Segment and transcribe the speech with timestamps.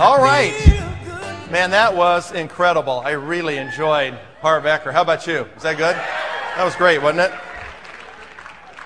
[0.00, 0.54] All right.
[1.50, 3.02] Man, that was incredible.
[3.04, 4.94] I really enjoyed Harv Eker.
[4.94, 5.46] How about you?
[5.58, 5.94] Is that good?
[5.94, 7.38] That was great, wasn't it?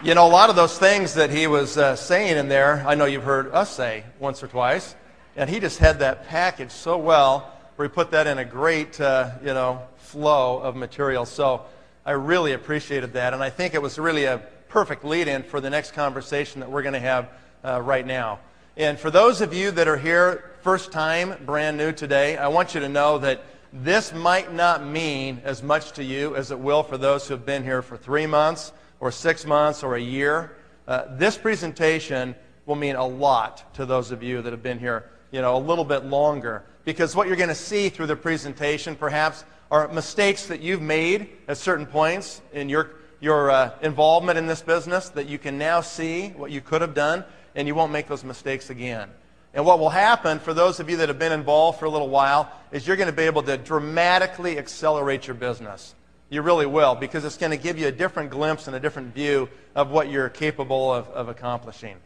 [0.03, 2.97] You know, a lot of those things that he was uh, saying in there, I
[2.97, 4.97] know you've heard us say once or twice,
[5.37, 9.01] and he just had that package so well where he put that in a great,
[9.01, 11.27] uh, you know, flow of material.
[11.27, 11.63] So
[12.05, 14.39] I really appreciated that, and I think it was really a
[14.69, 17.29] perfect lead-in for the next conversation that we're going to have
[17.65, 18.41] uh, right now.
[18.77, 22.75] And for those of you that are here first time, brand new today, I want
[22.75, 26.83] you to know that this might not mean as much to you as it will
[26.83, 30.57] for those who have been here for three months or six months or a year.
[30.89, 35.11] Uh, this presentation will mean a lot to those of you that have been here,
[35.33, 36.65] you know, a little bit longer.
[36.87, 41.29] Because what you're going to see through the presentation, perhaps, are mistakes that you've made
[41.47, 45.83] at certain points in your, your uh, involvement in this business that you can now
[45.83, 47.23] see what you could have done,
[47.55, 49.11] and you won't make those mistakes again.
[49.55, 52.09] And what will happen for those of you that have been involved for a little
[52.09, 55.95] while is you're going to be able to dramatically accelerate your business.
[56.29, 59.15] You really will, because it's going to give you a different glimpse and a different
[59.15, 61.97] view of what you're capable of, of accomplishing.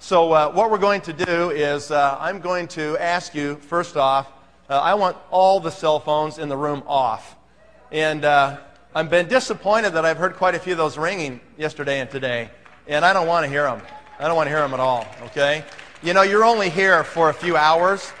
[0.00, 3.96] So, uh, what we're going to do is uh, I'm going to ask you, first
[3.96, 4.30] off,
[4.68, 7.36] uh, I want all the cell phones in the room off.
[7.90, 8.58] And uh,
[8.94, 12.50] I've been disappointed that I've heard quite a few of those ringing yesterday and today.
[12.86, 13.80] And I don't want to hear them.
[14.18, 15.64] I don't want to hear them at all, okay?
[16.00, 18.12] You know, you're only here for a few hours.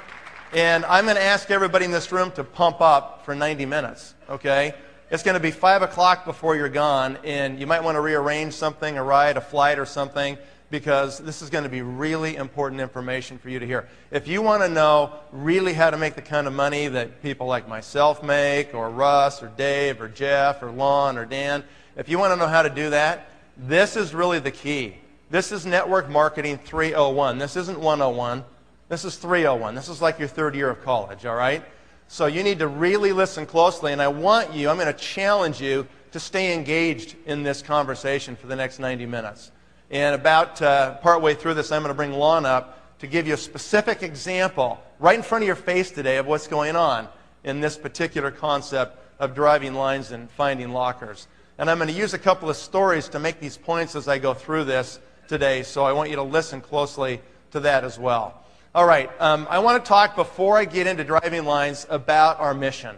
[0.52, 4.14] And I'm going to ask everybody in this room to pump up for 90 minutes,
[4.28, 4.74] okay?
[5.12, 8.54] It's going to be 5 o'clock before you're gone, and you might want to rearrange
[8.54, 10.38] something, a ride, a flight, or something,
[10.70, 13.88] because this is going to be really important information for you to hear.
[14.10, 17.46] If you want to know really how to make the kind of money that people
[17.46, 21.62] like myself make, or Russ, or Dave, or Jeff, or Lon, or Dan,
[21.96, 24.96] if you want to know how to do that, this is really the key.
[25.30, 27.36] This is Network Marketing 301.
[27.36, 28.42] This isn't 101.
[28.88, 29.74] This is 301.
[29.74, 31.62] This is like your third year of college, all right?
[32.06, 35.60] So you need to really listen closely, and I want you, I'm going to challenge
[35.60, 39.52] you to stay engaged in this conversation for the next 90 minutes.
[39.90, 43.34] And about uh, partway through this, I'm going to bring Lon up to give you
[43.34, 47.06] a specific example right in front of your face today of what's going on
[47.44, 51.28] in this particular concept of driving lines and finding lockers.
[51.58, 54.16] And I'm going to use a couple of stories to make these points as I
[54.16, 58.42] go through this today, so I want you to listen closely to that as well.
[58.74, 62.54] All right, um, I want to talk before I get into driving lines about our
[62.54, 62.96] mission.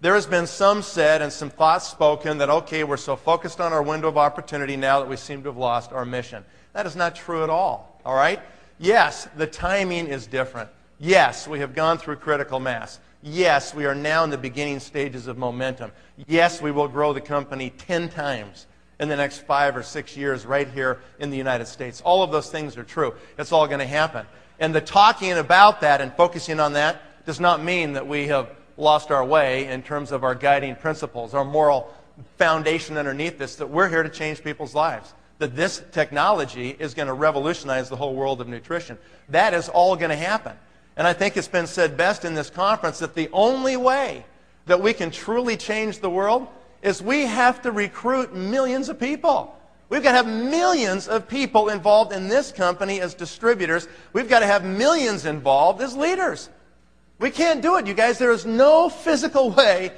[0.00, 3.72] There has been some said and some thoughts spoken that, okay, we're so focused on
[3.72, 6.44] our window of opportunity now that we seem to have lost our mission.
[6.74, 8.40] That is not true at all, all right?
[8.78, 10.68] Yes, the timing is different.
[10.98, 13.00] Yes, we have gone through critical mass.
[13.22, 15.90] Yes, we are now in the beginning stages of momentum.
[16.28, 18.66] Yes, we will grow the company 10 times
[19.04, 22.00] in the next five or six years right here in the United States.
[22.00, 23.14] All of those things are true.
[23.38, 24.26] It's all going to happen.
[24.58, 28.48] And the talking about that and focusing on that does not mean that we have
[28.78, 31.92] lost our way in terms of our guiding principles, our moral
[32.38, 35.12] foundation underneath this, that we're here to change people's lives.
[35.38, 38.96] That this technology is going to revolutionize the whole world of nutrition.
[39.28, 40.56] That is all going to happen.
[40.96, 44.24] And I think it's been said best in this conference that the only way
[44.64, 46.48] that we can truly change the world
[46.84, 49.58] is we have to recruit millions of people.
[49.88, 53.88] We've got to have millions of people involved in this company as distributors.
[54.12, 56.50] We've got to have millions involved as leaders.
[57.18, 58.18] We can't do it, you guys.
[58.18, 59.92] There is no physical way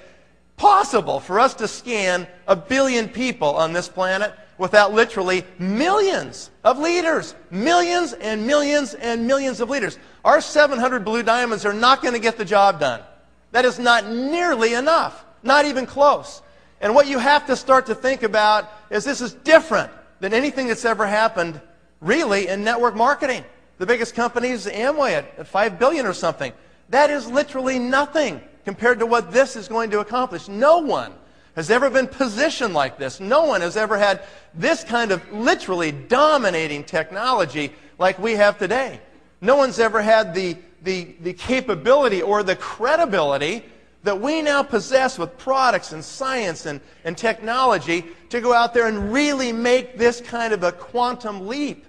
[0.56, 6.78] possible for us to scan a billion people on this planet without literally millions of
[6.78, 7.34] leaders.
[7.50, 9.98] Millions and millions and millions of leaders.
[10.24, 13.02] Our 700 blue diamonds are not going to get the job done.
[13.50, 15.24] That is not nearly enough.
[15.42, 16.42] Not even close.
[16.80, 20.66] And what you have to start to think about is this is different than anything
[20.66, 21.60] that's ever happened,
[22.00, 23.44] really, in network marketing.
[23.78, 26.52] The biggest company is Amway at, at 5 billion or something.
[26.88, 30.48] That is literally nothing compared to what this is going to accomplish.
[30.48, 31.12] No one
[31.54, 33.18] has ever been positioned like this.
[33.18, 34.22] No one has ever had
[34.54, 39.00] this kind of literally dominating technology like we have today.
[39.40, 43.64] No one's ever had the, the, the capability or the credibility
[44.06, 48.86] that we now possess with products and science and, and technology to go out there
[48.86, 51.84] and really make this kind of a quantum leap.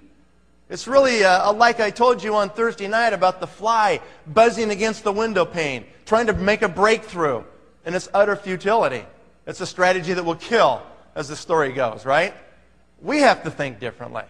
[0.67, 5.03] It's really uh, like I told you on Thursday night about the fly buzzing against
[5.03, 7.43] the window pane, trying to make a breakthrough,
[7.85, 9.05] and its utter futility.
[9.45, 10.81] It's a strategy that will kill,
[11.15, 12.33] as the story goes, right?
[12.99, 14.23] We have to think differently.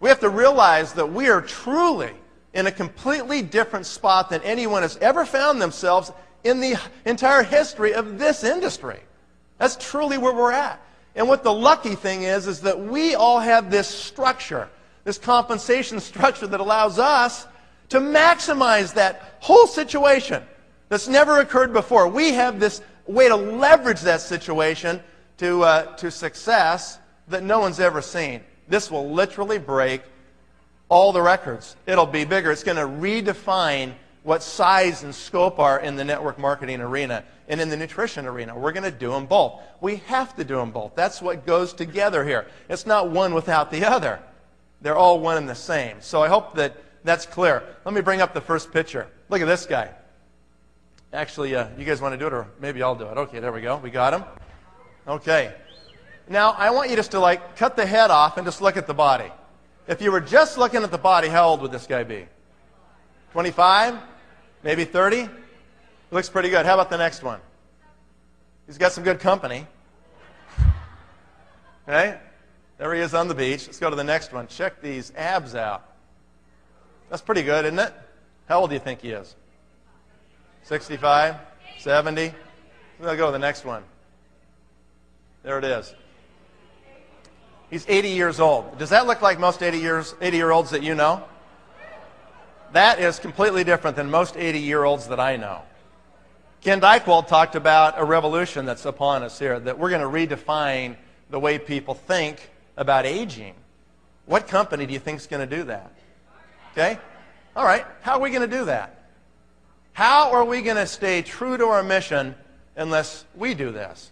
[0.00, 2.12] We have to realize that we are truly
[2.54, 6.10] in a completely different spot than anyone has ever found themselves
[6.46, 9.00] in the entire history of this industry.
[9.58, 10.80] That's truly where we're at.
[11.14, 14.68] And what the lucky thing is, is that we all have this structure,
[15.04, 17.46] this compensation structure that allows us
[17.88, 20.42] to maximize that whole situation
[20.88, 22.08] that's never occurred before.
[22.08, 25.00] We have this way to leverage that situation
[25.38, 26.98] to, uh, to success
[27.28, 28.42] that no one's ever seen.
[28.68, 30.02] This will literally break
[30.88, 31.76] all the records.
[31.86, 32.50] It'll be bigger.
[32.50, 33.94] It's going to redefine
[34.26, 38.58] what size and scope are in the network marketing arena and in the nutrition arena.
[38.58, 39.62] We're going to do them both.
[39.80, 40.96] We have to do them both.
[40.96, 42.48] That's what goes together here.
[42.68, 44.18] It's not one without the other.
[44.80, 45.98] They're all one and the same.
[46.00, 47.62] So I hope that that's clear.
[47.84, 49.06] Let me bring up the first picture.
[49.28, 49.90] Look at this guy.
[51.12, 53.16] Actually, uh, you guys want to do it, or maybe I'll do it.
[53.16, 53.76] Okay, there we go.
[53.76, 54.24] We got him.
[55.06, 55.54] Okay.
[56.28, 58.88] Now, I want you just to like cut the head off and just look at
[58.88, 59.30] the body.
[59.86, 62.26] If you were just looking at the body, how old would this guy be?
[63.30, 63.96] 25?
[64.66, 65.28] Maybe 30?
[66.10, 66.66] Looks pretty good.
[66.66, 67.38] How about the next one?
[68.66, 69.64] He's got some good company.
[71.86, 72.18] Okay?
[72.76, 73.68] There he is on the beach.
[73.68, 74.48] Let's go to the next one.
[74.48, 75.88] Check these abs out.
[77.10, 77.94] That's pretty good, isn't it?
[78.48, 79.36] How old do you think he is?
[80.64, 81.36] 65?
[81.78, 82.34] 70?
[82.98, 83.84] We'll go to the next one.
[85.44, 85.94] There it is.
[87.70, 88.78] He's 80 years old.
[88.78, 91.22] Does that look like most 80 years 80 year olds that you know?
[92.72, 95.62] That is completely different than most 80 year olds that I know.
[96.60, 100.96] Ken Dychtwald talked about a revolution that's upon us here, that we're going to redefine
[101.30, 103.54] the way people think about aging.
[104.26, 105.92] What company do you think is going to do that?
[106.72, 106.98] Okay?
[107.54, 107.86] All right.
[108.02, 109.04] How are we going to do that?
[109.92, 112.34] How are we going to stay true to our mission
[112.76, 114.10] unless we do this?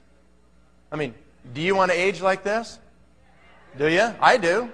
[0.90, 1.14] I mean,
[1.52, 2.78] do you want to age like this?
[3.76, 4.14] Do you?
[4.20, 4.70] I do.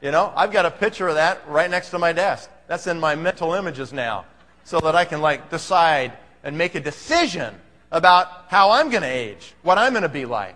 [0.00, 2.50] You know, I've got a picture of that right next to my desk.
[2.68, 4.26] That's in my mental images now
[4.62, 6.12] so that I can like decide
[6.44, 7.54] and make a decision
[7.90, 10.54] about how I'm going to age, what I'm going to be like.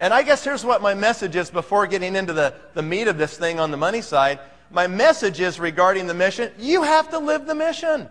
[0.00, 3.18] And I guess here's what my message is before getting into the, the meat of
[3.18, 4.38] this thing on the money side.
[4.70, 6.52] My message is regarding the mission.
[6.58, 8.08] You have to live the mission.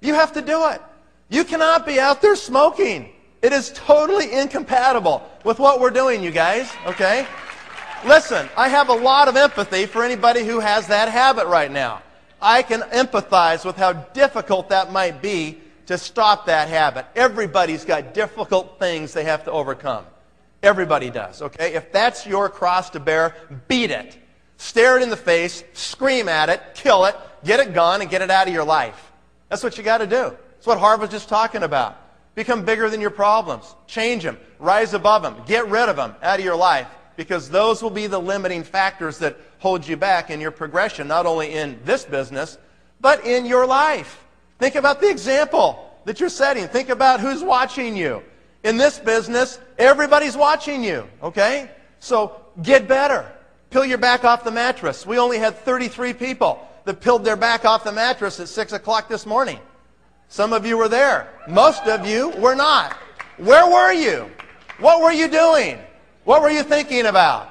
[0.00, 0.80] You have to do it.
[1.28, 3.10] You cannot be out there smoking.
[3.42, 7.26] It is totally incompatible with what we're doing, you guys, okay?
[8.06, 12.02] Listen, I have a lot of empathy for anybody who has that habit right now.
[12.40, 17.06] I can empathize with how difficult that might be to stop that habit.
[17.16, 20.04] Everybody's got difficult things they have to overcome.
[20.62, 21.74] Everybody does, okay?
[21.74, 23.34] If that's your cross to bear,
[23.68, 24.16] beat it.
[24.56, 28.22] Stare it in the face, scream at it, kill it, get it gone, and get
[28.22, 29.12] it out of your life.
[29.48, 30.36] That's what you got to do.
[30.56, 31.96] That's what Harv was just talking about.
[32.34, 33.74] Become bigger than your problems.
[33.86, 34.38] Change them.
[34.58, 35.36] Rise above them.
[35.46, 36.88] Get rid of them out of your life
[37.18, 41.26] because those will be the limiting factors that hold you back in your progression, not
[41.26, 42.58] only in this business,
[43.00, 44.24] but in your life.
[44.60, 46.68] Think about the example that you're setting.
[46.68, 48.22] Think about who's watching you.
[48.62, 51.72] In this business, everybody's watching you, okay?
[51.98, 53.28] So get better.
[53.70, 55.04] Peel your back off the mattress.
[55.04, 59.08] We only had 33 people that peeled their back off the mattress at 6 o'clock
[59.08, 59.58] this morning.
[60.28, 61.28] Some of you were there.
[61.48, 62.92] Most of you were not.
[63.38, 64.30] Where were you?
[64.78, 65.80] What were you doing?
[66.28, 67.48] What were you thinking about?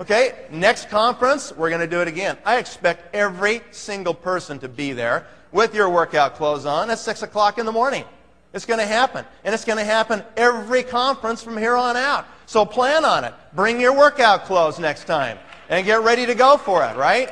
[0.00, 2.36] Okay, next conference, we're going to do it again.
[2.44, 7.22] I expect every single person to be there with your workout clothes on at 6
[7.22, 8.04] o'clock in the morning.
[8.52, 9.24] It's going to happen.
[9.44, 12.26] And it's going to happen every conference from here on out.
[12.46, 13.32] So plan on it.
[13.52, 15.38] Bring your workout clothes next time
[15.68, 17.30] and get ready to go for it, right?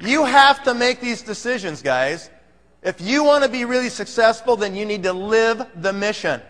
[0.00, 2.30] You have to make these decisions, guys.
[2.82, 6.40] If you want to be really successful, then you need to live the mission.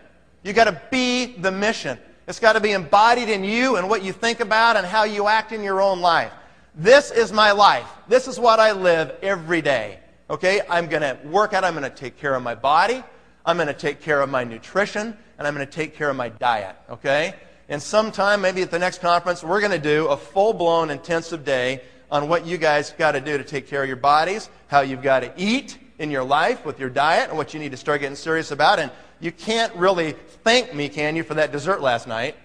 [0.43, 1.99] You got to be the mission.
[2.27, 5.27] It's got to be embodied in you and what you think about and how you
[5.27, 6.31] act in your own life.
[6.73, 7.87] This is my life.
[8.07, 9.99] This is what I live every day.
[10.29, 10.61] Okay?
[10.67, 11.63] I'm going to work out.
[11.63, 13.03] I'm going to take care of my body.
[13.45, 15.15] I'm going to take care of my nutrition.
[15.37, 16.75] And I'm going to take care of my diet.
[16.89, 17.35] Okay?
[17.69, 21.45] And sometime, maybe at the next conference, we're going to do a full blown intensive
[21.45, 24.81] day on what you guys got to do to take care of your bodies, how
[24.81, 27.77] you've got to eat in your life with your diet, and what you need to
[27.77, 28.79] start getting serious about.
[28.79, 32.37] And you can't really thank me, can you, for that dessert last night?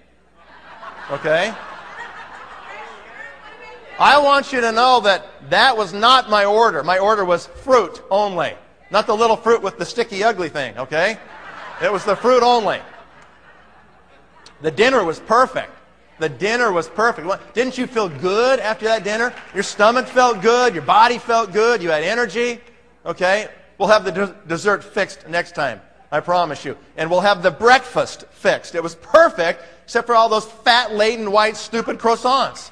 [1.10, 1.54] Okay?
[3.98, 6.82] I want you to know that that was not my order.
[6.82, 8.54] My order was fruit only.
[8.90, 11.18] Not the little fruit with the sticky, ugly thing, okay?
[11.82, 12.80] It was the fruit only.
[14.62, 15.70] The dinner was perfect.
[16.18, 17.54] The dinner was perfect.
[17.54, 19.34] Didn't you feel good after that dinner?
[19.54, 20.74] Your stomach felt good.
[20.74, 21.82] Your body felt good.
[21.82, 22.60] You had energy.
[23.04, 23.48] Okay?
[23.76, 25.82] We'll have the dessert fixed next time.
[26.12, 26.76] I promise you.
[26.96, 28.74] And we'll have the breakfast fixed.
[28.74, 32.70] It was perfect, except for all those fat, laden, white, stupid croissants.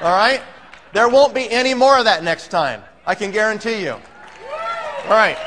[0.00, 0.42] All right?
[0.92, 2.82] There won't be any more of that next time.
[3.06, 3.92] I can guarantee you.
[3.92, 5.38] All right.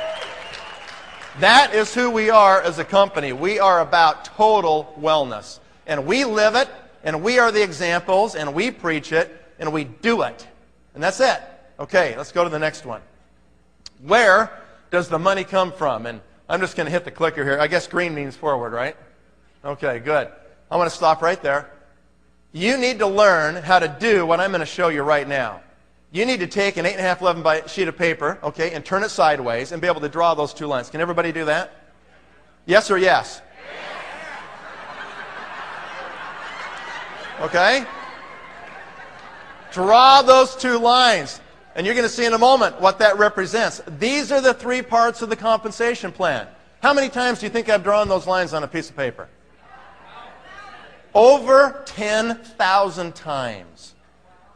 [1.40, 3.34] That is who we are as a company.
[3.34, 5.60] We are about total wellness.
[5.88, 6.70] And we live it,
[7.04, 10.48] and we are the examples, and we preach it, and we do it.
[10.94, 11.42] And that's it.
[11.80, 13.02] Okay, let's go to the next one.
[14.04, 14.52] Where
[14.92, 16.06] does the money come from?
[16.06, 17.60] And I'm just going to hit the clicker here.
[17.60, 18.96] I guess green means forward, right?
[19.64, 20.30] Okay, good.
[20.70, 21.70] I want to stop right there.
[22.52, 25.62] You need to learn how to do what I'm going to show you right now.
[26.12, 29.10] You need to take an 8.5 11 by sheet of paper, okay, and turn it
[29.10, 30.90] sideways and be able to draw those two lines.
[30.90, 31.74] Can everybody do that?
[32.66, 33.42] Yes or yes?
[37.42, 37.86] Okay?
[39.72, 41.42] Draw those two lines.
[41.76, 43.82] And you're going to see in a moment what that represents.
[44.00, 46.48] These are the three parts of the compensation plan.
[46.82, 49.28] How many times do you think I've drawn those lines on a piece of paper?
[51.16, 53.96] Over 10,000 times.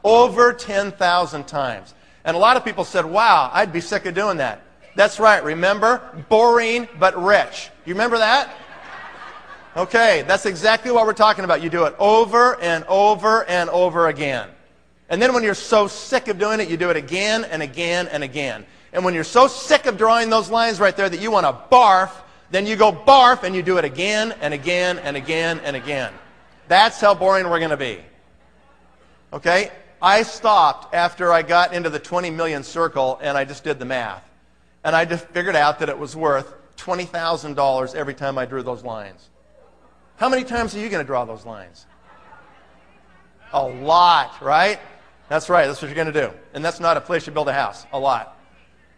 [0.03, 1.93] Over 10,000 times.
[2.24, 4.62] And a lot of people said, wow, I'd be sick of doing that.
[4.95, 5.43] That's right.
[5.43, 6.01] Remember?
[6.27, 7.69] Boring but rich.
[7.86, 8.53] You remember that?
[9.77, 11.62] Okay, that's exactly what we're talking about.
[11.62, 14.50] You do it over and over and over again.
[15.09, 18.07] And then when you're so sick of doing it, you do it again and again
[18.07, 18.65] and again.
[18.91, 21.53] And when you're so sick of drawing those lines right there that you want to
[21.73, 22.11] barf,
[22.51, 26.13] then you go barf and you do it again and again and again and again.
[26.67, 27.99] That's how boring we're going to be.
[29.31, 29.71] Okay?
[30.01, 33.85] I stopped after I got into the 20 million circle and I just did the
[33.85, 34.23] math.
[34.83, 38.83] And I just figured out that it was worth $20,000 every time I drew those
[38.83, 39.29] lines.
[40.17, 41.85] How many times are you going to draw those lines?
[43.53, 44.79] A lot, right?
[45.29, 45.67] That's right.
[45.67, 46.31] That's what you're going to do.
[46.53, 47.86] And that's not a place you build a house.
[47.93, 48.39] A lot.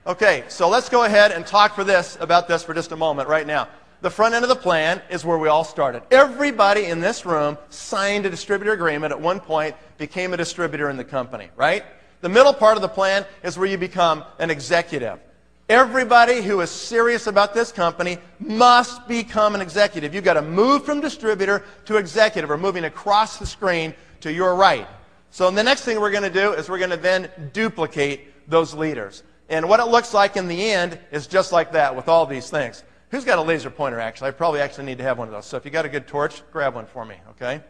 [0.08, 3.30] Okay, so let's go ahead and talk for this about this for just a moment
[3.30, 3.68] right now.
[4.02, 6.04] The front end of the plan is where we all started.
[6.10, 10.96] Everybody in this room signed a distributor agreement at one point, became a distributor in
[10.96, 11.84] the company, right?
[12.22, 15.20] The middle part of the plan is where you become an executive.
[15.68, 20.16] Everybody who is serious about this company must become an executive.
[20.16, 24.56] You've got to move from distributor to executive or moving across the screen to your
[24.56, 24.88] right.
[25.32, 28.74] So the next thing we're going to do is we're going to then duplicate those
[28.74, 29.24] leaders.
[29.50, 32.50] And what it looks like in the end is just like that with all these
[32.50, 32.84] things.
[33.10, 34.30] Who's got a laser pointer, actually?
[34.30, 35.46] I probably actually need to have one of those.
[35.46, 37.62] So if you got a good torch, grab one for me, okay?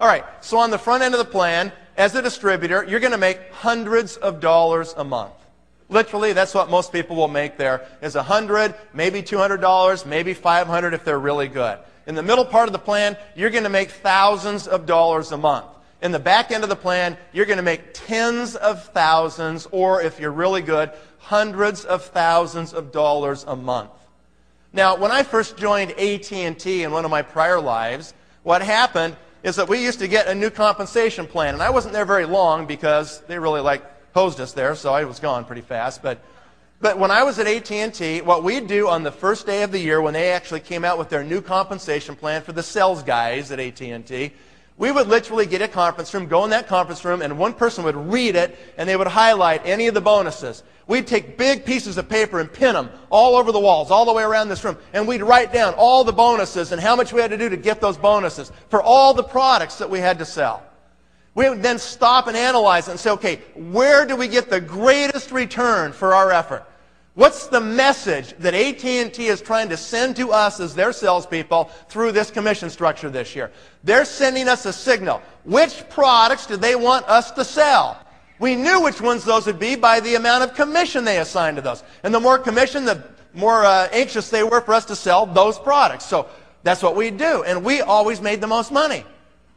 [0.00, 3.12] All right, so on the front end of the plan, as a distributor, you're going
[3.12, 5.34] to make hundreds of dollars a month.
[5.88, 11.04] Literally, that's what most people will make there is 100, maybe $200, maybe 500 if
[11.04, 11.78] they're really good.
[12.06, 15.36] In the middle part of the plan, you're going to make thousands of dollars a
[15.36, 15.66] month.
[16.04, 20.02] In the back end of the plan, you're going to make tens of thousands, or
[20.02, 23.90] if you're really good, hundreds of thousands of dollars a month.
[24.74, 29.56] Now, when I first joined AT&T in one of my prior lives, what happened is
[29.56, 32.66] that we used to get a new compensation plan, and I wasn't there very long
[32.66, 33.82] because they really like
[34.12, 36.02] hosed us there, so I was gone pretty fast.
[36.02, 36.18] But,
[36.82, 39.78] but when I was at AT&T, what we'd do on the first day of the
[39.78, 43.50] year when they actually came out with their new compensation plan for the sales guys
[43.50, 44.32] at AT&T,
[44.76, 47.84] we would literally get a conference room, go in that conference room, and one person
[47.84, 50.64] would read it, and they would highlight any of the bonuses.
[50.86, 54.12] We'd take big pieces of paper and pin them all over the walls, all the
[54.12, 57.20] way around this room, and we'd write down all the bonuses and how much we
[57.20, 60.24] had to do to get those bonuses for all the products that we had to
[60.24, 60.62] sell.
[61.36, 64.60] We would then stop and analyze it and say, okay, where do we get the
[64.60, 66.64] greatest return for our effort?
[67.14, 72.10] What's the message that AT&T is trying to send to us as their salespeople through
[72.10, 73.52] this commission structure this year?
[73.84, 75.22] They're sending us a signal.
[75.44, 78.00] Which products do they want us to sell?
[78.40, 81.62] We knew which ones those would be by the amount of commission they assigned to
[81.62, 81.84] those.
[82.02, 85.56] And the more commission, the more uh, anxious they were for us to sell those
[85.56, 86.06] products.
[86.06, 86.28] So
[86.64, 87.44] that's what we do.
[87.44, 89.04] And we always made the most money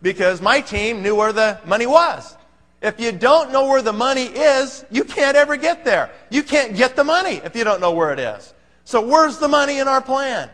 [0.03, 2.37] because my team knew where the money was.
[2.81, 6.11] If you don't know where the money is, you can't ever get there.
[6.29, 8.53] You can't get the money if you don't know where it is.
[8.83, 10.49] So where's the money in our plan?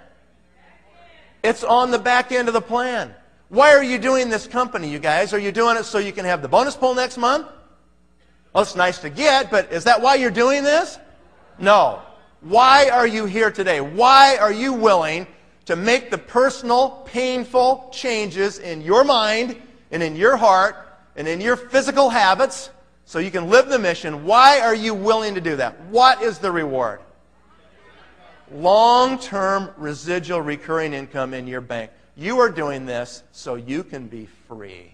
[1.44, 3.13] It's on the back end of the plan.
[3.50, 5.34] Why are you doing this company, you guys?
[5.34, 7.48] Are you doing it so you can have the bonus pool next month?
[8.53, 10.98] Well, it's nice to get, but is that why you're doing this?
[11.60, 12.01] No.
[12.42, 13.82] Why are you here today?
[13.82, 15.27] Why are you willing
[15.65, 19.62] to make the personal, painful changes in your mind
[19.92, 20.75] and in your heart
[21.15, 22.70] and in your physical habits
[23.05, 24.25] so you can live the mission.
[24.25, 25.79] Why are you willing to do that?
[25.86, 27.01] What is the reward?
[28.51, 31.91] Long term residual recurring income in your bank.
[32.15, 34.93] You are doing this so you can be free.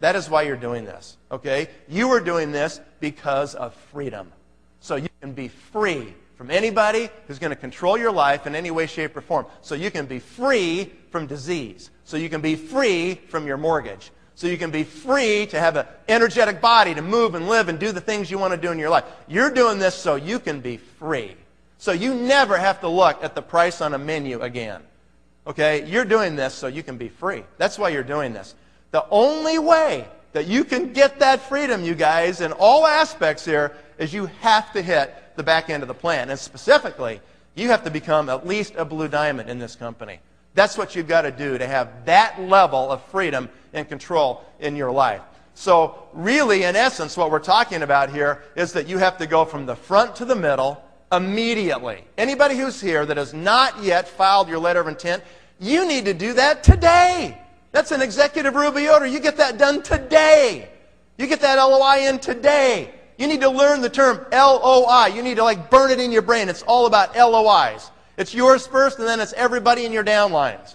[0.00, 1.68] That is why you're doing this, okay?
[1.88, 4.32] You are doing this because of freedom.
[4.80, 8.70] So you can be free from anybody who's going to control your life in any
[8.70, 9.46] way, shape, or form.
[9.62, 11.90] So you can be free from disease.
[12.04, 15.76] So you can be free from your mortgage so you can be free to have
[15.76, 18.72] an energetic body to move and live and do the things you want to do
[18.72, 19.04] in your life.
[19.28, 21.36] You're doing this so you can be free.
[21.78, 24.82] So you never have to look at the price on a menu again.
[25.46, 25.86] Okay?
[25.86, 27.44] You're doing this so you can be free.
[27.58, 28.54] That's why you're doing this.
[28.90, 33.76] The only way that you can get that freedom, you guys, in all aspects here,
[33.98, 36.30] is you have to hit the back end of the plan.
[36.30, 37.20] And specifically,
[37.54, 40.18] you have to become at least a blue diamond in this company.
[40.54, 44.76] That's what you've got to do to have that level of freedom and control in
[44.76, 45.20] your life.
[45.54, 49.44] So, really, in essence, what we're talking about here is that you have to go
[49.44, 52.04] from the front to the middle immediately.
[52.18, 55.22] Anybody who's here that has not yet filed your letter of intent,
[55.60, 57.40] you need to do that today.
[57.70, 59.06] That's an executive ruby order.
[59.06, 60.68] You get that done today.
[61.18, 62.92] You get that LOI in today.
[63.18, 65.06] You need to learn the term LOI.
[65.14, 66.48] You need to like burn it in your brain.
[66.48, 67.90] It's all about LOIs.
[68.16, 70.74] It's yours first, and then it's everybody in your downlines.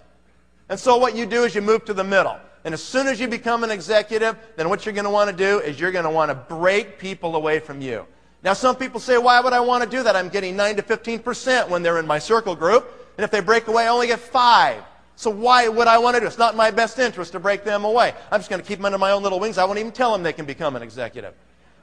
[0.70, 2.38] And so what you do is you move to the middle.
[2.70, 5.36] And as soon as you become an executive, then what you're going to want to
[5.36, 8.06] do is you're going to want to break people away from you.
[8.44, 10.16] Now, some people say, why would I want to do that?
[10.16, 12.88] I'm getting 9 to 15% when they're in my circle group.
[13.18, 14.84] And if they break away, I only get 5.
[15.16, 16.28] So why would I want to do it?
[16.28, 18.14] It's not in my best interest to break them away.
[18.32, 19.58] I'm just going to keep them under my own little wings.
[19.58, 21.34] I won't even tell them they can become an executive.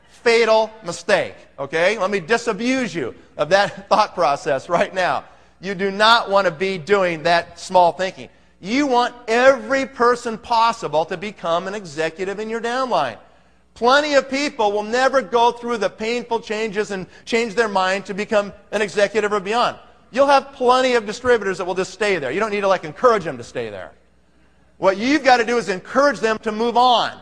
[0.08, 1.98] Fatal mistake, okay?
[1.98, 5.24] Let me disabuse you of that thought process right now.
[5.60, 8.28] You do not want to be doing that small thinking.
[8.60, 13.18] You want every person possible to become an executive in your downline.
[13.74, 18.14] Plenty of people will never go through the painful changes and change their mind to
[18.14, 19.76] become an executive or beyond.
[20.10, 22.32] You'll have plenty of distributors that will just stay there.
[22.32, 23.92] You don't need to like encourage them to stay there.
[24.78, 27.12] What you've got to do is encourage them to move on,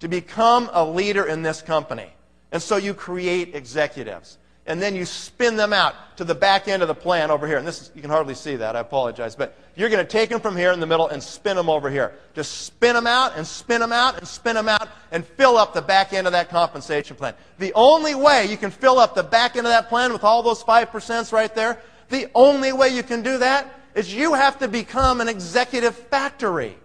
[0.00, 2.10] to become a leader in this company.
[2.52, 4.38] And so you create executives
[4.70, 7.58] and then you spin them out to the back end of the plan over here.
[7.58, 8.76] And this is, you can hardly see that.
[8.76, 9.34] I apologize.
[9.34, 11.90] But you're going to take them from here in the middle and spin them over
[11.90, 12.14] here.
[12.34, 15.74] Just spin them out and spin them out and spin them out and fill up
[15.74, 17.34] the back end of that compensation plan.
[17.58, 20.40] The only way you can fill up the back end of that plan with all
[20.40, 24.68] those 5% right there, the only way you can do that is you have to
[24.68, 26.76] become an executive factory.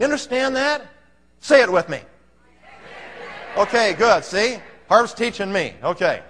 [0.00, 0.88] You understand that?
[1.38, 2.00] Say it with me.
[3.56, 4.24] Okay, good.
[4.24, 4.58] See?
[4.88, 5.74] Harv's teaching me.
[5.84, 6.22] Okay.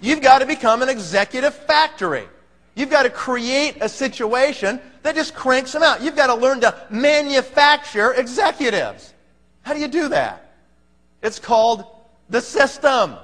[0.00, 2.28] You've got to become an executive factory.
[2.74, 6.02] You've got to create a situation that just cranks them out.
[6.02, 9.14] You've got to learn to manufacture executives.
[9.62, 10.52] How do you do that?
[11.22, 11.86] It's called
[12.28, 13.16] the system.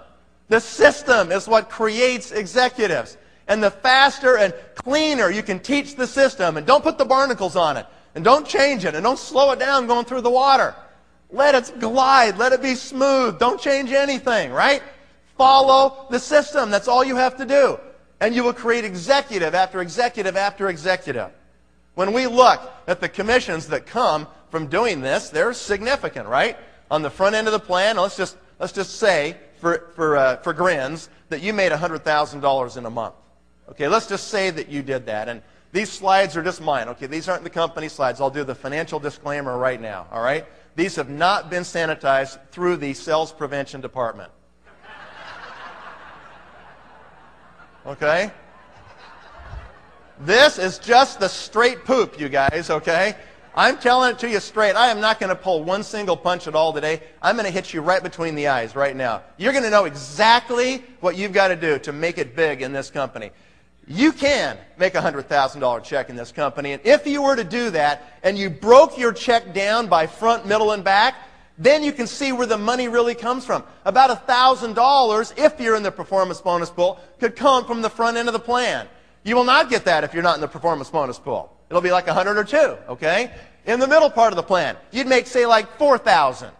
[0.48, 3.18] The system is what creates executives.
[3.48, 7.56] And the faster and cleaner you can teach the system, and don't put the barnacles
[7.56, 10.74] on it, and don't change it, and don't slow it down going through the water.
[11.30, 12.38] Let it glide.
[12.38, 13.38] Let it be smooth.
[13.38, 14.82] Don't change anything, right?
[15.42, 16.70] Follow the system.
[16.70, 17.80] That's all you have to do.
[18.20, 21.32] And you will create executive after executive after executive.
[21.96, 26.56] When we look at the commissions that come from doing this, they're significant, right?
[26.92, 30.36] On the front end of the plan, let's just, let's just say, for, for, uh,
[30.36, 33.14] for grins, that you made $100,000 in a month.
[33.68, 35.28] Okay, let's just say that you did that.
[35.28, 36.86] And these slides are just mine.
[36.90, 38.20] Okay, these aren't the company slides.
[38.20, 40.46] I'll do the financial disclaimer right now, all right?
[40.76, 44.30] These have not been sanitized through the sales prevention department.
[47.86, 48.30] Okay?
[50.20, 53.16] This is just the straight poop, you guys, okay?
[53.54, 54.76] I'm telling it to you straight.
[54.76, 57.02] I am not going to pull one single punch at all today.
[57.20, 59.22] I'm going to hit you right between the eyes right now.
[59.36, 62.72] You're going to know exactly what you've got to do to make it big in
[62.72, 63.30] this company.
[63.86, 66.72] You can make a $100,000 check in this company.
[66.72, 70.46] And if you were to do that and you broke your check down by front,
[70.46, 71.16] middle, and back,
[71.62, 73.62] then you can see where the money really comes from.
[73.84, 78.28] About $1,000, if you're in the performance bonus pool, could come from the front end
[78.28, 78.88] of the plan.
[79.22, 81.56] You will not get that if you're not in the performance bonus pool.
[81.70, 83.32] It'll be like 100 or two, okay?
[83.64, 86.50] In the middle part of the plan, you'd make, say, like 4,000.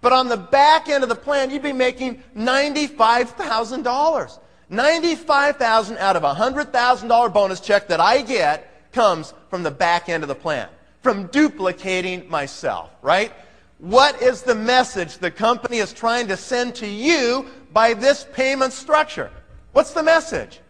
[0.00, 4.38] But on the back end of the plan, you'd be making $95,000.
[4.68, 10.24] 95,000 out of a $100,000 bonus check that I get comes from the back end
[10.24, 10.68] of the plan,
[11.02, 13.32] from duplicating myself, right?
[13.80, 18.74] What is the message the company is trying to send to you by this payment
[18.74, 19.30] structure?
[19.72, 20.60] What's the message?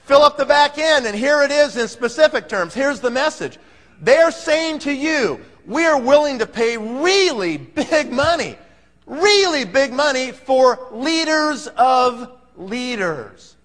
[0.00, 2.74] Fill up the back end, and here it is in specific terms.
[2.74, 3.58] Here's the message.
[4.00, 8.58] They're saying to you, we're willing to pay really big money,
[9.06, 13.56] really big money for leaders of leaders.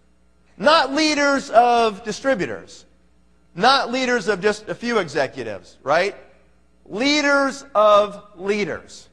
[0.58, 2.86] Not leaders of distributors.
[3.56, 6.16] Not leaders of just a few executives, right?
[6.86, 9.10] Leaders of leaders.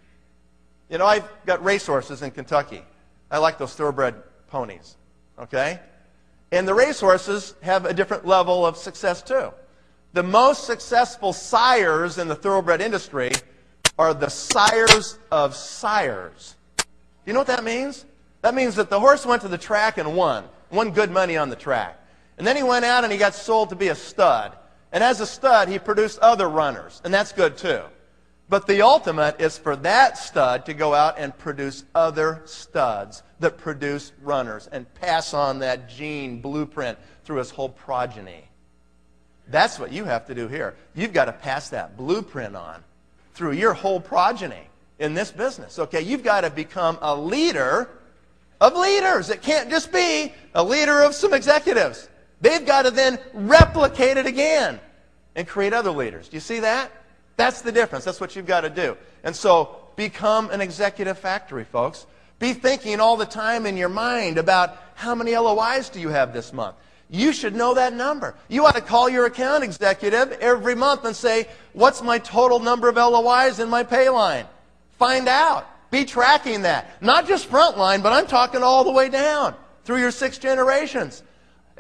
[0.89, 2.83] You know, I've got racehorses in Kentucky.
[3.31, 4.15] I like those thoroughbred
[4.49, 4.97] ponies.
[5.39, 5.79] Okay?
[6.53, 9.53] And the racehorses have a different level of success too.
[10.13, 13.31] The most successful sires in the thoroughbred industry
[13.99, 16.57] are the sires of sires.
[16.79, 16.85] Do
[17.27, 18.05] you know what that means?
[18.43, 20.45] That means that the horse went to the track and won.
[20.73, 21.97] Won good money on the track.
[22.39, 24.57] And then he went out and he got sold to be a stud.
[24.93, 27.83] And as a stud, he produced other runners, and that's good too.
[28.49, 33.59] But the ultimate is for that stud to go out and produce other studs that
[33.59, 38.49] produce runners and pass on that gene blueprint through his whole progeny.
[39.47, 40.75] That's what you have to do here.
[40.95, 42.83] You've got to pass that blueprint on
[43.35, 45.79] through your whole progeny in this business.
[45.79, 47.89] Okay, you've got to become a leader
[48.61, 49.31] of leaders.
[49.31, 52.09] It can't just be a leader of some executives.
[52.41, 54.81] They've got to then replicate it again
[55.35, 56.29] and create other leaders.
[56.29, 56.91] Do you see that?
[57.37, 58.05] That's the difference.
[58.05, 58.97] That's what you've got to do.
[59.25, 62.07] And so become an executive factory, folks.
[62.39, 66.33] Be thinking all the time in your mind about how many LOIs do you have
[66.33, 66.77] this month?
[67.11, 68.35] You should know that number.
[68.49, 72.89] You ought to call your account executive every month and say, what's my total number
[72.89, 74.47] of LOIs in my pay line?
[74.99, 75.67] Find out.
[75.91, 77.03] Be tracking that.
[77.03, 81.23] Not just frontline, but I'm talking all the way down through your six generations.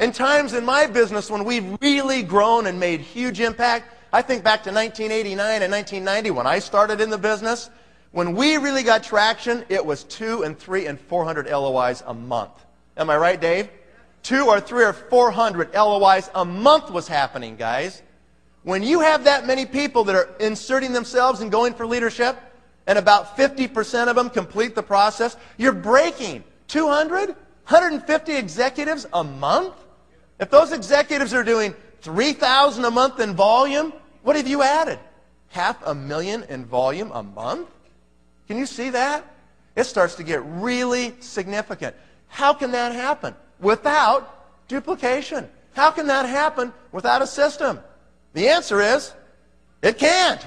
[0.00, 4.42] In times in my business when we've really grown and made huge impact, I think
[4.42, 7.68] back to 1989 and 1990 when I started in the business.
[8.12, 12.64] When we really got traction, it was two and three and 400 LOIs a month.
[12.96, 13.68] Am I right, Dave?
[14.22, 18.00] Two or three or 400 LOIs a month was happening, guys.
[18.62, 22.38] When you have that many people that are inserting themselves and going for leadership,
[22.86, 29.74] and about 50% of them complete the process, you're breaking 200, 150 executives a month?
[30.40, 34.98] If those executives are doing 3,000 a month in volume, what have you added?
[35.48, 37.68] Half a million in volume a month?
[38.48, 39.24] Can you see that?
[39.76, 41.94] It starts to get really significant.
[42.28, 43.34] How can that happen?
[43.60, 45.48] Without duplication.
[45.74, 47.78] How can that happen without a system?
[48.32, 49.12] The answer is,
[49.82, 50.44] it can't.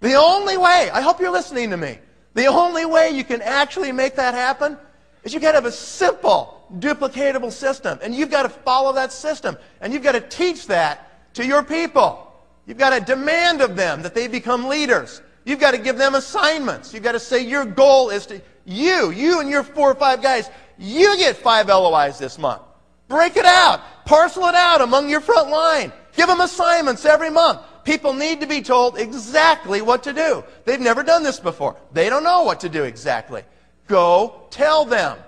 [0.00, 1.98] The only way, I hope you're listening to me,
[2.34, 4.76] the only way you can actually make that happen
[5.22, 7.98] is you've got to have a simple, duplicatable system.
[8.02, 9.56] And you've got to follow that system.
[9.80, 12.32] And you've got to teach that to your people.
[12.66, 15.22] You've got to demand of them that they become leaders.
[15.44, 16.94] You've got to give them assignments.
[16.94, 20.22] You've got to say your goal is to, you, you and your four or five
[20.22, 22.62] guys, you get five LOIs this month.
[23.08, 23.80] Break it out.
[24.06, 25.92] Parcel it out among your front line.
[26.16, 27.60] Give them assignments every month.
[27.84, 30.42] People need to be told exactly what to do.
[30.64, 31.76] They've never done this before.
[31.92, 33.42] They don't know what to do exactly.
[33.86, 35.18] Go tell them.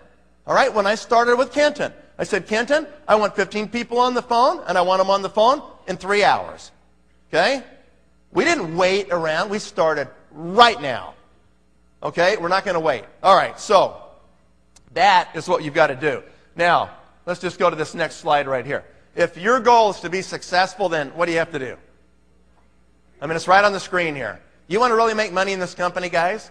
[0.46, 4.14] All right, when I started with Kenton, I said, Kenton, I want 15 people on
[4.14, 6.70] the phone, and I want them on the phone in three hours.
[7.28, 7.62] Okay?
[8.32, 9.50] We didn't wait around.
[9.50, 11.14] We started right now.
[12.02, 12.36] Okay?
[12.36, 13.04] We're not going to wait.
[13.22, 14.00] All right, so
[14.94, 16.22] that is what you've got to do.
[16.54, 16.90] Now,
[17.26, 18.84] let's just go to this next slide right here.
[19.14, 21.76] If your goal is to be successful, then what do you have to do?
[23.20, 24.40] I mean, it's right on the screen here.
[24.68, 26.50] You want to really make money in this company, guys?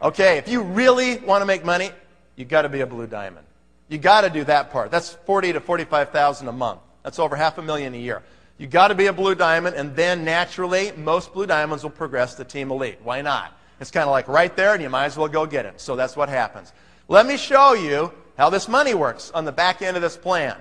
[0.00, 1.90] Okay, if you really want to make money,
[2.38, 3.46] you've got to be a blue diamond.
[3.88, 4.90] You got to do that part.
[4.90, 6.80] That's 40 to 45,000 a month.
[7.02, 8.22] That's over half a million a year.
[8.58, 12.34] You got to be a blue diamond, and then naturally, most blue diamonds will progress
[12.36, 12.98] to team elite.
[13.02, 13.56] Why not?
[13.80, 15.80] It's kind of like right there, and you might as well go get it.
[15.80, 16.72] So that's what happens.
[17.08, 20.56] Let me show you how this money works on the back end of this plan.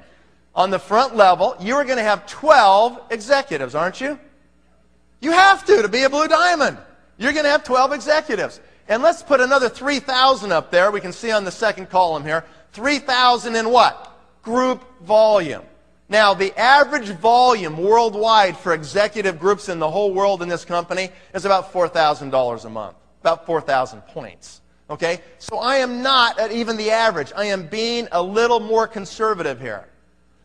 [0.55, 4.19] On the front level, you are going to have 12 executives, aren't you?
[5.21, 6.77] You have to to be a blue diamond.
[7.17, 8.61] You're going to have 12 executives.
[8.87, 10.91] And let's put another 3,000 up there.
[10.91, 12.45] We can see on the second column here.
[12.71, 14.17] 3,000 in what?
[14.43, 15.63] Group volume.
[16.09, 21.09] Now, the average volume worldwide for executive groups in the whole world in this company
[21.33, 22.95] is about $4,000 a month.
[23.21, 24.61] About 4,000 points.
[24.89, 25.19] Okay?
[25.37, 27.33] So I am not at even the average.
[27.35, 29.85] I am being a little more conservative here.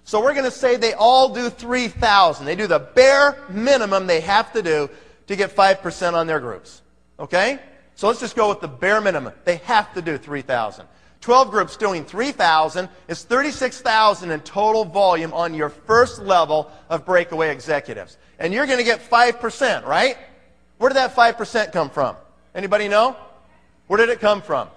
[0.03, 2.45] So we're going to say they all do 3,000.
[2.45, 4.91] They do the bare minimum they have to do
[5.29, 6.83] to get 5% on their groups.
[7.21, 7.61] Okay?
[8.03, 9.33] So let's just go with the bare minimum.
[9.45, 10.87] They have to do 3,000.
[11.21, 17.53] 12 groups doing 3,000 is 36,000 in total volume on your first level of breakaway
[17.53, 18.17] executives.
[18.41, 20.17] And you're going to get 5%, right?
[20.79, 22.17] Where did that 5% come from?
[22.57, 23.17] Anybody know?
[23.87, 24.69] Where did it come from?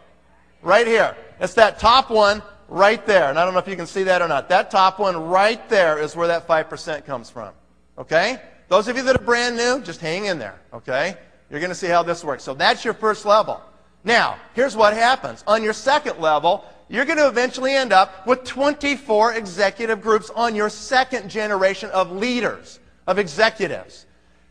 [0.61, 1.17] Right here.
[1.39, 3.31] It's that top one right there.
[3.31, 4.49] And I don't know if you can see that or not.
[4.49, 7.55] That top one right there is where that 5% comes from.
[7.97, 8.39] Okay?
[8.67, 10.61] Those of you that are brand new, just hang in there.
[10.71, 11.17] Okay?
[11.49, 12.43] You're going to see how this works.
[12.43, 13.61] So that's your first level.
[14.03, 15.43] Now, here's what happens.
[15.47, 20.55] On your second level, you're going to eventually end up with 24 executive groups on
[20.55, 24.05] your second generation of leaders, of executives.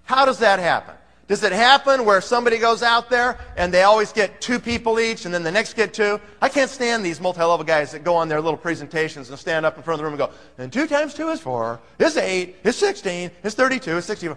[0.04, 0.94] How does that happen?
[1.26, 5.24] Does it happen where somebody goes out there and they always get two people each
[5.24, 6.20] and then the next get two?
[6.42, 9.78] I can't stand these multi-level guys that go on their little presentations and stand up
[9.78, 12.56] in front of the room and go, and two times two is four, is eight,
[12.62, 14.36] is 16, is 32, is 64.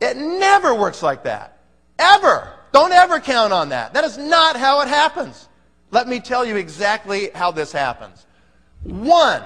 [0.00, 1.57] It never works like that.
[1.98, 2.52] Ever.
[2.72, 3.94] Don't ever count on that.
[3.94, 5.48] That is not how it happens.
[5.90, 8.26] Let me tell you exactly how this happens.
[8.82, 9.42] One,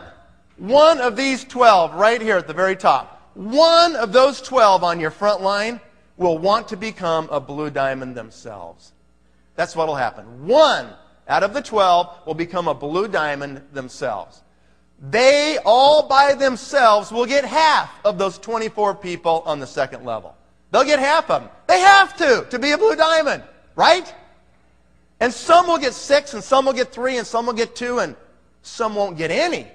[0.57, 5.01] one of these 12 right here at the very top, one of those 12 on
[5.01, 5.81] your front line
[6.17, 8.93] will want to become a blue diamond themselves.
[9.55, 10.47] That's what will happen.
[10.47, 10.89] One
[11.29, 14.43] out of the 12 will become a blue diamond themselves.
[15.01, 20.37] They all by themselves will get half of those 24 people on the second level.
[20.73, 21.51] They'll get half of them.
[21.69, 23.45] They have to, to be a blue diamond,
[23.77, 24.13] right?
[25.21, 28.01] And some will get six, and some will get three, and some will get two,
[28.01, 28.17] and
[28.63, 29.69] some won't get any.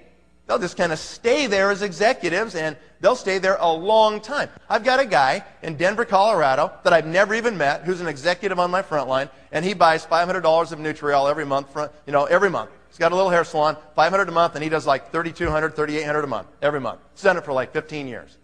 [0.47, 4.49] They'll just kind of stay there as executives, and they'll stay there a long time.
[4.69, 8.57] I've got a guy in Denver, Colorado, that I've never even met, who's an executive
[8.57, 12.25] on my front line, and he buys $500 of Nutriol every month, for, you know,
[12.25, 12.71] every month.
[12.89, 16.23] He's got a little hair salon, 500 a month, and he does like 3,200, 3,800
[16.23, 17.01] a month, every month.
[17.13, 18.37] He's done it for like 15 years.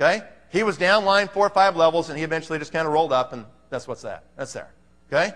[0.00, 0.22] Okay?
[0.52, 3.12] He was down line four or five levels, and he eventually just kind of rolled
[3.12, 4.24] up, and that's what's that.
[4.36, 4.68] That's there.
[5.10, 5.34] Okay?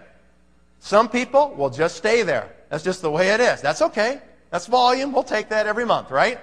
[0.79, 2.55] Some people will just stay there.
[2.69, 3.63] That's just the way it is.
[3.63, 4.21] That's okay.
[4.51, 5.13] That's volume.
[5.13, 6.39] We'll take that every month, right?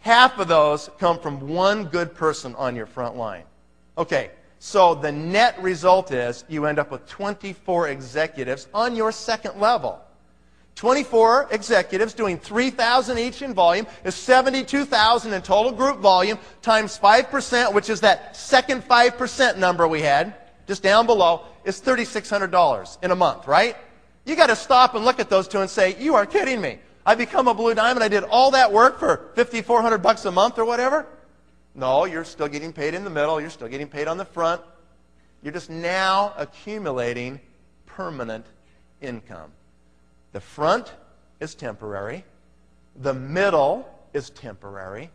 [0.00, 3.44] Half of those come from one good person on your front line.
[3.96, 9.58] Okay, so the net result is you end up with 24 executives on your second
[9.58, 10.03] level.
[10.76, 17.72] 24 executives doing 3,000 each in volume is 72,000 in total group volume times 5%,
[17.72, 20.34] which is that second 5% number we had,
[20.66, 23.76] just down below, is $3,600 in a month, right?
[24.24, 26.78] You got to stop and look at those two and say, you are kidding me.
[27.06, 28.02] I become a blue diamond.
[28.02, 31.06] I did all that work for 5,400 bucks a month or whatever.
[31.74, 33.40] No, you're still getting paid in the middle.
[33.40, 34.62] You're still getting paid on the front.
[35.42, 37.40] You're just now accumulating
[37.84, 38.46] permanent
[39.02, 39.52] income.
[40.34, 40.92] The front
[41.38, 42.24] is temporary.
[42.96, 45.10] The middle is temporary.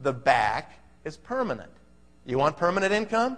[0.00, 1.70] The back is permanent.
[2.24, 3.36] You want permanent income?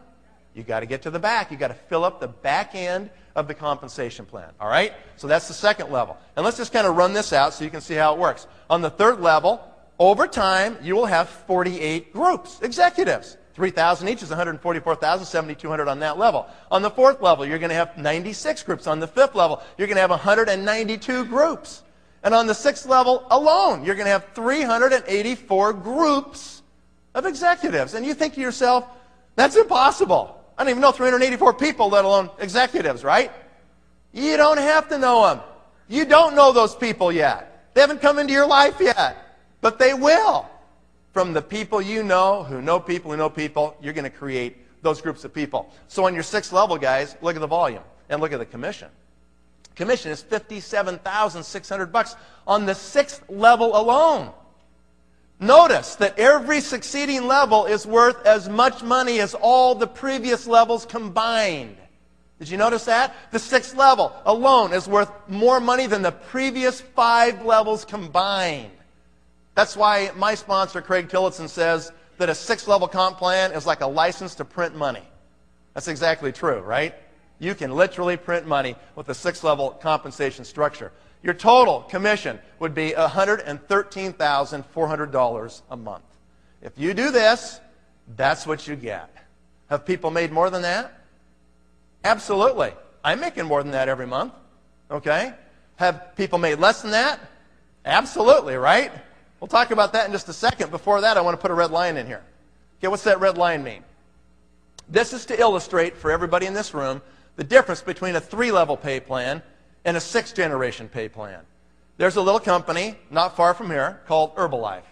[0.54, 1.50] You got to get to the back.
[1.50, 4.52] You got to fill up the back end of the compensation plan.
[4.60, 4.92] All right?
[5.16, 6.16] So that's the second level.
[6.36, 8.46] And let's just kind of run this out so you can see how it works.
[8.70, 9.60] On the third level,
[9.98, 13.36] over time, you will have 48 groups, executives.
[13.58, 16.46] 3,000 each is 144,000, 7,200 on that level.
[16.70, 18.86] On the fourth level, you're going to have 96 groups.
[18.86, 21.82] On the fifth level, you're going to have 192 groups.
[22.22, 26.62] And on the sixth level alone, you're going to have 384 groups
[27.16, 27.94] of executives.
[27.94, 28.86] And you think to yourself,
[29.34, 30.40] that's impossible.
[30.56, 33.32] I don't even know 384 people, let alone executives, right?
[34.12, 35.40] You don't have to know them.
[35.88, 37.72] You don't know those people yet.
[37.74, 39.16] They haven't come into your life yet.
[39.60, 40.48] But they will.
[41.18, 44.82] From the people you know, who know people who know people, you're going to create
[44.82, 45.68] those groups of people.
[45.88, 48.88] So on your sixth level, guys, look at the volume and look at the commission.
[49.74, 52.14] Commission is 57,600 bucks
[52.46, 54.30] on the sixth level alone.
[55.40, 60.86] Notice that every succeeding level is worth as much money as all the previous levels
[60.86, 61.78] combined.
[62.38, 63.12] Did you notice that?
[63.32, 68.70] The sixth level alone is worth more money than the previous five levels combined.
[69.58, 73.80] That's why my sponsor, Craig Tillotson, says that a six level comp plan is like
[73.80, 75.02] a license to print money.
[75.74, 76.94] That's exactly true, right?
[77.40, 80.92] You can literally print money with a six level compensation structure.
[81.24, 86.04] Your total commission would be $113,400 a month.
[86.62, 87.58] If you do this,
[88.16, 89.12] that's what you get.
[89.70, 91.00] Have people made more than that?
[92.04, 92.74] Absolutely.
[93.02, 94.34] I'm making more than that every month.
[94.88, 95.34] Okay?
[95.74, 97.18] Have people made less than that?
[97.84, 98.92] Absolutely, right?
[99.40, 100.70] We'll talk about that in just a second.
[100.70, 102.22] Before that, I want to put a red line in here.
[102.78, 103.84] Okay, what's that red line mean?
[104.88, 107.02] This is to illustrate for everybody in this room
[107.36, 109.42] the difference between a three level pay plan
[109.84, 111.40] and a sixth generation pay plan.
[111.98, 114.82] There's a little company not far from here called Herbalife.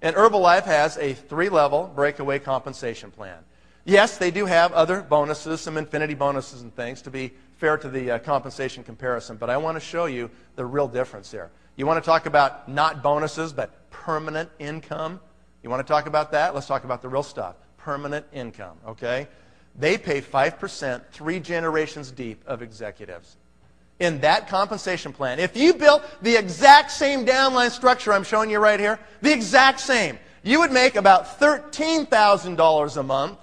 [0.00, 3.38] And Herbalife has a three level breakaway compensation plan.
[3.84, 7.88] Yes, they do have other bonuses, some infinity bonuses and things to be fair to
[7.88, 11.50] the uh, compensation comparison, but I want to show you the real difference here.
[11.78, 15.20] You want to talk about not bonuses, but permanent income?
[15.62, 16.54] You want to talk about that?
[16.54, 17.56] Let's talk about the real stuff.
[17.78, 19.28] Permanent income, okay?
[19.78, 23.38] They pay 5% three generations deep of executives
[24.00, 28.58] in that compensation plan, if you built the exact same downline structure I'm showing you
[28.58, 33.38] right here, the exact same, you would make about $13,000 a month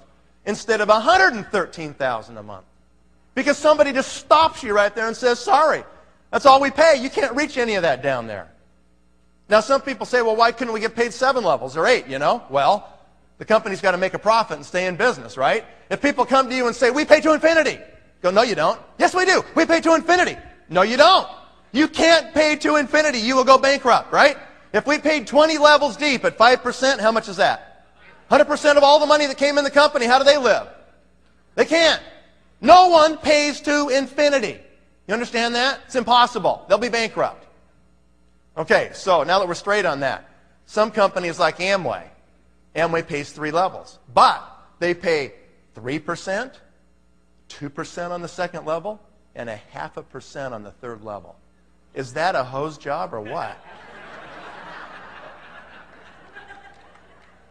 [0.45, 2.65] instead of $113,000 a month.
[3.34, 5.84] Because somebody just stops you right there and says, sorry,
[6.31, 6.99] that's all we pay.
[7.01, 8.51] You can't reach any of that down there.
[9.47, 12.17] Now, some people say, well, why couldn't we get paid seven levels or eight, you
[12.17, 12.43] know?
[12.49, 12.91] Well,
[13.38, 15.65] the company's got to make a profit and stay in business, right?
[15.89, 17.79] If people come to you and say, we pay to infinity,
[18.25, 18.81] Go, no, you don't.
[18.97, 19.43] Yes, we do.
[19.53, 20.35] We pay to infinity.
[20.67, 21.27] No, you don't.
[21.71, 23.19] You can't pay to infinity.
[23.19, 24.35] You will go bankrupt, right?
[24.73, 27.85] If we paid 20 levels deep at 5%, how much is that?
[28.31, 30.67] 100% of all the money that came in the company, how do they live?
[31.53, 32.01] They can't.
[32.61, 34.59] No one pays to infinity.
[35.08, 35.82] You understand that?
[35.86, 36.65] It's impossible.
[36.68, 37.46] They'll be bankrupt.
[38.58, 40.30] Okay, so now that we're straight on that,
[40.65, 42.04] some companies like Amway,
[42.76, 44.44] Amway pays three levels, but
[44.80, 45.34] they pay
[45.76, 46.52] 3%,
[47.50, 49.00] 2% on the second level,
[49.36, 51.36] and a half a percent on the third level.
[51.94, 53.58] Is that a hose job or what?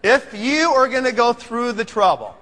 [0.02, 2.36] if you are going to go through the trouble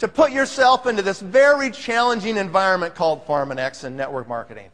[0.00, 4.70] to put yourself into this very challenging environment called Pharmanex and network marketing,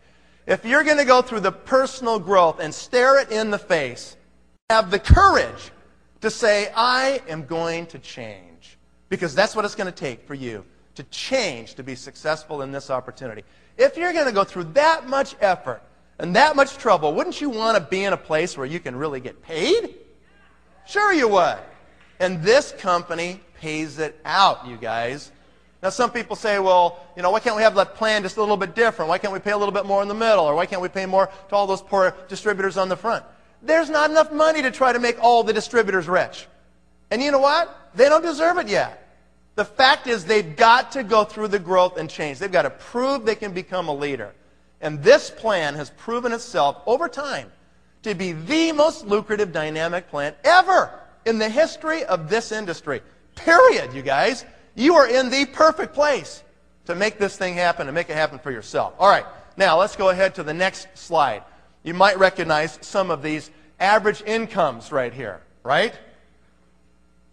[0.47, 4.17] if you're going to go through the personal growth and stare it in the face,
[4.71, 5.73] have the courage
[6.21, 8.79] to say, I am going to change.
[9.09, 12.71] Because that's what it's going to take for you to change to be successful in
[12.71, 13.43] this opportunity.
[13.77, 15.83] If you're going to go through that much effort
[16.21, 18.95] and that much trouble, wouldn't you want to be in a place where you can
[18.95, 19.97] really get paid?
[20.87, 21.59] Sure you would.
[22.21, 25.33] And this company pays it out, you guys.
[25.83, 28.41] Now, some people say, well, you know, why can't we have that plan just a
[28.41, 29.09] little bit different?
[29.09, 30.45] Why can't we pay a little bit more in the middle?
[30.45, 33.25] Or why can't we pay more to all those poor distributors on the front?
[33.63, 36.47] There's not enough money to try to make all the distributors rich.
[37.11, 37.91] And you know what?
[37.95, 39.03] They don't deserve it yet.
[39.55, 42.39] The fact is, they've got to go through the growth and change.
[42.39, 44.35] They've got to prove they can become a leader.
[44.81, 47.51] And this plan has proven itself over time
[48.03, 50.91] to be the most lucrative dynamic plan ever
[51.25, 53.01] in the history of this industry.
[53.37, 54.45] Period, you guys.
[54.75, 56.43] You are in the perfect place
[56.87, 58.95] to make this thing happen and make it happen for yourself.
[58.99, 59.25] All right,
[59.57, 61.43] now let's go ahead to the next slide.
[61.83, 65.95] You might recognize some of these average incomes right here, right?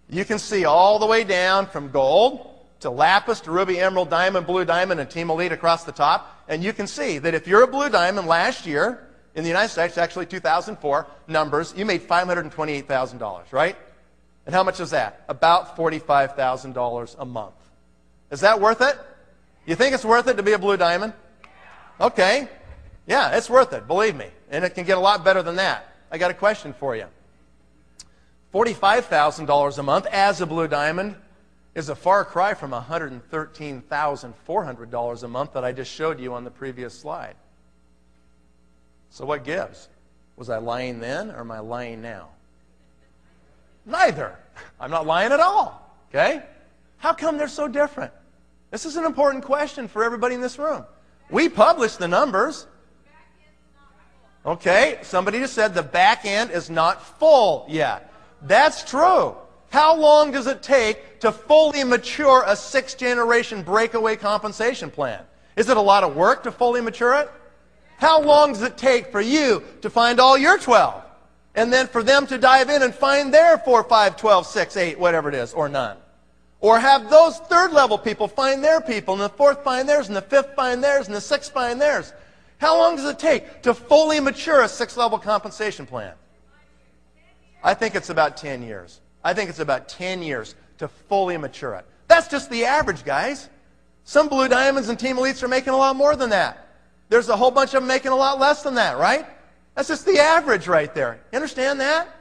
[0.09, 2.49] You can see all the way down from gold
[2.81, 6.43] to lapis to ruby, emerald, diamond, blue diamond, and team elite across the top.
[6.47, 9.69] And you can see that if you're a blue diamond last year in the United
[9.69, 13.75] States, actually 2004 numbers, you made $528,000, right?
[14.45, 15.23] And how much is that?
[15.29, 17.55] About $45,000 a month.
[18.31, 18.99] Is that worth it?
[19.65, 21.13] You think it's worth it to be a blue diamond?
[21.99, 22.49] Okay.
[23.05, 24.27] Yeah, it's worth it, believe me.
[24.49, 25.93] And it can get a lot better than that.
[26.11, 27.05] I got a question for you.
[28.53, 31.15] $45,000 a month as a blue diamond
[31.73, 36.51] is a far cry from $113,400 a month that I just showed you on the
[36.51, 37.35] previous slide.
[39.09, 39.89] So what gives?
[40.35, 42.29] Was I lying then or am I lying now?
[43.85, 44.37] Neither.
[44.79, 45.91] I'm not lying at all.
[46.09, 46.43] Okay?
[46.97, 48.13] How come they're so different?
[48.71, 50.85] This is an important question for everybody in this room.
[51.29, 52.67] We publish the numbers.
[54.45, 58.11] Okay, somebody just said the back end is not full yet.
[58.41, 59.35] That's true.
[59.69, 65.21] How long does it take to fully mature a sixth generation breakaway compensation plan?
[65.55, 67.31] Is it a lot of work to fully mature it?
[67.97, 71.02] How long does it take for you to find all your 12?
[71.55, 74.99] And then for them to dive in and find their 4, 5, 12, 6, 8,
[74.99, 75.97] whatever it is, or none.
[76.59, 80.15] Or have those third level people find their people, and the fourth find theirs, and
[80.15, 82.13] the fifth find theirs, and the sixth find theirs.
[82.57, 86.13] How long does it take to fully mature a six level compensation plan?
[87.61, 89.01] I think it's about 10 years.
[89.23, 91.85] I think it's about 10 years to fully mature it.
[92.07, 93.49] That's just the average, guys.
[94.05, 96.67] Some Blue Diamonds and Team Elites are making a lot more than that.
[97.09, 99.25] There's a whole bunch of them making a lot less than that, right?
[99.75, 101.19] That's just the average right there.
[101.31, 102.15] You understand that?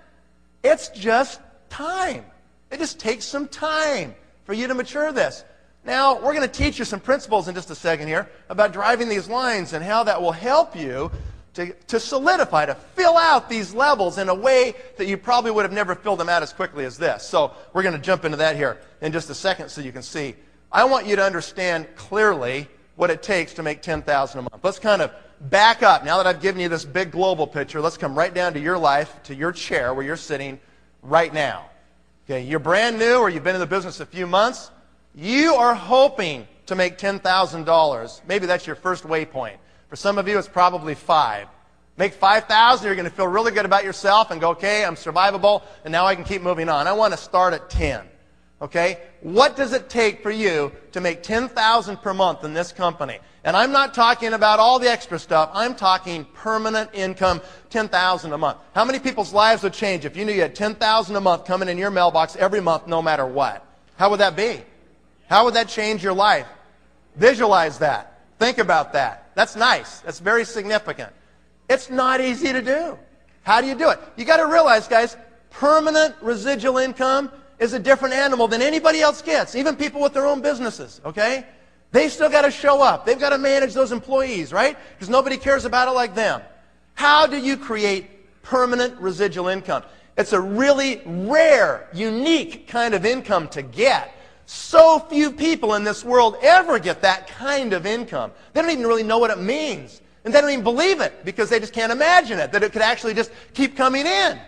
[0.62, 2.24] It's just time.
[2.70, 5.44] It just takes some time for you to mature this.
[5.84, 9.08] Now, we're going to teach you some principles in just a second here about driving
[9.08, 11.10] these lines and how that will help you
[11.54, 15.64] to, to solidify, to fill out these levels in a way that you probably would
[15.64, 17.24] have never filled them out as quickly as this.
[17.24, 20.02] So we're going to jump into that here in just a second so you can
[20.02, 20.34] see.
[20.70, 24.64] I want you to understand clearly what it takes to make 10000 a month.
[24.64, 25.12] Let's kind of
[25.42, 26.04] back up.
[26.04, 28.78] Now that I've given you this big global picture, let's come right down to your
[28.78, 30.60] life, to your chair where you're sitting
[31.02, 31.66] right now.
[32.24, 34.70] Okay, you're brand new or you've been in the business a few months.
[35.14, 38.20] You are hoping to make $10,000.
[38.26, 39.56] Maybe that's your first waypoint.
[39.88, 41.48] For some of you, it's probably five.
[41.98, 45.62] Make 5,000, you're going to feel really good about yourself and go, okay, I'm survivable,
[45.84, 46.86] and now I can keep moving on.
[46.86, 48.06] I want to start at 10.
[48.62, 48.98] Okay?
[49.20, 53.18] What does it take for you to make 10,000 per month in this company?
[53.44, 55.50] And I'm not talking about all the extra stuff.
[55.52, 58.58] I'm talking permanent income, 10,000 a month.
[58.74, 61.68] How many people's lives would change if you knew you had 10,000 a month coming
[61.68, 63.66] in your mailbox every month no matter what?
[63.96, 64.62] How would that be?
[65.28, 66.46] How would that change your life?
[67.16, 68.20] Visualize that.
[68.38, 69.30] Think about that.
[69.34, 70.00] That's nice.
[70.00, 71.12] That's very significant.
[71.68, 72.98] It's not easy to do.
[73.42, 73.98] How do you do it?
[74.16, 75.16] You got to realize, guys,
[75.50, 80.26] permanent residual income is a different animal than anybody else gets, even people with their
[80.26, 81.44] own businesses, okay?
[81.92, 83.04] They still got to show up.
[83.04, 84.76] They've got to manage those employees, right?
[84.94, 86.42] Because nobody cares about it like them.
[86.94, 89.82] How do you create permanent residual income?
[90.16, 94.14] It's a really rare, unique kind of income to get.
[94.46, 98.32] So few people in this world ever get that kind of income.
[98.52, 100.00] They don't even really know what it means.
[100.24, 102.82] And they don't even believe it because they just can't imagine it, that it could
[102.82, 104.38] actually just keep coming in.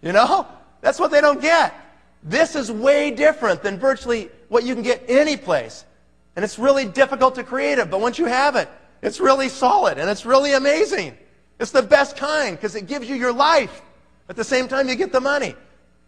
[0.00, 0.46] You know?
[0.80, 1.74] That's what they don't get.
[2.22, 5.84] This is way different than virtually what you can get any place.
[6.36, 8.68] And it's really difficult to create it, but once you have it,
[9.02, 11.16] it's really solid and it's really amazing.
[11.60, 13.82] It's the best kind because it gives you your life.
[14.28, 15.54] At the same time, you get the money.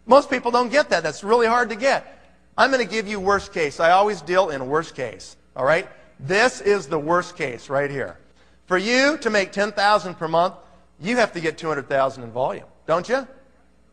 [0.05, 1.03] Most people don't get that.
[1.03, 2.23] That's really hard to get.
[2.57, 3.79] I'm going to give you worst case.
[3.79, 5.37] I always deal in worst case.
[5.55, 5.87] All right?
[6.19, 8.17] This is the worst case right here.
[8.65, 10.55] For you to make 10,000 per month,
[10.99, 13.27] you have to get 200,000 in volume, don't you?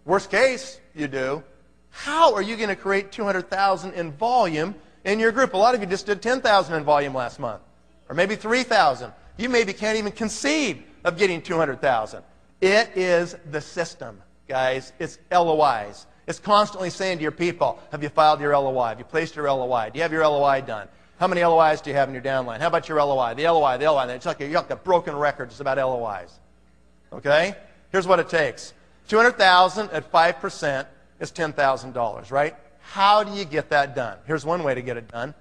[0.04, 1.42] Worst case, you do.
[1.90, 4.74] How are you going to create 200,000 in volume
[5.04, 5.54] in your group?
[5.54, 7.62] A lot of you just did 10,000 in volume last month,
[8.08, 9.12] or maybe 3,000.
[9.36, 12.22] You maybe can't even conceive of getting 200,000.
[12.60, 14.92] It is the system, guys.
[14.98, 16.06] It's LOIs.
[16.26, 18.88] It's constantly saying to your people, have you filed your LOI?
[18.88, 19.90] Have you placed your LOI?
[19.92, 20.88] Do you have your LOI done?
[21.18, 22.60] How many LOIs do you have in your downline?
[22.60, 23.34] How about your LOI?
[23.34, 24.06] The LOI, the LOI.
[24.08, 26.38] It's like you got the broken record just about LOIs.
[27.12, 27.54] Okay?
[27.92, 28.72] Here's what it takes.
[29.08, 30.86] 200,000 at 5%
[31.20, 32.56] is $10,000, right?
[32.92, 34.18] How do you get that done?
[34.26, 35.34] Here's one way to get it done.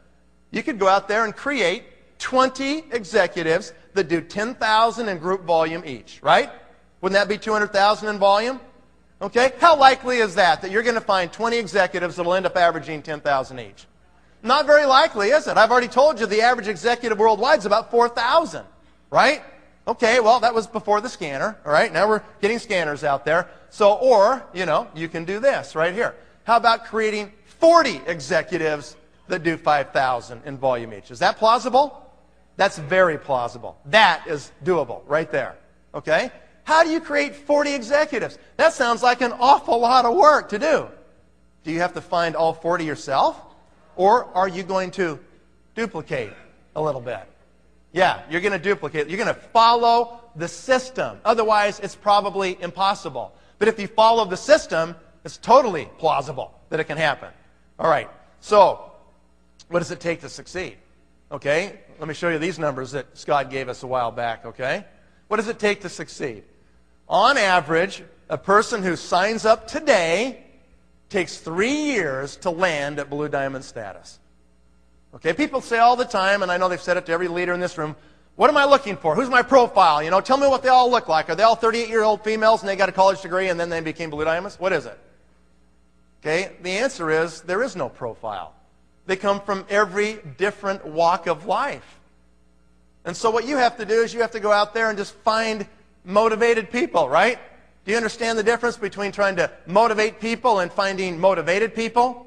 [0.52, 1.84] You could go out there and create
[2.20, 6.50] 20 executives that do 10,000 in group volume each, right?
[7.02, 8.60] Wouldn't that be 200,000 in volume?
[9.22, 9.52] Okay?
[9.60, 12.56] How likely is that, that you're going to find 20 executives that will end up
[12.56, 13.86] averaging 10,000 each?
[14.41, 15.58] Not very likely, is it?
[15.58, 18.66] I've already told you the average executive worldwide is about 4,000,
[19.10, 19.41] right?
[19.88, 21.91] Okay, well, that was before the scanner, all right?
[21.91, 23.50] Now we're getting scanners out there.
[23.70, 26.16] So, or, you know, you can do this right here.
[26.44, 28.96] How about creating 40 executives
[29.28, 31.12] that do 5,000 in volume each?
[31.12, 32.12] Is that plausible?
[32.58, 33.78] That's very plausible.
[33.86, 35.56] That is doable right there.
[35.96, 36.32] Okay?
[36.66, 38.38] How do you create 40 executives?
[38.58, 40.88] That sounds like an awful lot of work to do.
[41.64, 43.39] Do you have to find all 40 yourself?
[43.96, 45.20] Or are you going to
[45.76, 46.34] duplicate
[46.76, 47.22] a little bit?
[47.91, 49.08] Yeah, you're going to duplicate.
[49.08, 51.20] You're going to follow the system.
[51.24, 53.34] Otherwise, it's probably impossible.
[53.60, 57.30] But if you follow the system, it's totally plausible that it can happen.
[57.80, 58.10] All right.
[58.42, 58.92] So,
[59.70, 60.78] what does it take to succeed?
[61.32, 61.80] Okay?
[62.00, 64.86] Let me show you these numbers that Scott gave us a while back, okay?
[65.28, 66.44] What does it take to succeed?
[67.08, 70.44] On average, a person who signs up today
[71.10, 74.20] takes three years to land at Blue Diamond status.
[75.16, 77.54] Okay, people say all the time, and I know they've said it to every leader
[77.54, 77.96] in this room,
[78.36, 79.16] what am I looking for?
[79.16, 80.02] Who's my profile?
[80.02, 81.30] You know, tell me what they all look like.
[81.30, 83.70] Are they all 38 year old females and they got a college degree and then
[83.70, 84.60] they became Blue Diamonds?
[84.60, 85.00] What is it?
[86.24, 88.54] Okay, the answer is there is no profile.
[89.08, 92.00] They come from every different walk of life.
[93.04, 94.98] And so what you have to do is you have to go out there and
[94.98, 95.68] just find
[96.06, 97.38] motivated people, right?
[97.84, 102.26] Do you understand the difference between trying to motivate people and finding motivated people?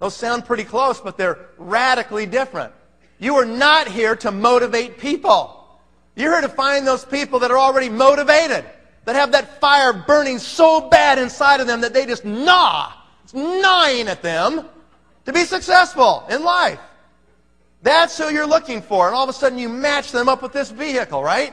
[0.00, 2.72] Those sound pretty close, but they're radically different.
[3.20, 5.64] You are not here to motivate people.
[6.16, 8.64] You're here to find those people that are already motivated,
[9.04, 12.92] that have that fire burning so bad inside of them that they just gnaw.
[13.24, 14.66] It's gnawing at them
[15.24, 16.80] to be successful in life.
[17.82, 19.06] That's who you're looking for.
[19.06, 21.52] And all of a sudden you match them up with this vehicle, right?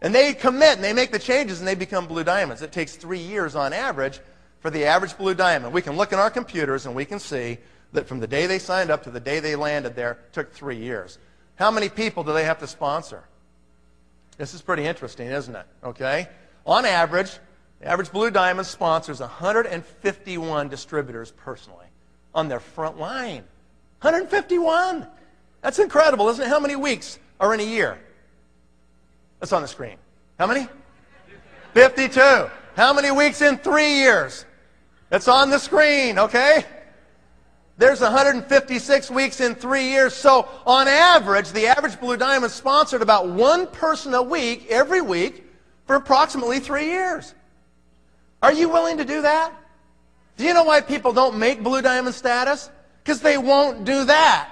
[0.00, 2.62] And they commit and they make the changes and they become blue diamonds.
[2.62, 4.20] It takes three years on average
[4.58, 5.72] for the average blue diamond.
[5.72, 7.58] We can look in our computers and we can see
[7.92, 10.76] that from the day they signed up to the day they landed there took three
[10.76, 11.18] years.
[11.56, 13.22] How many people do they have to sponsor?
[14.38, 15.66] This is pretty interesting, isn't it?
[15.84, 16.28] Okay?
[16.66, 17.38] On average,
[17.80, 21.86] the average Blue Diamond sponsors 151 distributors personally
[22.34, 23.44] on their front line.
[24.00, 25.06] 151!
[25.60, 26.48] That's incredible, isn't it?
[26.48, 27.98] How many weeks are in a year?
[29.40, 29.96] That's on the screen.
[30.38, 30.68] How many?
[31.74, 32.20] 52.
[32.76, 34.44] How many weeks in three years?
[35.08, 36.64] That's on the screen, okay?
[37.78, 40.14] There's 156 weeks in three years.
[40.14, 45.51] So, on average, the average Blue Diamond sponsored about one person a week, every week,
[45.92, 47.34] for approximately three years.
[48.42, 49.52] Are you willing to do that?
[50.38, 52.70] Do you know why people don't make Blue Diamond status?
[53.04, 54.48] Because they won't do that.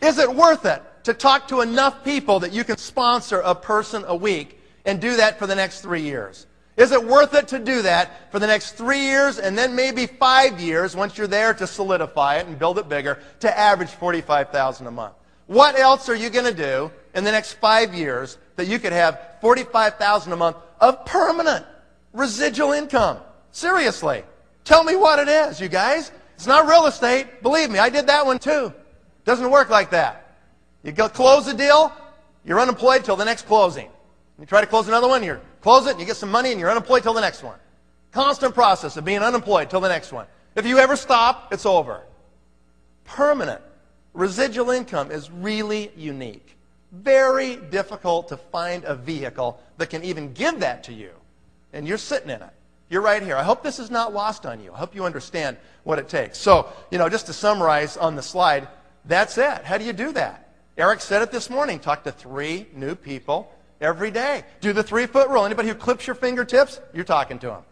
[0.00, 0.82] Is it worth it?
[1.04, 5.16] to talk to enough people that you can sponsor a person a week and do
[5.16, 6.46] that for the next three years?
[6.78, 10.06] Is it worth it to do that for the next three years and then maybe
[10.06, 14.86] five years once you're there to solidify it and build it bigger to average 45000
[14.86, 15.14] a month?
[15.46, 18.92] What else are you going to do in the next five years that you could
[18.92, 21.64] have 45000 a month of permanent
[22.12, 23.18] residual income?
[23.50, 24.24] Seriously.
[24.64, 26.10] Tell me what it is, you guys.
[26.34, 27.42] It's not real estate.
[27.42, 28.72] Believe me, I did that one too.
[29.24, 30.36] Doesn't work like that.
[30.82, 31.92] You go close a deal,
[32.44, 33.88] you're unemployed till the next closing.
[34.38, 36.60] You try to close another one, you close it, and you get some money, and
[36.60, 37.58] you're unemployed till the next one.
[38.10, 40.26] Constant process of being unemployed till the next one.
[40.56, 42.02] If you ever stop, it's over.
[43.04, 43.60] Permanent
[44.12, 46.56] residual income is really unique.
[46.94, 51.10] Very difficult to find a vehicle that can even give that to you.
[51.72, 52.50] And you're sitting in it.
[52.88, 53.36] You're right here.
[53.36, 54.72] I hope this is not lost on you.
[54.72, 56.38] I hope you understand what it takes.
[56.38, 58.68] So, you know, just to summarize on the slide,
[59.04, 59.64] That's it.
[59.64, 60.48] How do you do that?
[60.78, 61.78] Eric said it this morning.
[61.78, 64.44] Talk to three new people every day.
[64.60, 65.44] Do the three foot rule.
[65.44, 67.62] Anybody who clips your fingertips, you're talking to them.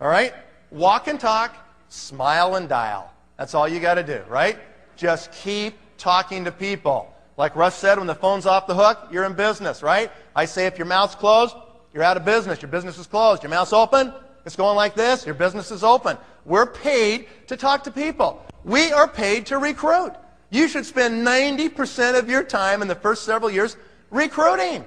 [0.00, 0.32] All right?
[0.70, 1.56] Walk and talk,
[1.88, 3.12] smile and dial.
[3.36, 4.58] That's all you got to do, right?
[4.96, 7.12] Just keep talking to people.
[7.40, 10.12] Like Russ said, when the phone's off the hook, you're in business, right?
[10.36, 11.56] I say if your mouth's closed,
[11.94, 12.60] you're out of business.
[12.60, 13.42] Your business is closed.
[13.42, 14.12] Your mouth's open,
[14.44, 15.24] it's going like this.
[15.24, 16.18] Your business is open.
[16.44, 18.44] We're paid to talk to people.
[18.62, 20.12] We are paid to recruit.
[20.50, 23.78] You should spend 90% of your time in the first several years
[24.10, 24.84] recruiting.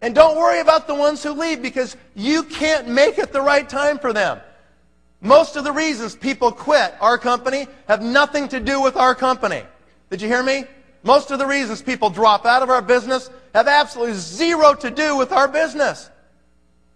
[0.00, 3.68] And don't worry about the ones who leave because you can't make it the right
[3.68, 4.40] time for them.
[5.20, 9.64] Most of the reasons people quit our company have nothing to do with our company.
[10.08, 10.66] Did you hear me?
[11.06, 15.16] Most of the reasons people drop out of our business have absolutely zero to do
[15.16, 16.10] with our business.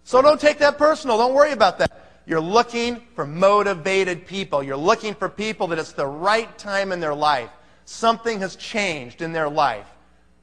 [0.03, 1.17] So don't take that personal.
[1.17, 2.09] Don't worry about that.
[2.25, 4.61] You're looking for motivated people.
[4.61, 7.49] You're looking for people that it's the right time in their life.
[7.85, 9.87] Something has changed in their life.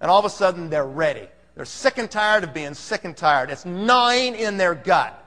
[0.01, 1.29] And all of a sudden, they're ready.
[1.55, 3.51] They're sick and tired of being sick and tired.
[3.51, 5.23] It's gnawing in their gut.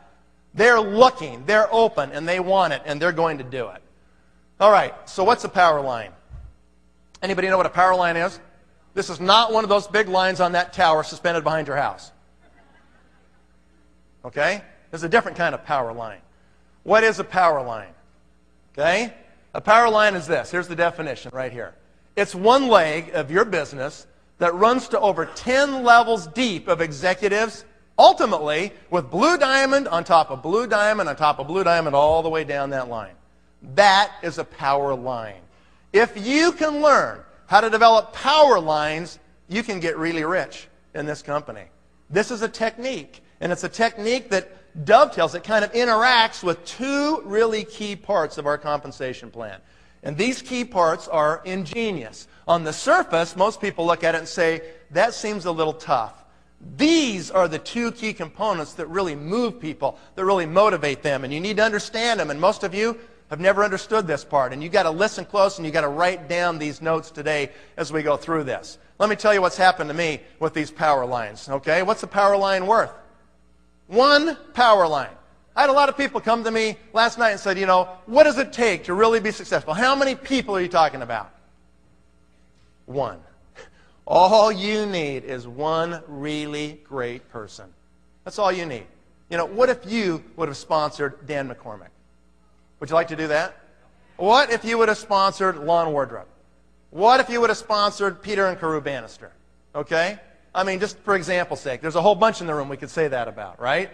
[0.56, 3.84] They're looking, they're open, and they want it, and they're going to do it.
[4.60, 6.12] All right, so what's a power line?
[7.22, 8.40] Anybody know what a power line is?
[8.94, 12.12] This is not one of those big lines on that tower suspended behind your house.
[14.26, 14.62] Okay?
[14.90, 16.20] There's a different kind of power line.
[16.84, 17.94] What is a power line?
[18.74, 19.14] Okay?
[19.54, 20.52] A power line is this.
[20.52, 21.76] Here's the definition right here.
[22.16, 24.08] It's one leg of your business
[24.40, 27.64] that runs to over 10 levels deep of executives,
[27.98, 32.24] ultimately with blue diamond on top of blue diamond on top of blue diamond all
[32.24, 33.14] the way down that line.
[33.76, 35.42] That is a power line.
[35.94, 39.20] If you can learn how to develop power lines,
[39.50, 41.66] you can get really rich in this company.
[42.10, 46.64] This is a technique, and it's a technique that dovetails, it kind of interacts with
[46.64, 49.60] two really key parts of our compensation plan.
[50.04, 52.28] And these key parts are ingenious.
[52.48, 54.62] On the surface, most people look at it and say,
[54.92, 56.24] that seems a little tough.
[56.78, 61.24] These are the two key components that really move people, that really motivate them.
[61.24, 62.30] And you need to understand them.
[62.30, 62.98] And most of you
[63.32, 64.52] have never understood this part.
[64.52, 67.50] And you've got to listen close and you've got to write down these notes today
[67.78, 68.78] as we go through this.
[69.00, 71.48] Let me tell you what's happened to me with these power lines.
[71.48, 71.82] Okay?
[71.82, 72.92] What's a power line worth?
[73.88, 75.10] One power line.
[75.56, 77.88] I had a lot of people come to me last night and said, you know,
[78.06, 79.74] what does it take to really be successful?
[79.74, 81.34] How many people are you talking about?
[82.86, 83.20] One.
[84.06, 87.68] All you need is one really great person.
[88.26, 88.88] That's all you need.
[89.30, 91.91] You know, what if you would have sponsored Dan McCormick?
[92.82, 93.56] Would you like to do that?
[94.18, 96.28] What if you would have sponsored Lon Wardrop?
[96.90, 99.32] What if you would have sponsored Peter and Carew Bannister?
[99.74, 100.20] Okay?
[100.54, 102.90] I mean, just for example's sake, there's a whole bunch in the room we could
[102.90, 103.92] say that about, right?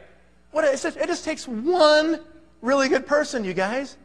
[0.51, 2.21] What, it, just, it just takes one
[2.61, 3.97] really good person, you guys.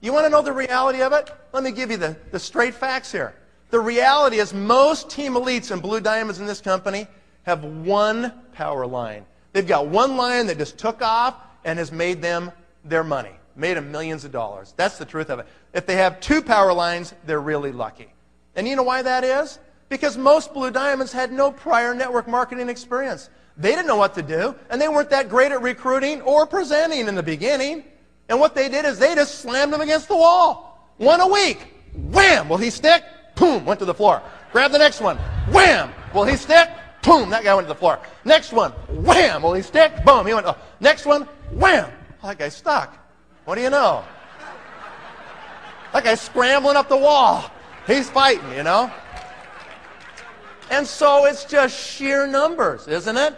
[0.00, 1.30] You want to know the reality of it?
[1.52, 3.34] Let me give you the, the straight facts here.
[3.70, 7.08] The reality is most team elites and blue diamonds in this company
[7.44, 9.24] have one power line.
[9.54, 12.52] They've got one line that just took off and has made them
[12.84, 14.74] their money, made them millions of dollars.
[14.76, 15.46] That's the truth of it.
[15.72, 18.12] If they have two power lines, they're really lucky.
[18.54, 19.58] And you know why that is?
[19.88, 23.30] Because most blue diamonds had no prior network marketing experience.
[23.56, 27.06] They didn't know what to do, and they weren't that great at recruiting or presenting
[27.06, 27.84] in the beginning.
[28.28, 30.90] And what they did is they just slammed them against the wall.
[30.98, 31.74] One a week.
[31.94, 32.48] Wham!
[32.48, 33.04] Will he stick?
[33.36, 33.64] Boom!
[33.64, 34.22] Went to the floor.
[34.52, 35.16] Grab the next one.
[35.50, 35.92] Wham!
[36.12, 36.68] Will he stick?
[37.02, 37.30] Boom!
[37.30, 38.00] That guy went to the floor.
[38.24, 38.72] Next one.
[38.90, 39.42] Wham!
[39.42, 40.04] Will he stick?
[40.04, 40.26] Boom!
[40.26, 40.46] He went.
[40.46, 40.56] Oh.
[40.80, 41.22] Next one.
[41.52, 41.90] Wham!
[42.22, 43.05] Oh, that guy's stuck.
[43.46, 44.04] What do you know?
[45.92, 47.48] That guy's scrambling up the wall.
[47.86, 48.92] He's fighting, you know?
[50.68, 53.36] And so it's just sheer numbers, isn't it?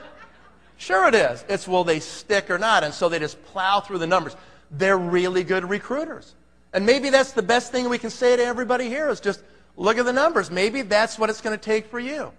[0.78, 1.44] Sure it is.
[1.48, 2.84] It's will they stick or not.
[2.84, 4.34] And so they just plow through the numbers.
[4.70, 6.34] They're really good recruiters.
[6.72, 9.42] And maybe that's the best thing we can say to everybody here is just
[9.76, 10.50] look at the numbers.
[10.50, 12.32] Maybe that's what it's going to take for you.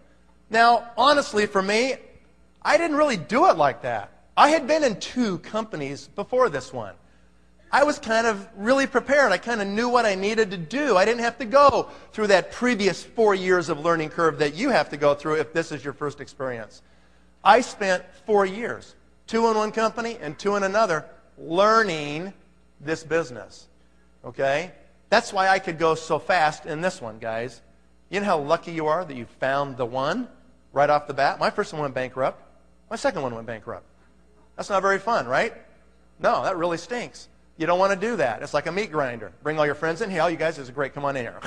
[0.49, 1.97] Now, honestly, for me,
[2.63, 4.11] I didn't really do it like that.
[4.36, 6.95] I had been in two companies before this one.
[7.72, 9.32] I was kind of really prepared.
[9.32, 10.97] I kind of knew what I needed to do.
[10.97, 14.70] I didn't have to go through that previous four years of learning curve that you
[14.70, 16.82] have to go through if this is your first experience.
[17.43, 18.95] I spent four years,
[19.28, 21.05] two in one company and two in another,
[21.38, 22.34] learning
[22.82, 23.67] this business.
[24.26, 24.72] Okay?
[25.09, 27.61] That's why I could go so fast in this one, guys.
[28.09, 30.28] You know how lucky you are that you found the one
[30.74, 31.39] right off the bat?
[31.39, 32.41] My first one went bankrupt.
[32.89, 33.86] My second one went bankrupt.
[34.55, 35.53] That's not very fun, right?
[36.20, 37.28] No, that really stinks.
[37.60, 38.41] You don't want to do that.
[38.41, 39.34] It's like a meat grinder.
[39.43, 40.18] Bring all your friends in.
[40.18, 40.93] All you guys, this is great.
[40.93, 41.39] Come on in here.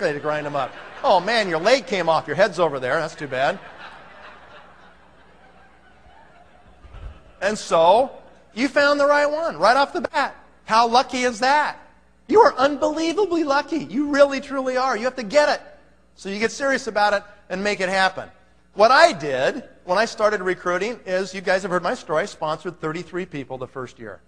[0.00, 0.74] To grind them up.
[1.04, 2.26] Oh, man, your leg came off.
[2.26, 2.96] Your head's over there.
[2.96, 3.60] That's too bad.
[7.40, 8.10] And so,
[8.54, 10.34] you found the right one right off the bat.
[10.64, 11.78] How lucky is that?
[12.26, 13.84] You are unbelievably lucky.
[13.84, 14.96] You really, truly are.
[14.96, 15.62] You have to get it.
[16.16, 18.28] So you get serious about it and make it happen.
[18.72, 22.26] What I did when I started recruiting is, you guys have heard my story, I
[22.26, 24.20] sponsored 33 people the first year.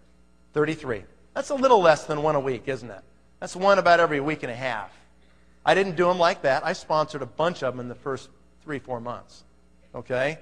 [0.56, 1.04] 33.
[1.34, 3.02] That's a little less than one a week, isn't it?
[3.40, 4.90] That's one about every week and a half.
[5.66, 6.64] I didn't do them like that.
[6.64, 8.30] I sponsored a bunch of them in the first
[8.64, 9.44] three, four months.
[9.94, 10.38] Okay?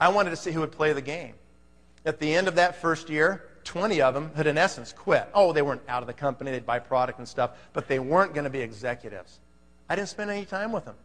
[0.00, 1.34] I wanted to see who would play the game.
[2.04, 5.28] At the end of that first year, 20 of them had, in essence, quit.
[5.32, 8.34] Oh, they weren't out of the company, they'd buy product and stuff, but they weren't
[8.34, 9.38] going to be executives.
[9.88, 10.96] I didn't spend any time with them.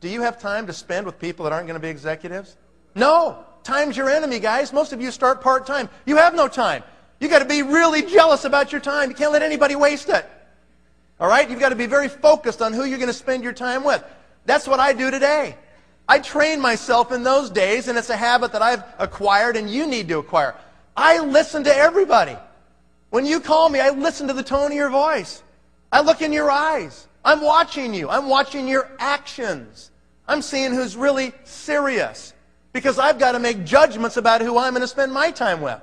[0.00, 2.56] Do you have time to spend with people that aren't going to be executives?
[2.94, 3.44] No.
[3.64, 4.72] Time's your enemy, guys.
[4.72, 5.88] Most of you start part time.
[6.06, 6.84] You have no time.
[7.20, 9.10] You got to be really jealous about your time.
[9.10, 10.28] You can't let anybody waste it.
[11.20, 11.48] All right?
[11.48, 14.04] You've got to be very focused on who you're going to spend your time with.
[14.46, 15.56] That's what I do today.
[16.08, 19.86] I train myself in those days, and it's a habit that I've acquired and you
[19.86, 20.54] need to acquire.
[20.96, 22.36] I listen to everybody.
[23.10, 25.42] When you call me, I listen to the tone of your voice.
[25.90, 27.06] I look in your eyes.
[27.24, 28.10] I'm watching you.
[28.10, 29.90] I'm watching your actions.
[30.28, 32.34] I'm seeing who's really serious
[32.72, 35.80] because I've got to make judgments about who I'm going to spend my time with.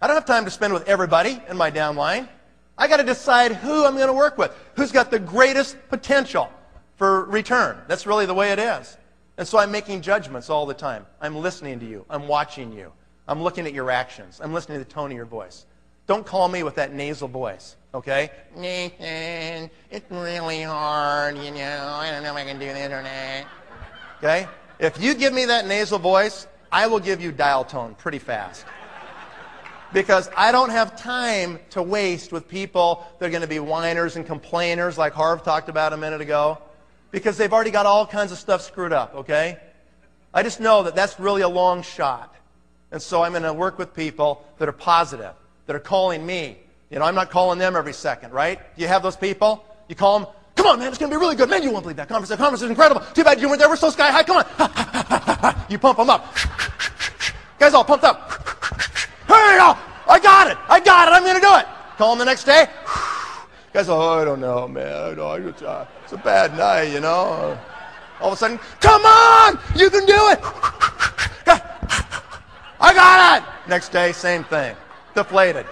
[0.00, 2.28] I don't have time to spend with everybody in my downline.
[2.76, 6.50] I got to decide who I'm going to work with, who's got the greatest potential
[6.96, 7.78] for return.
[7.88, 8.98] That's really the way it is.
[9.38, 11.06] And so I'm making judgments all the time.
[11.20, 12.04] I'm listening to you.
[12.10, 12.92] I'm watching you.
[13.28, 14.40] I'm looking at your actions.
[14.42, 15.66] I'm listening to the tone of your voice.
[16.06, 18.30] Don't call me with that nasal voice, okay?
[18.54, 21.88] Nathan, it's really hard, you know.
[21.90, 23.46] I don't know if I can do this not.
[24.18, 24.48] Okay?
[24.78, 28.64] If you give me that nasal voice, I will give you dial tone pretty fast.
[29.92, 34.16] Because I don't have time to waste with people that are going to be whiners
[34.16, 36.58] and complainers like Harv talked about a minute ago
[37.10, 39.58] because they've already got all kinds of stuff screwed up, okay?
[40.34, 42.34] I just know that that's really a long shot.
[42.90, 45.32] And so I'm going to work with people that are positive,
[45.66, 46.58] that are calling me.
[46.90, 48.58] You know, I'm not calling them every second, right?
[48.76, 49.64] Do you have those people?
[49.88, 51.48] You call them, come on, man, it's going to be really good.
[51.48, 52.28] Man, you won't believe that conference.
[52.28, 53.00] That conference is incredible.
[53.14, 53.68] Too bad you weren't there.
[53.68, 54.22] We're so sky high.
[54.22, 55.66] Come on.
[55.70, 56.36] you pump them up.
[57.58, 58.35] Guys all pumped up.
[59.36, 59.74] Hey,
[60.08, 60.56] I got it.
[60.68, 61.12] I got it.
[61.12, 61.66] I'm going to do it.
[61.98, 62.66] Call him the next day.
[63.72, 64.92] Guys, oh, I don't know, man.
[64.92, 67.58] I uh, it's a bad night, you know.
[68.20, 70.38] All of a sudden, come on, you can do it.
[72.80, 73.68] I got it.
[73.68, 74.74] Next day, same thing.
[75.14, 75.66] Deflated.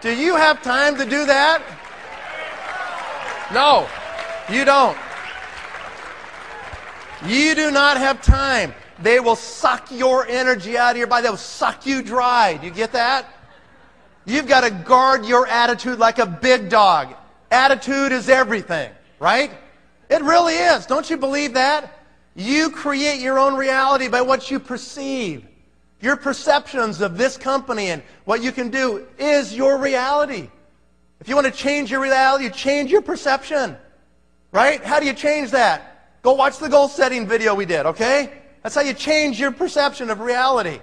[0.00, 1.62] Do you have time to do that?
[3.52, 3.88] No,
[4.48, 4.96] you don't.
[7.26, 8.72] You do not have time.
[9.02, 11.24] They will suck your energy out of your body.
[11.24, 12.56] They will suck you dry.
[12.56, 13.26] Do you get that?
[14.26, 17.14] You've got to guard your attitude like a big dog.
[17.50, 19.50] Attitude is everything, right?
[20.08, 20.86] It really is.
[20.86, 22.04] Don't you believe that?
[22.34, 25.46] You create your own reality by what you perceive.
[26.00, 30.48] Your perceptions of this company and what you can do is your reality.
[31.20, 33.76] If you want to change your reality, you change your perception.
[34.52, 34.82] Right?
[34.82, 36.22] How do you change that?
[36.22, 38.32] Go watch the goal setting video we did, okay?
[38.62, 40.80] That's how you change your perception of reality.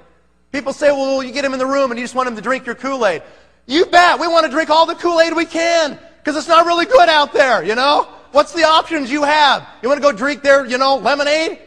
[0.52, 2.42] People say, well, you get him in the room and you just want him to
[2.42, 3.22] drink your Kool-Aid.
[3.66, 4.20] You bet.
[4.20, 7.34] We want to drink all the Kool-Aid we can because it's not really good out
[7.34, 8.08] there, you know?
[8.32, 9.68] What's the options you have?
[9.82, 11.60] You want to go drink their, you know, lemonade?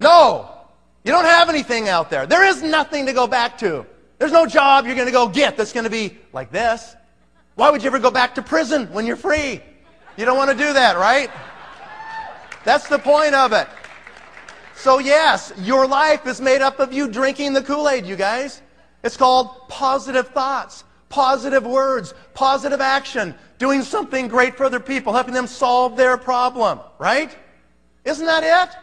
[0.00, 0.50] No.
[1.04, 2.26] You don't have anything out there.
[2.26, 3.86] There is nothing to go back to.
[4.18, 6.96] There's no job you're going to go get that's going to be like this.
[7.54, 9.60] Why would you ever go back to prison when you're free?
[10.16, 11.30] You don't want to do that, right?
[12.64, 13.68] That's the point of it.
[14.78, 18.62] So, yes, your life is made up of you drinking the Kool Aid, you guys.
[19.02, 25.34] It's called positive thoughts, positive words, positive action, doing something great for other people, helping
[25.34, 27.36] them solve their problem, right?
[28.04, 28.76] Isn't that it?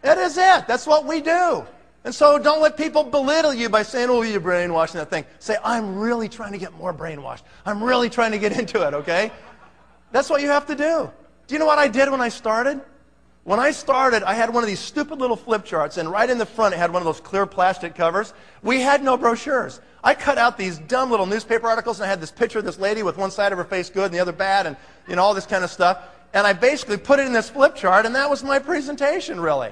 [0.00, 0.66] That is it.
[0.66, 1.66] That's what we do.
[2.04, 5.26] And so don't let people belittle you by saying, oh, you're brainwashing that thing.
[5.38, 7.42] Say, I'm really trying to get more brainwashed.
[7.66, 9.30] I'm really trying to get into it, okay?
[10.12, 11.10] That's what you have to do.
[11.46, 12.80] Do you know what I did when I started?
[13.46, 16.36] When I started, I had one of these stupid little flip charts, and right in
[16.36, 18.34] the front it had one of those clear plastic covers.
[18.60, 19.80] We had no brochures.
[20.02, 22.80] I cut out these dumb little newspaper articles, and I had this picture of this
[22.80, 24.76] lady with one side of her face good and the other bad, and
[25.06, 26.02] you know all this kind of stuff.
[26.34, 29.70] And I basically put it in this flip chart, and that was my presentation, really.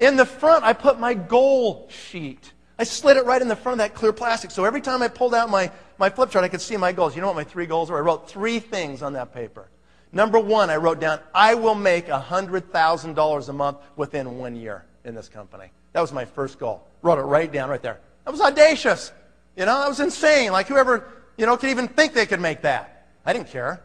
[0.00, 2.54] In the front, I put my goal sheet.
[2.78, 5.08] I slid it right in the front of that clear plastic, so every time I
[5.08, 7.14] pulled out my, my flip chart, I could see my goals.
[7.14, 7.98] You know what my three goals were?
[7.98, 9.68] I wrote three things on that paper.
[10.12, 15.14] Number one, I wrote down, I will make $100,000 a month within one year in
[15.14, 15.70] this company.
[15.92, 16.86] That was my first goal.
[17.02, 18.00] Wrote it right down right there.
[18.24, 19.12] That was audacious.
[19.56, 20.52] You know, that was insane.
[20.52, 23.08] Like whoever, you know, could even think they could make that.
[23.24, 23.82] I didn't care.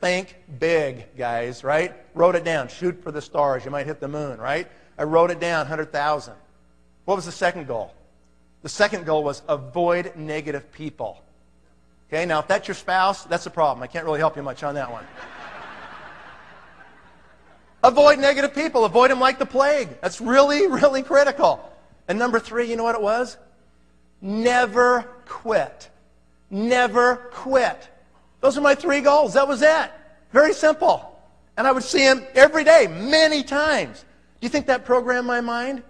[0.00, 1.94] Think big, guys, right?
[2.14, 2.68] Wrote it down.
[2.68, 3.64] Shoot for the stars.
[3.64, 4.68] You might hit the moon, right?
[4.98, 6.34] I wrote it down, 100,000.
[7.04, 7.94] What was the second goal?
[8.62, 11.20] The second goal was avoid negative people.
[12.08, 13.82] Okay, now if that's your spouse, that's a problem.
[13.82, 15.04] I can't really help you much on that one.
[17.84, 18.86] Avoid negative people.
[18.86, 20.00] Avoid them like the plague.
[20.00, 21.70] That's really, really critical.
[22.08, 23.36] And number three, you know what it was?
[24.22, 25.90] Never quit.
[26.48, 27.90] Never quit.
[28.40, 29.34] Those are my three goals.
[29.34, 29.90] That was it.
[30.32, 31.20] Very simple.
[31.58, 34.06] And I would see him every day, many times.
[34.40, 35.82] Do you think that programmed my mind?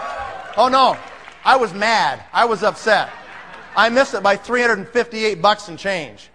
[0.56, 0.96] Oh no.
[1.44, 2.22] I was mad.
[2.32, 3.10] I was upset.
[3.76, 6.30] I missed it by 358 bucks and change.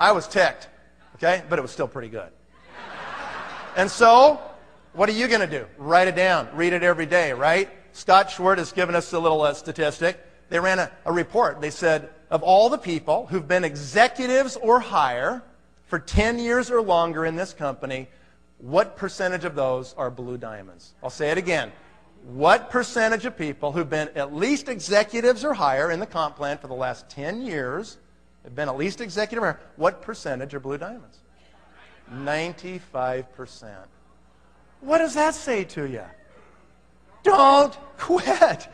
[0.00, 0.68] I was ticked.
[1.16, 1.42] Okay?
[1.48, 2.30] But it was still pretty good.
[3.76, 4.40] And so,
[4.92, 5.66] what are you going to do?
[5.76, 6.48] Write it down.
[6.54, 7.68] Read it every day, right?
[7.92, 10.18] Scott Schwerdt has given us a little uh, statistic.
[10.48, 11.60] They ran a, a report.
[11.60, 15.42] They said, of all the people who've been executives or higher
[15.86, 18.08] for 10 years or longer in this company,
[18.58, 20.94] what percentage of those are blue diamonds?
[21.02, 21.72] I'll say it again.
[22.24, 26.58] What percentage of people who've been at least executives or higher in the comp plan
[26.58, 27.98] for the last 10 years
[28.44, 29.60] have been at least executive or higher?
[29.76, 31.18] What percentage are blue diamonds?
[32.12, 33.24] 95%.
[34.80, 36.04] What does that say to you?
[37.22, 38.68] Don't quit.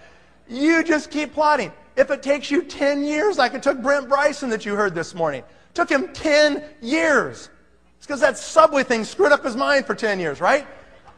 [0.49, 1.73] You just keep plotting.
[1.97, 5.15] If it takes you 10 years, like it took Brent Bryson that you heard this
[5.15, 7.49] morning, it took him 10 years.
[7.97, 10.67] It's because that subway thing screwed up his mind for 10 years, right?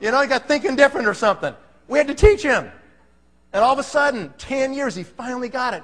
[0.01, 1.55] You know, he got thinking different or something.
[1.89, 2.71] We had to teach him.
[3.53, 5.83] And all of a sudden, 10 years, he finally got it.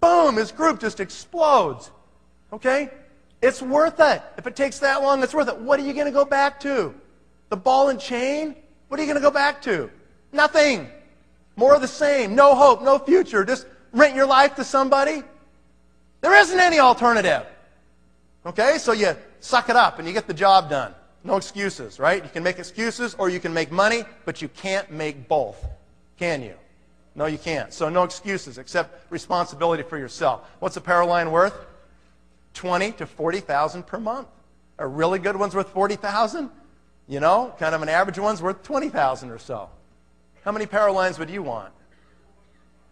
[0.00, 1.90] Boom, his group just explodes.
[2.52, 2.90] Okay?
[3.40, 4.22] It's worth it.
[4.36, 5.56] If it takes that long, it's worth it.
[5.56, 6.94] What are you going to go back to?
[7.50, 8.56] The ball and chain?
[8.88, 9.90] What are you going to go back to?
[10.32, 10.88] Nothing.
[11.56, 12.34] More of the same.
[12.34, 13.44] No hope, no future.
[13.44, 15.22] Just rent your life to somebody.
[16.20, 17.46] There isn't any alternative.
[18.44, 18.78] Okay?
[18.78, 20.94] So you suck it up and you get the job done.
[21.24, 22.22] No excuses, right?
[22.22, 25.64] You can make excuses or you can make money, but you can't make both.
[26.18, 26.54] Can you?
[27.14, 27.72] No, you can't.
[27.72, 30.48] So no excuses except responsibility for yourself.
[30.58, 31.54] What's a power line worth?
[32.52, 34.28] 20 to 40,000 per month.
[34.78, 36.50] A really good one's worth 40,000.
[37.08, 39.70] You know, kind of an average one's worth 20,000 or so.
[40.44, 41.72] How many power lines would you want?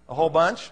[0.08, 0.70] A whole bunch?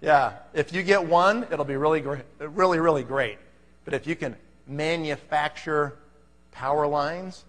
[0.00, 0.34] Yeah.
[0.54, 3.38] If you get one, it'll be really great, really, really great.
[3.84, 4.36] But if you can
[4.66, 5.96] manufacture
[6.52, 7.44] power lines,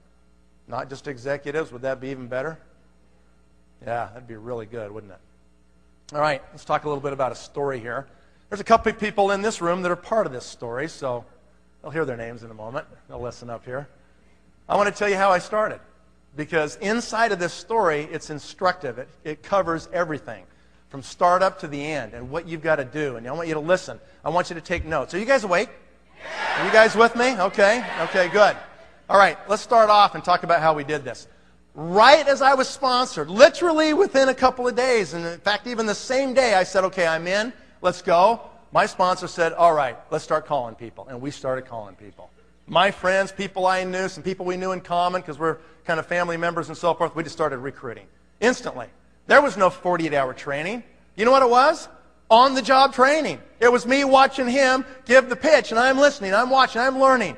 [0.68, 2.58] not just executives, would that be even better?
[3.86, 5.20] Yeah, that'd be really good, wouldn't it?
[6.14, 8.08] All right, let's talk a little bit about a story here.
[8.50, 11.26] There's a couple of people in this room that are part of this story, so
[11.84, 12.88] I'll hear their names in a moment.
[13.08, 13.88] They'll listen up here.
[14.70, 15.80] I want to tell you how I started
[16.36, 18.98] because inside of this story, it's instructive.
[18.98, 20.46] It, it covers everything
[20.90, 23.16] from startup to the end and what you've got to do.
[23.16, 24.00] And I want you to listen.
[24.24, 25.14] I want you to take notes.
[25.14, 25.70] Are you guys awake?
[26.58, 27.36] Are you guys with me?
[27.38, 27.84] Okay.
[28.02, 28.56] Okay, good.
[29.10, 31.28] All right, let's start off and talk about how we did this.
[31.76, 35.86] Right as I was sponsored, literally within a couple of days, and in fact, even
[35.86, 37.52] the same day, I said, okay, I'm in,
[37.82, 38.42] let's go.
[38.72, 41.08] My sponsor said, all right, let's start calling people.
[41.10, 42.32] And we started calling people.
[42.66, 46.06] My friends, people I knew, some people we knew in common because we're kind of
[46.06, 48.08] family members and so forth, we just started recruiting
[48.40, 48.88] instantly.
[49.28, 50.82] There was no 48 hour training.
[51.16, 51.90] You know what it was?
[52.30, 53.42] On the job training.
[53.60, 57.36] It was me watching him give the pitch, and I'm listening, I'm watching, I'm learning.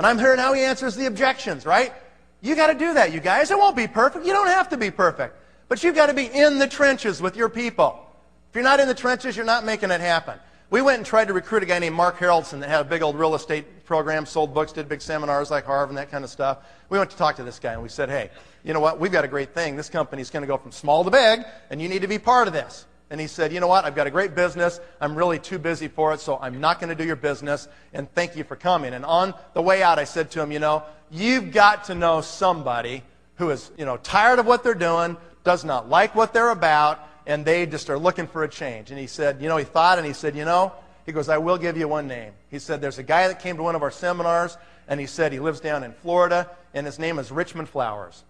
[0.00, 1.92] And I'm hearing how he answers the objections, right?
[2.40, 3.50] You got to do that, you guys.
[3.50, 4.24] It won't be perfect.
[4.24, 5.36] You don't have to be perfect.
[5.68, 8.06] But you've got to be in the trenches with your people.
[8.48, 10.38] If you're not in the trenches, you're not making it happen.
[10.70, 13.02] We went and tried to recruit a guy named Mark Haroldsen that had a big
[13.02, 16.30] old real estate program, sold books, did big seminars like Harvard and that kind of
[16.30, 16.60] stuff.
[16.88, 18.30] We went to talk to this guy and we said, hey,
[18.64, 18.98] you know what?
[18.98, 19.76] We've got a great thing.
[19.76, 22.48] This company's going to go from small to big and you need to be part
[22.48, 22.86] of this.
[23.10, 23.84] And he said, you know what?
[23.84, 24.80] I've got a great business.
[25.00, 27.66] I'm really too busy for it, so I'm not going to do your business.
[27.92, 28.94] And thank you for coming.
[28.94, 32.20] And on the way out, I said to him, you know, you've got to know
[32.20, 33.02] somebody
[33.34, 37.00] who is, you know, tired of what they're doing, does not like what they're about,
[37.26, 38.90] and they just are looking for a change.
[38.90, 40.72] And he said, you know, he thought and he said, you know,
[41.04, 42.32] he goes, I will give you one name.
[42.48, 44.56] He said, there's a guy that came to one of our seminars,
[44.86, 48.22] and he said he lives down in Florida, and his name is Richmond Flowers.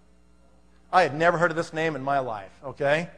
[0.92, 3.08] I had never heard of this name in my life, okay?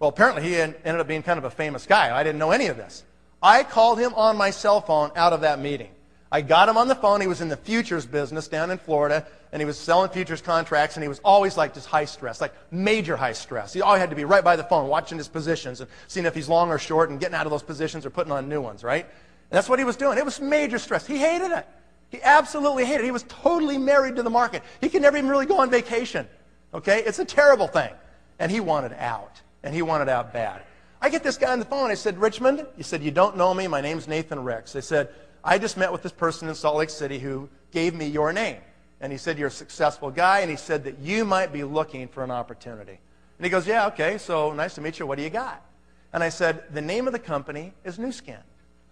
[0.00, 2.16] Well, apparently he ended up being kind of a famous guy.
[2.16, 3.04] I didn't know any of this.
[3.42, 5.90] I called him on my cell phone out of that meeting.
[6.30, 7.20] I got him on the phone.
[7.20, 10.96] He was in the futures business down in Florida, and he was selling futures contracts,
[10.96, 13.72] and he was always like just high stress, like major high stress.
[13.72, 16.34] He always had to be right by the phone, watching his positions and seeing if
[16.34, 18.84] he's long or short and getting out of those positions or putting on new ones,
[18.84, 19.04] right?
[19.04, 20.18] And that's what he was doing.
[20.18, 21.06] It was major stress.
[21.06, 21.66] He hated it.
[22.10, 23.04] He absolutely hated it.
[23.06, 24.62] He was totally married to the market.
[24.80, 26.28] He could never even really go on vacation.
[26.74, 27.02] Okay?
[27.04, 27.90] It's a terrible thing.
[28.38, 29.40] And he wanted out.
[29.62, 30.62] And he wanted out bad.
[31.00, 31.90] I get this guy on the phone.
[31.90, 33.66] I said, Richmond, he said, you don't know me.
[33.66, 34.74] My name's Nathan Ricks.
[34.74, 35.08] I said,
[35.44, 38.60] I just met with this person in Salt Lake City who gave me your name.
[39.00, 40.40] And he said, You're a successful guy.
[40.40, 42.98] And he said that you might be looking for an opportunity.
[43.38, 45.06] And he goes, Yeah, okay, so nice to meet you.
[45.06, 45.64] What do you got?
[46.12, 48.38] And I said, The name of the company is Nu Skin.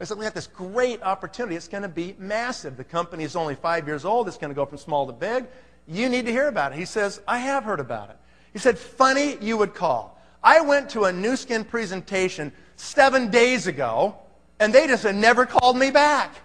[0.01, 1.57] I said, we got this great opportunity.
[1.57, 2.77] It's going to be massive.
[2.77, 4.29] The company is only five years old.
[4.29, 5.47] It's going to go from small to big.
[5.89, 6.79] You need to hear about it.
[6.79, 8.17] He says, I have heard about it.
[8.53, 10.16] He said, funny you would call.
[10.47, 14.15] I went to a Nu Skin presentation seven days ago,
[14.61, 16.37] and they just had never called me back.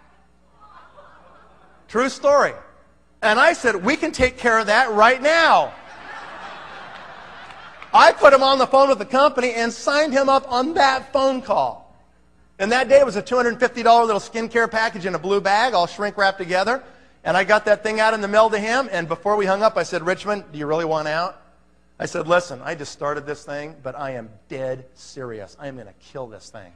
[1.88, 2.54] True story.
[3.22, 5.72] And I said, we can take care of that right now.
[7.94, 11.14] I put him on the phone with the company and signed him up on that
[11.14, 11.96] phone call.
[12.58, 15.86] And that day it was a $250 little skincare package in a blue bag, all
[15.86, 16.84] shrink wrapped together.
[17.24, 18.90] And I got that thing out in the mail to him.
[18.92, 21.41] And before we hung up, I said, Richmond, do you really want out?
[22.02, 25.56] I said, listen, I just started this thing, but I am dead serious.
[25.60, 26.74] I am going to kill this thing.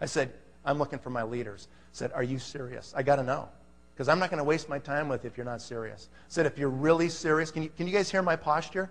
[0.00, 0.32] I said,
[0.64, 1.66] I'm looking for my leaders.
[1.72, 2.94] I said, are you serious?
[2.96, 3.48] I got to know.
[3.92, 6.08] Because I'm not going to waste my time with you if you're not serious.
[6.12, 8.88] I said, if you're really serious, can you, can you guys hear my posture?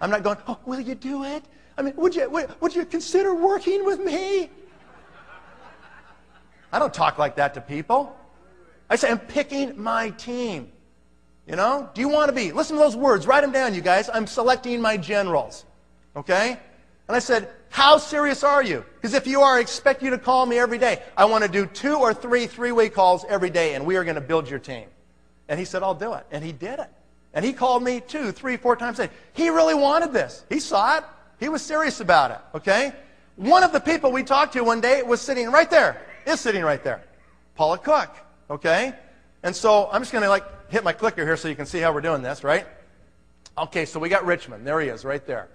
[0.00, 1.44] I'm not going, oh, will you do it?
[1.78, 4.50] I mean, would you, would, would you consider working with me?
[6.72, 8.16] I don't talk like that to people.
[8.90, 10.72] I say, I'm picking my team.
[11.46, 11.90] You know?
[11.94, 12.52] Do you want to be?
[12.52, 13.26] Listen to those words.
[13.26, 14.08] Write them down, you guys.
[14.12, 15.64] I'm selecting my generals.
[16.16, 16.58] Okay?
[17.08, 18.84] And I said, How serious are you?
[18.94, 21.02] Because if you are, I expect you to call me every day.
[21.16, 24.04] I want to do two or three three way calls every day, and we are
[24.04, 24.86] going to build your team.
[25.48, 26.26] And he said, I'll do it.
[26.30, 26.90] And he did it.
[27.34, 29.12] And he called me two, three, four times a day.
[29.32, 30.44] He really wanted this.
[30.48, 31.04] He saw it.
[31.40, 32.38] He was serious about it.
[32.54, 32.92] Okay?
[33.36, 36.00] One of the people we talked to one day was sitting right there.
[36.26, 37.04] Is sitting right there.
[37.56, 38.16] Paula Cook.
[38.48, 38.94] Okay?
[39.42, 41.78] And so I'm just going to like hit my clicker here so you can see
[41.78, 42.66] how we're doing this, right?
[43.56, 44.66] Okay, so we got Richmond.
[44.66, 45.48] There he is, right there.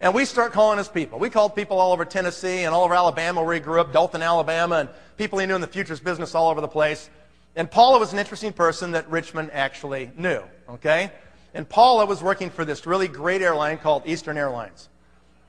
[0.00, 1.18] And we start calling his people.
[1.18, 4.22] We called people all over Tennessee and all over Alabama where he grew up, Dothan,
[4.22, 7.08] Alabama, and people he knew in the futures business all over the place.
[7.54, 11.10] And Paula was an interesting person that Richmond actually knew, okay?
[11.54, 14.90] And Paula was working for this really great airline called Eastern Airlines,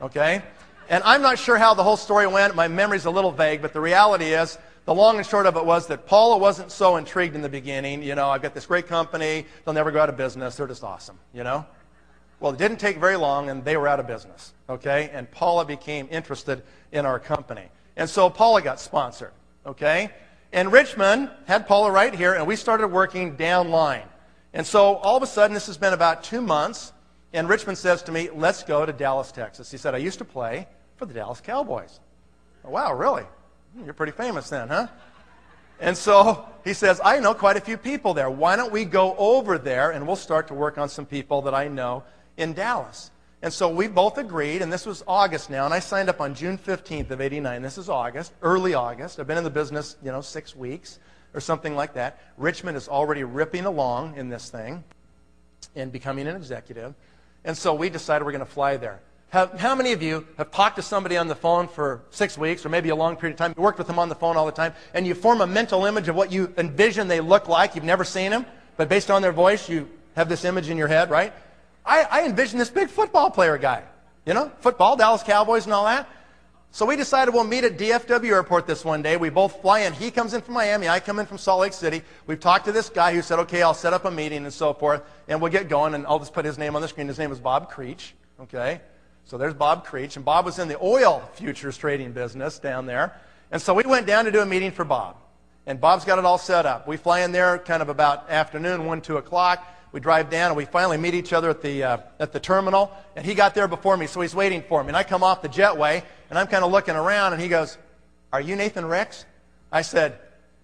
[0.02, 0.42] okay?
[0.90, 2.56] And I'm not sure how the whole story went.
[2.56, 5.66] My memory's a little vague, but the reality is, the long and short of it
[5.66, 8.02] was that Paula wasn't so intrigued in the beginning.
[8.02, 9.46] You know, I've got this great company.
[9.66, 10.56] They'll never go out of business.
[10.56, 11.66] They're just awesome, you know?
[12.40, 15.10] Well, it didn't take very long, and they were out of business, okay?
[15.12, 16.64] And Paula became interested
[16.94, 17.66] in our company.
[17.98, 19.34] And so Paula got sponsored,
[19.66, 20.10] okay?
[20.54, 24.08] And Richmond had Paula right here, and we started working down line.
[24.54, 26.94] And so all of a sudden, this has been about two months,
[27.34, 29.70] and Richmond says to me, let's go to Dallas, Texas.
[29.70, 30.66] He said, I used to play
[30.96, 32.00] for the Dallas Cowboys.
[32.64, 33.26] Wow, really?
[33.84, 34.88] You're pretty famous then, huh?
[35.80, 38.30] And so he says, I know quite a few people there.
[38.30, 41.54] Why don't we go over there and we'll start to work on some people that
[41.54, 42.04] I know
[42.38, 43.12] in Dallas?
[43.44, 46.34] And so we both agreed, and this was August now, and I signed up on
[46.34, 47.62] June 15th of 89.
[47.62, 49.20] This is August, early August.
[49.20, 50.98] I've been in the business, you know, six weeks
[51.36, 52.20] or something like that.
[52.38, 54.84] Richmond is already ripping along in this thing
[55.76, 56.96] and becoming an executive.
[57.46, 59.00] And so we decided we're going to fly there.
[59.30, 62.66] How, how, many of you have talked to somebody on the phone for six weeks
[62.66, 63.54] or maybe a long period of time?
[63.58, 65.86] You worked with them on the phone all the time, and you form a mental
[65.86, 67.76] image of what you envision they look like.
[67.76, 68.46] You've never seen them,
[68.78, 71.34] but based on their voice, you have this image in your head, right?
[71.86, 73.84] I, I envision this big football player guy.
[74.26, 76.08] You know, football, Dallas Cowboys and all that.
[76.72, 79.18] So we decided we'll meet at DFW Airport this one day.
[79.18, 79.94] We both fly in.
[79.94, 80.88] He comes in from Miami.
[80.88, 82.02] I come in from Salt Lake City.
[82.28, 84.74] We've talked to this guy who said, okay, I'll set up a meeting and so
[84.74, 85.96] forth, and we'll get going.
[85.96, 87.08] And I'll just put his name on the screen.
[87.08, 88.14] His name is Bob Creech.
[88.42, 88.82] Okay?
[89.28, 90.16] So there's Bob Creech.
[90.16, 93.14] And Bob was in the oil futures trading business down there.
[93.52, 95.18] And so we went down to do a meeting for Bob.
[95.66, 96.88] And Bob's got it all set up.
[96.88, 99.68] We fly in there kind of about afternoon, 1, 2 o'clock.
[99.92, 102.90] We drive down and we finally meet each other at the, uh, at the terminal.
[103.18, 104.90] And he got there before me, so he's waiting for me.
[104.90, 107.78] And I come off the jetway and I'm kind of looking around and he goes,
[108.32, 109.26] Are you Nathan Ricks?
[109.74, 110.20] I said,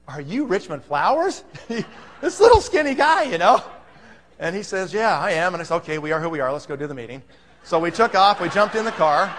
[0.08, 1.44] Are you Richmond Flowers?
[2.22, 3.62] this little skinny guy, you know?
[4.40, 5.54] And he says, Yeah, I am.
[5.54, 6.52] And I said, Okay, we are who we are.
[6.54, 7.24] Let's go do the meeting.
[7.64, 8.42] So we took off.
[8.42, 9.36] We jumped in the car.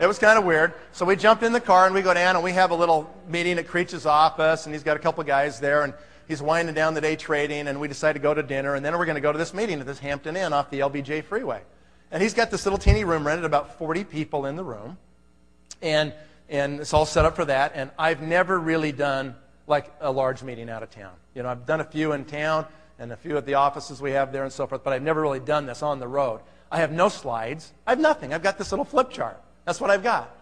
[0.00, 0.74] It was kind of weird.
[0.92, 3.12] So we jumped in the car and we go down and we have a little
[3.28, 5.82] meeting at Creech's office and he's got a couple guys there.
[5.82, 5.94] And
[6.30, 8.96] he's winding down the day trading, and we decide to go to dinner, and then
[8.96, 11.60] we're going to go to this meeting at this Hampton Inn off the LBJ freeway.
[12.12, 14.96] And he's got this little teeny room rented, about 40 people in the room,
[15.82, 16.14] and,
[16.48, 17.72] and it's all set up for that.
[17.74, 19.34] And I've never really done
[19.66, 21.12] like a large meeting out of town.
[21.34, 22.66] You know, I've done a few in town
[22.98, 25.20] and a few at the offices we have there and so forth, but I've never
[25.20, 26.40] really done this on the road.
[26.70, 27.72] I have no slides.
[27.86, 28.32] I have nothing.
[28.32, 29.40] I've got this little flip chart.
[29.64, 30.36] That's what I've got.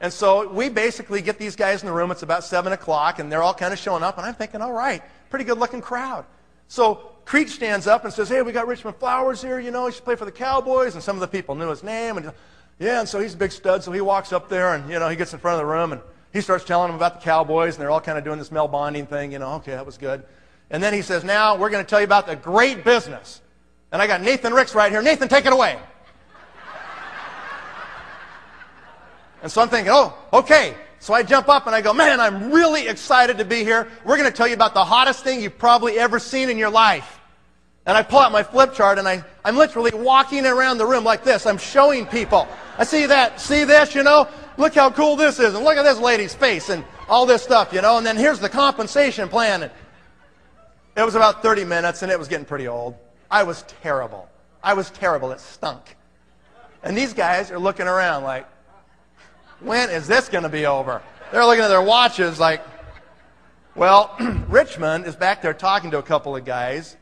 [0.00, 2.10] And so we basically get these guys in the room.
[2.10, 4.16] It's about 7 o'clock, and they're all kind of showing up.
[4.16, 6.24] And I'm thinking, all right, pretty good looking crowd.
[6.68, 9.58] So Creech stands up and says, hey, we got Richmond Flowers here.
[9.58, 10.94] You know, he should play for the Cowboys.
[10.94, 12.16] And some of the people knew his name.
[12.16, 12.32] And
[12.78, 13.82] yeah, and so he's a big stud.
[13.82, 15.92] So he walks up there, and, you know, he gets in front of the room,
[15.92, 16.00] and
[16.32, 17.74] he starts telling them about the Cowboys.
[17.74, 19.32] And they're all kind of doing this Mel bonding thing.
[19.32, 20.22] You know, okay, that was good.
[20.70, 23.40] And then he says, now we're going to tell you about the great business.
[23.90, 25.02] And I got Nathan Ricks right here.
[25.02, 25.78] Nathan, take it away.
[29.42, 32.50] And so I'm thinking, oh, okay, So I jump up and I go, man, I'm
[32.50, 33.88] really excited to be here.
[34.04, 36.70] We're going to tell you about the hottest thing you've probably ever seen in your
[36.70, 37.20] life.
[37.86, 41.04] And I pull out my flip chart and I, I'm literally walking around the room
[41.04, 41.46] like this.
[41.46, 42.48] I'm showing people.
[42.76, 44.28] I see that, see this, you know?
[44.56, 45.54] Look how cool this is.
[45.54, 47.96] And look at this lady's face and all this stuff, you know?
[47.96, 49.62] And then here's the compensation plan.
[49.62, 49.72] And
[50.96, 52.96] it was about 30 minutes and it was getting pretty old.
[53.30, 54.28] I was terrible.
[54.62, 55.32] I was terrible.
[55.32, 55.96] It stunk.
[56.82, 58.46] And these guys are looking around like,
[59.60, 61.02] when is this going to be over?
[61.32, 62.62] They're looking at their watches like,
[63.74, 64.16] well,
[64.48, 66.96] Richmond is back there talking to a couple of guys,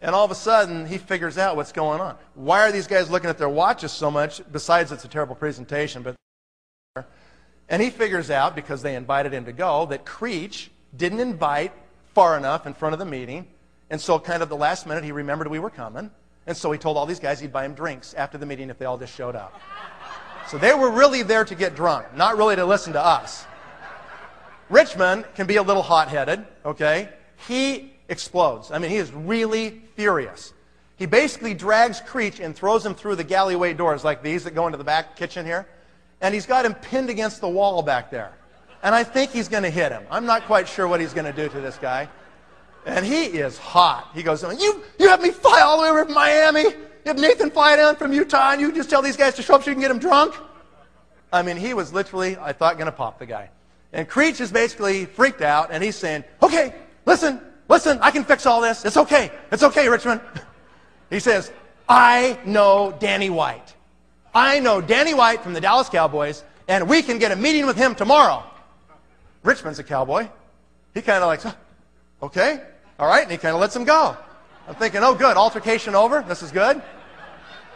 [0.00, 2.16] and all of a sudden he figures out what's going on.
[2.34, 4.40] Why are these guys looking at their watches so much?
[4.50, 6.16] Besides, it's a terrible presentation, but.
[7.68, 11.72] And he figures out, because they invited him to go, that Creech didn't invite
[12.14, 13.46] far enough in front of the meeting.
[13.92, 16.10] And so, kind of the last minute, he remembered we were coming.
[16.46, 18.78] And so he told all these guys he'd buy them drinks after the meeting if
[18.78, 19.60] they all just showed up.
[20.48, 23.44] So they were really there to get drunk, not really to listen to us.
[24.70, 27.10] Richmond can be a little hot headed, okay?
[27.46, 28.70] He explodes.
[28.70, 30.54] I mean, he is really furious.
[30.96, 34.66] He basically drags Creech and throws him through the galleyway doors like these that go
[34.66, 35.68] into the back kitchen here.
[36.22, 38.32] And he's got him pinned against the wall back there.
[38.82, 40.04] And I think he's going to hit him.
[40.10, 42.08] I'm not quite sure what he's going to do to this guy.
[42.84, 44.10] And he is hot.
[44.14, 46.62] He goes, you, you have me fly all the way over from Miami?
[46.62, 49.54] You have Nathan fly down from Utah and you just tell these guys to show
[49.54, 50.34] up so you can get him drunk?
[51.32, 53.50] I mean, he was literally, I thought, going to pop the guy.
[53.92, 56.74] And Creech is basically freaked out and he's saying, okay,
[57.06, 58.84] listen, listen, I can fix all this.
[58.84, 59.30] It's okay.
[59.50, 60.20] It's okay, Richmond.
[61.10, 61.52] he says,
[61.88, 63.74] I know Danny White.
[64.34, 67.76] I know Danny White from the Dallas Cowboys and we can get a meeting with
[67.76, 68.44] him tomorrow.
[69.42, 70.28] Richmond's a cowboy.
[70.94, 71.54] He kind of like,
[72.22, 72.62] okay,
[73.02, 74.16] all right, and he kind of lets him go.
[74.68, 76.22] I'm thinking, oh, good, altercation over.
[76.22, 76.80] This is good.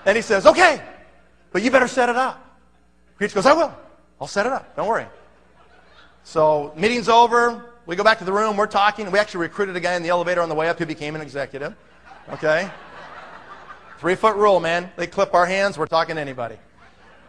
[0.04, 0.80] And he says, okay,
[1.50, 2.60] but you better set it up.
[3.16, 3.74] Creech goes, I will.
[4.20, 4.76] I'll set it up.
[4.76, 5.06] Don't worry.
[6.22, 7.74] So meeting's over.
[7.86, 8.56] We go back to the room.
[8.56, 9.10] We're talking.
[9.10, 11.22] We actually recruited a guy in the elevator on the way up who became an
[11.22, 11.74] executive.
[12.28, 12.70] Okay?
[13.98, 14.92] Three foot rule, man.
[14.94, 15.76] They clip our hands.
[15.76, 16.56] We're talking to anybody.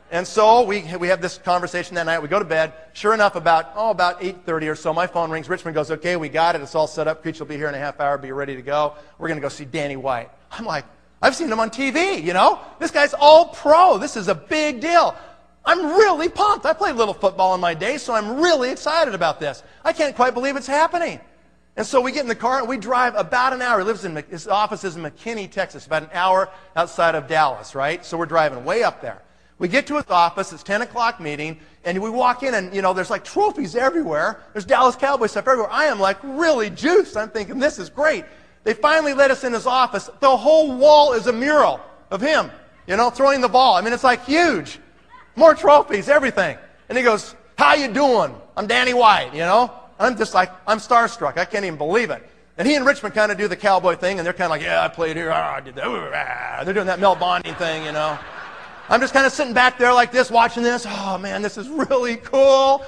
[0.10, 2.22] And so we, we have this conversation that night.
[2.22, 2.74] We go to bed.
[2.94, 5.50] Sure enough, about, oh, about 8.30 or so, my phone rings.
[5.50, 6.62] Richmond goes, okay, we got it.
[6.62, 7.22] It's all set up.
[7.22, 8.18] Creech will be here in a half hour.
[8.18, 8.94] Be ready to go.
[9.18, 10.30] We're going to go see Danny White.
[10.50, 10.86] I'm like,
[11.22, 12.60] I've seen him on TV, you know?
[12.80, 13.98] This guy's all pro.
[13.98, 15.16] This is a big deal.
[15.66, 16.66] I'm really pumped.
[16.66, 19.64] I played little football in my day, so I'm really excited about this.
[19.84, 21.20] I can't quite believe it's happening.
[21.76, 23.80] And so we get in the car and we drive about an hour.
[23.80, 27.76] He lives in his office is in McKinney, Texas, about an hour outside of Dallas,
[27.76, 28.04] right?
[28.06, 29.22] So we're driving way up there.
[29.60, 32.82] We get to his office, it's 10 o'clock meeting, and we walk in and, you
[32.82, 34.42] know, there's like trophies everywhere.
[34.54, 35.72] There's Dallas Cowboy stuff everywhere.
[35.72, 37.18] I am like really juiced.
[37.18, 38.24] I'm thinking, this is great.
[38.64, 40.10] They finally let us in his office.
[40.20, 41.80] The whole wall is a mural
[42.12, 42.52] of him,
[42.86, 43.76] you know, throwing the ball.
[43.76, 44.80] I mean, it's like huge.
[45.36, 46.58] More trophies, everything.
[46.90, 48.36] And he goes, how you doing?
[48.56, 49.74] I'm Danny White, you know?
[50.00, 51.38] I'm just like, I'm starstruck.
[51.38, 52.28] I can't even believe it.
[52.60, 54.62] And he and Richmond kind of do the cowboy thing, and they're kind of like,
[54.62, 55.32] yeah, I played here.
[55.32, 56.66] Ah, I did that.
[56.66, 58.18] They're doing that Mel Bonding thing, you know?
[58.90, 60.86] I'm just kind of sitting back there like this, watching this.
[60.88, 62.86] Oh, man, this is really cool.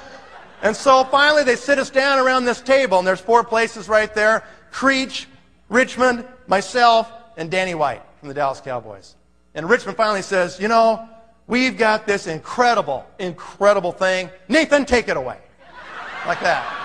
[0.62, 4.14] And so finally they sit us down around this table, and there's four places right
[4.14, 4.43] there.
[4.72, 5.28] Creech,
[5.68, 9.16] Richmond, myself, and Danny White from the Dallas Cowboys.
[9.56, 11.08] And Richmond finally says, you know,
[11.47, 14.30] we've got this incredible, incredible thing.
[14.47, 15.38] Nathan, take it away.
[16.28, 16.76] Like that.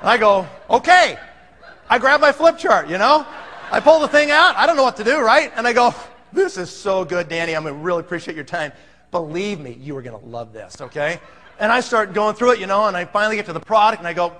[0.00, 1.18] And I go, okay.
[1.88, 3.26] I grab my flip chart, you know?
[3.72, 4.56] I pull the thing out.
[4.56, 5.52] I don't know what to do, right?
[5.54, 5.94] And I go,
[6.32, 7.54] this is so good, Danny.
[7.54, 8.72] I'm going to really appreciate your time.
[9.12, 11.20] Believe me, you are going to love this, okay?
[11.60, 14.00] And I start going through it, you know, and I finally get to the product
[14.00, 14.34] and I go,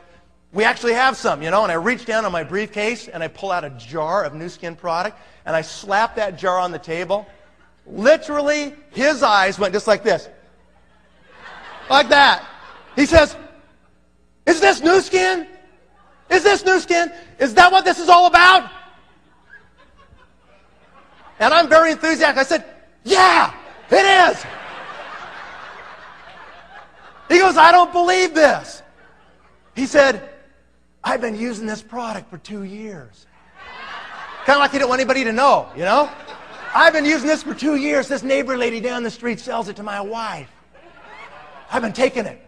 [0.52, 3.28] we actually have some, you know, and I reach down on my briefcase and I
[3.28, 5.16] pull out a jar of Nu Skin product
[5.46, 7.24] and I slap that jar on the table.
[7.86, 10.28] Literally, his eyes went just like this.
[11.88, 12.44] Like that.
[12.96, 13.36] He says,
[14.44, 15.46] Is this Nu Skin?
[16.30, 17.12] Is this Nu Skin?
[17.38, 18.70] Is that what this is all about?
[21.40, 22.38] And I'm very enthusiastic.
[22.38, 22.64] I said,
[23.02, 23.54] Yeah,
[23.90, 24.44] it is.
[27.28, 28.82] He goes, I don't believe this.
[29.74, 30.28] He said,
[31.02, 33.26] I've been using this product for two years.
[34.44, 36.10] Kind of like he didn't want anybody to know, you know?
[36.74, 38.08] I've been using this for two years.
[38.08, 40.50] This neighbor lady down the street sells it to my wife.
[41.70, 42.44] I've been taking it,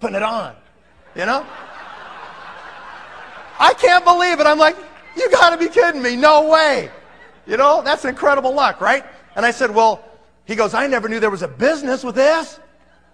[0.00, 0.56] putting it on,
[1.14, 1.46] you know?
[3.58, 4.46] I can't believe it.
[4.46, 4.76] I'm like,
[5.16, 6.16] you got to be kidding me.
[6.16, 6.90] No way.
[7.46, 9.04] You know, that's incredible luck, right?
[9.36, 10.04] And I said, well,
[10.44, 12.58] he goes, I never knew there was a business with this.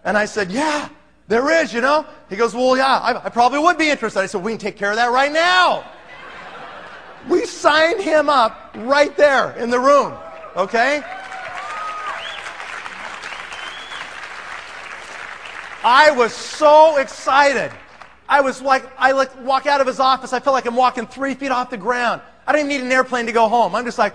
[0.04, 0.88] And I said, yeah,
[1.28, 2.06] there is, you know.
[2.28, 4.20] He goes, well, yeah, I, I probably would be interested.
[4.20, 5.84] I said, we can take care of that right now.
[7.28, 10.14] we signed him up right there in the room,
[10.56, 11.02] okay?
[15.82, 17.72] I was so excited.
[18.28, 20.32] I was like, I like walk out of his office.
[20.32, 22.22] I felt like I'm walking three feet off the ground.
[22.50, 23.76] I don't even need an airplane to go home.
[23.76, 24.12] I'm just like,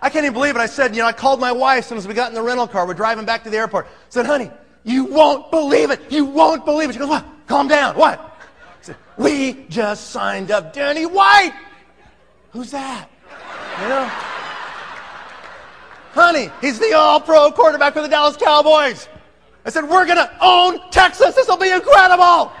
[0.00, 0.60] I can't even believe it.
[0.60, 2.40] I said, you know, I called my wife as soon as we got in the
[2.40, 2.86] rental car.
[2.86, 3.86] We're driving back to the airport.
[3.86, 4.52] I said, honey,
[4.84, 6.00] you won't believe it.
[6.08, 6.92] You won't believe it.
[6.92, 7.26] She goes, what?
[7.48, 7.96] Calm down.
[7.96, 8.20] What?
[8.20, 11.54] I said, we just signed up Danny White.
[12.52, 13.08] Who's that?
[13.80, 14.04] You know?
[16.12, 19.08] Honey, he's the all pro quarterback for the Dallas Cowboys.
[19.64, 21.34] I said, We're going to own Texas.
[21.34, 22.52] This will be incredible.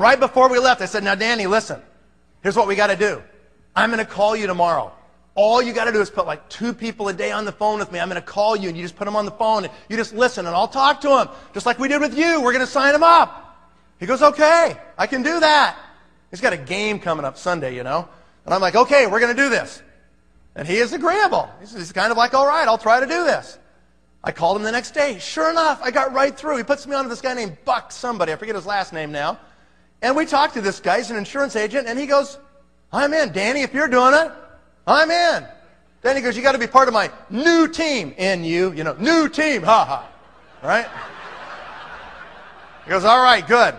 [0.00, 1.80] Right before we left, I said, Now, Danny, listen.
[2.42, 3.22] Here's what we got to do.
[3.76, 4.92] I'm going to call you tomorrow.
[5.34, 7.78] All you got to do is put like two people a day on the phone
[7.78, 8.00] with me.
[8.00, 9.96] I'm going to call you and you just put them on the phone and you
[9.96, 11.28] just listen and I'll talk to them.
[11.54, 12.40] Just like we did with you.
[12.40, 13.70] We're going to sign them up.
[13.98, 15.78] He goes, okay, I can do that.
[16.30, 18.08] He's got a game coming up Sunday, you know.
[18.44, 19.82] And I'm like, okay, we're going to do this.
[20.56, 21.48] And he is agreeable.
[21.60, 23.58] He's kind of like, all right, I'll try to do this.
[24.22, 25.18] I called him the next day.
[25.18, 26.58] Sure enough, I got right through.
[26.58, 28.32] He puts me on to this guy named Buck somebody.
[28.32, 29.38] I forget his last name now.
[30.02, 30.98] And we talked to this guy.
[30.98, 31.86] He's an insurance agent.
[31.86, 32.38] And he goes,
[32.92, 33.32] I'm in.
[33.32, 34.30] Danny, if you're doing it,
[34.86, 35.46] I'm in.
[36.02, 38.14] Danny goes, you got to be part of my new team.
[38.16, 39.62] In you, you know, new team.
[39.62, 40.08] Ha ha.
[40.62, 40.86] Right?
[42.84, 43.74] He goes, all right, good.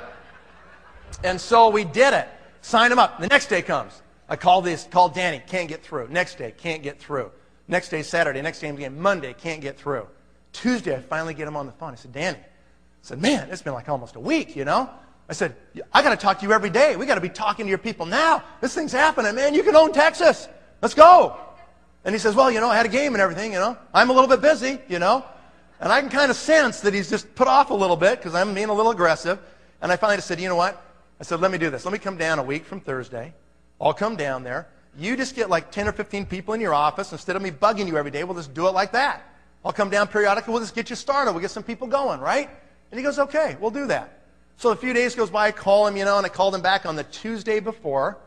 [1.24, 2.28] And so we did it.
[2.62, 3.20] Sign him up.
[3.20, 4.02] The next day comes.
[4.30, 6.08] I call this, call Danny, can't get through.
[6.10, 7.32] Next day, can't get through.
[7.68, 8.42] Next day, Saturday.
[8.42, 10.08] Next day, again, Monday, can't get through.
[10.54, 11.92] Tuesday, I finally get him on the phone.
[11.92, 12.38] I said, Danny.
[12.38, 12.44] I
[13.02, 14.90] said, man, it's been like almost a week, you know?
[15.32, 15.56] I said,
[15.94, 16.98] I got to talk to you every day.
[16.98, 18.44] We got to be talking to your people now.
[18.60, 19.54] This thing's happening, man.
[19.54, 20.50] You can own Texas.
[20.82, 21.38] Let's go.
[22.04, 23.78] And he says, well, you know, I had a game and everything, you know.
[23.94, 25.24] I'm a little bit busy, you know.
[25.80, 28.36] And I can kind of sense that he's just put off a little bit because
[28.36, 29.40] I'm being a little aggressive.
[29.82, 30.84] And I finally just said, you know what?
[31.22, 31.86] I said, let me do this.
[31.86, 33.34] Let me come down a week from Thursday.
[33.80, 34.68] I'll come down there.
[35.00, 37.14] You just get like 10 or 15 people in your office.
[37.14, 39.24] Instead of me bugging you every day, we'll just do it like that.
[39.64, 40.52] I'll come down periodically.
[40.52, 41.32] We'll just get you started.
[41.32, 42.50] We'll get some people going, right?
[42.92, 44.18] And he goes, okay, we'll do that.
[44.62, 45.48] So a few days goes by.
[45.48, 48.20] I call him, you know, and I called him back on the Tuesday before.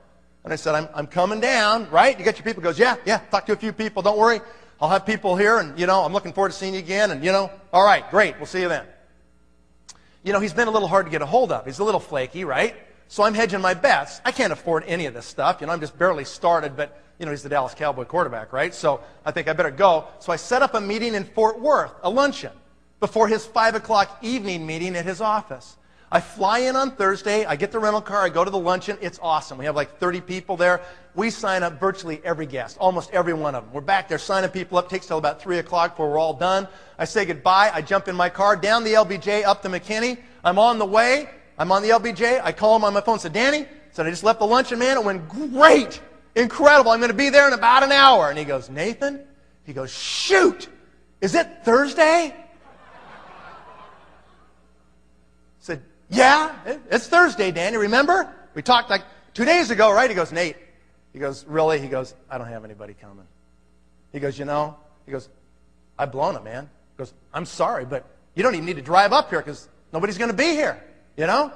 [0.42, 2.18] And I said, I'm, I'm coming down, right?
[2.18, 2.60] You got your people.
[2.60, 4.02] He goes, yeah, yeah, talk to a few people.
[4.02, 4.40] Don't worry.
[4.80, 5.58] I'll have people here.
[5.58, 7.12] And, you know, I'm looking forward to seeing you again.
[7.12, 8.36] And, you know, all right, great.
[8.38, 8.84] We'll see you then.
[10.24, 11.66] You know, he's been a little hard to get a hold of.
[11.66, 12.74] He's a little flaky, right?
[13.06, 14.20] So I'm hedging my bets.
[14.24, 15.60] I can't afford any of this stuff.
[15.60, 18.74] You know, I'm just barely started, but, you know, he's the Dallas Cowboy quarterback, right?
[18.74, 20.08] So I think I better go.
[20.18, 22.50] So I set up a meeting in Fort Worth, a luncheon,
[22.98, 25.76] before his 5 o'clock evening meeting at his office.
[26.14, 27.44] I fly in on Thursday.
[27.44, 28.22] I get the rental car.
[28.22, 28.96] I go to the luncheon.
[29.00, 29.58] It's awesome.
[29.58, 30.80] We have like 30 people there.
[31.16, 33.72] We sign up virtually every guest, almost every one of them.
[33.72, 34.88] We're back there signing people up.
[34.88, 36.68] Takes till about 3 o'clock before we're all done.
[37.00, 37.72] I say goodbye.
[37.74, 40.18] I jump in my car, down the LBJ, up the McKinney.
[40.44, 41.28] I'm on the way.
[41.58, 42.40] I'm on the LBJ.
[42.44, 43.18] I call him on my phone.
[43.18, 44.96] Said, Danny, said I just left the luncheon, man.
[44.96, 46.00] It went great,
[46.36, 46.92] incredible.
[46.92, 48.30] I'm going to be there in about an hour.
[48.30, 49.24] And he goes, Nathan.
[49.64, 50.68] He goes, shoot.
[51.20, 52.36] Is it Thursday?
[55.58, 55.82] said,
[56.14, 56.54] yeah,
[56.90, 57.76] it's Thursday, Danny.
[57.76, 58.32] Remember?
[58.54, 59.02] We talked like
[59.34, 60.08] two days ago, right?
[60.08, 60.56] He goes, Nate.
[61.12, 61.80] He goes, really?
[61.80, 63.26] He goes, I don't have anybody coming.
[64.12, 64.76] He goes, you know?
[65.06, 65.28] He goes,
[65.98, 66.64] I've blown it, man.
[66.64, 68.04] He goes, I'm sorry, but
[68.34, 70.82] you don't even need to drive up here because nobody's going to be here.
[71.16, 71.52] You know?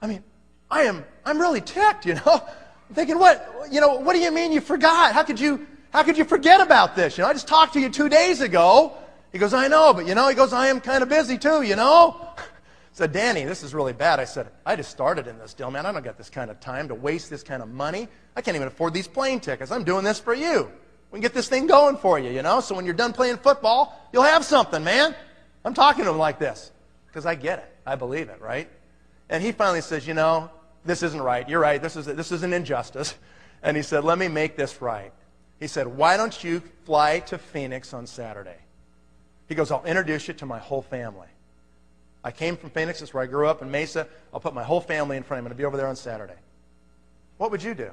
[0.00, 0.24] I mean,
[0.70, 2.22] I am, I'm really ticked, you know?
[2.88, 5.12] I'm thinking, what, you know, what do you mean you forgot?
[5.12, 7.16] How could you, how could you forget about this?
[7.16, 8.94] You know, I just talked to you two days ago.
[9.30, 11.62] He goes, I know, but you know, he goes, I am kind of busy too,
[11.62, 12.28] you know?
[12.92, 14.20] said, Danny, this is really bad.
[14.20, 15.86] I said, I just started in this deal, man.
[15.86, 18.08] I don't got this kind of time to waste this kind of money.
[18.36, 19.70] I can't even afford these plane tickets.
[19.70, 20.70] I'm doing this for you.
[21.10, 22.60] We can get this thing going for you, you know?
[22.60, 25.14] So when you're done playing football, you'll have something, man.
[25.64, 26.70] I'm talking to him like this
[27.06, 27.76] because I get it.
[27.86, 28.68] I believe it, right?
[29.28, 30.50] And he finally says, You know,
[30.84, 31.48] this isn't right.
[31.48, 31.80] You're right.
[31.80, 33.14] This is, this is an injustice.
[33.64, 35.12] And he said, Let me make this right.
[35.60, 38.56] He said, Why don't you fly to Phoenix on Saturday?
[39.48, 41.28] He goes, I'll introduce you to my whole family.
[42.24, 44.06] I came from Phoenix, that's where I grew up in Mesa.
[44.32, 45.38] I'll put my whole family in front.
[45.38, 46.36] I'm going to be over there on Saturday.
[47.38, 47.90] What would you do?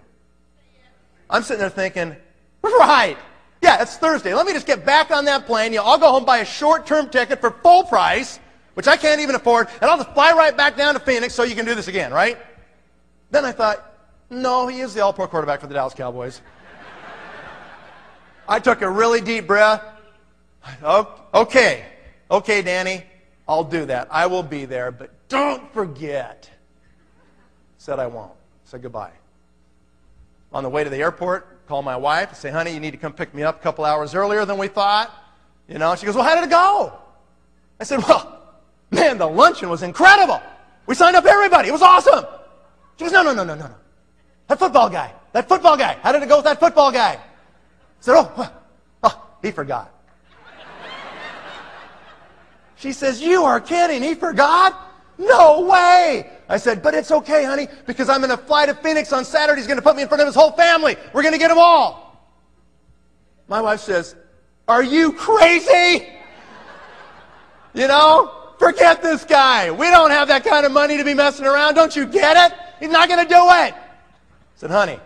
[1.29, 2.15] I'm sitting there thinking,
[2.63, 3.17] right.
[3.61, 4.33] Yeah, it's Thursday.
[4.33, 5.73] Let me just get back on that plane.
[5.73, 8.39] Know, I'll go home, buy a short-term ticket for full price
[8.79, 11.43] which I can't even afford, and I'll just fly right back down to Phoenix so
[11.43, 12.37] you can do this again, right?
[13.29, 13.85] Then I thought,
[14.29, 16.39] no, he is the all pro quarterback for the Dallas Cowboys.
[18.47, 19.83] I took a really deep breath.
[20.81, 21.87] Oh, okay,
[22.31, 23.03] okay, Danny,
[23.49, 24.07] I'll do that.
[24.09, 26.49] I will be there, but don't forget.
[27.77, 28.31] Said I won't.
[28.63, 29.11] Said goodbye.
[30.53, 32.97] On the way to the airport, call my wife, and say, honey, you need to
[32.97, 35.11] come pick me up a couple hours earlier than we thought.
[35.67, 36.93] You know, she goes, well, how did it go?
[37.79, 38.39] I said, well,
[38.91, 40.41] Man, the luncheon was incredible.
[40.85, 41.69] We signed up everybody.
[41.69, 42.25] It was awesome.
[42.97, 43.75] She goes, no, no, no, no, no, no.
[44.47, 45.13] That football guy.
[45.31, 45.97] That football guy.
[46.01, 47.13] How did it go with that football guy?
[47.13, 47.19] I
[47.99, 48.51] said, oh,
[49.03, 49.93] oh, he forgot.
[52.79, 54.01] She says, You are kidding.
[54.01, 54.87] He forgot?
[55.17, 56.31] No way.
[56.47, 59.59] I said, But it's okay, honey, because I'm going to fly to Phoenix on Saturday.
[59.59, 60.95] He's going to put me in front of his whole family.
[61.13, 62.33] We're going to get them all.
[63.49, 64.15] My wife says,
[64.67, 66.07] Are you crazy?
[67.73, 69.69] You know, forget this guy.
[69.71, 71.75] We don't have that kind of money to be messing around.
[71.75, 72.57] Don't you get it?
[72.79, 73.73] He's not going to do it.
[73.73, 73.75] I
[74.55, 74.99] said, Honey,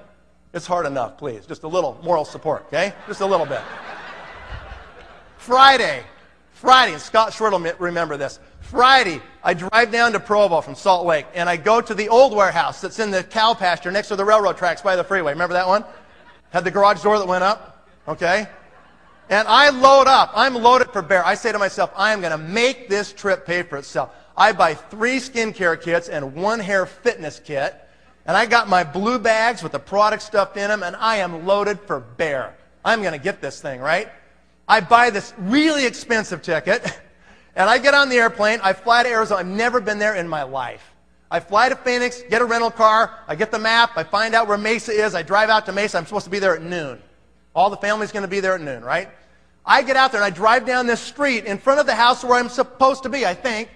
[0.54, 1.48] it's hard enough, please.
[1.48, 2.94] Just a little moral support, okay?
[3.08, 3.62] Just a little bit.
[5.38, 6.04] Friday,
[6.64, 8.40] Friday, and Scott Schwerdt will remember this.
[8.62, 12.34] Friday, I drive down to Provo from Salt Lake, and I go to the old
[12.34, 15.34] warehouse that's in the cow pasture next to the railroad tracks by the freeway.
[15.34, 15.84] Remember that one?
[16.52, 17.86] Had the garage door that went up?
[18.08, 18.48] Okay?
[19.30, 20.32] And I load up.
[20.34, 21.26] I'm loaded for bear.
[21.26, 24.16] I say to myself, I am going to make this trip pay for itself.
[24.38, 27.76] I buy three skincare kits and one hair fitness kit.
[28.26, 31.46] And I got my blue bags with the product stuffed in them, and I am
[31.46, 32.56] loaded for bear.
[32.86, 34.08] I'm going to get this thing, right?
[34.68, 36.84] I buy this really expensive ticket,
[37.56, 38.60] and I get on the airplane.
[38.64, 39.42] I fly to Arizona.
[39.42, 40.84] I've never been there in my life.
[41.30, 43.20] I fly to Phoenix, get a rental car.
[43.28, 43.92] I get the map.
[43.96, 45.16] I find out where Mesa is.
[45.16, 45.98] I drive out to Mesa.
[45.98, 47.02] I'm supposed to be there at noon.
[47.56, 49.10] All the family's going to be there at noon, right?
[49.66, 52.24] I get out there and I drive down this street in front of the house
[52.24, 53.70] where I'm supposed to be, I think.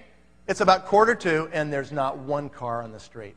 [0.47, 3.35] It's about quarter two, and there's not one car on the street.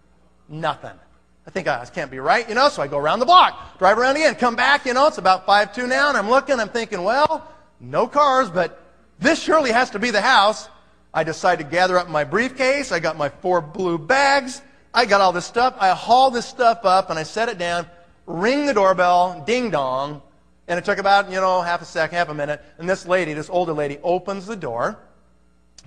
[0.49, 0.99] Nothing.
[1.47, 3.99] I think this can't be right, you know, so I go around the block, drive
[3.99, 7.03] around again, come back, you know, it's about 5-2 now, and I'm looking, I'm thinking,
[7.03, 7.51] well,
[7.81, 8.85] no cars, but
[9.19, 10.69] this surely has to be the house.
[11.13, 12.93] I decide to gather up my briefcase.
[12.93, 14.63] I got my four blue bags.
[14.95, 15.75] I got all this stuff.
[15.79, 17.87] I haul this stuff up, and I set it down,
[18.27, 20.23] ring the doorbell, ding dong,
[20.69, 23.35] and it took about, you know, half a second, half a minute, and this lady,
[23.35, 24.99] this older lady, opens the door,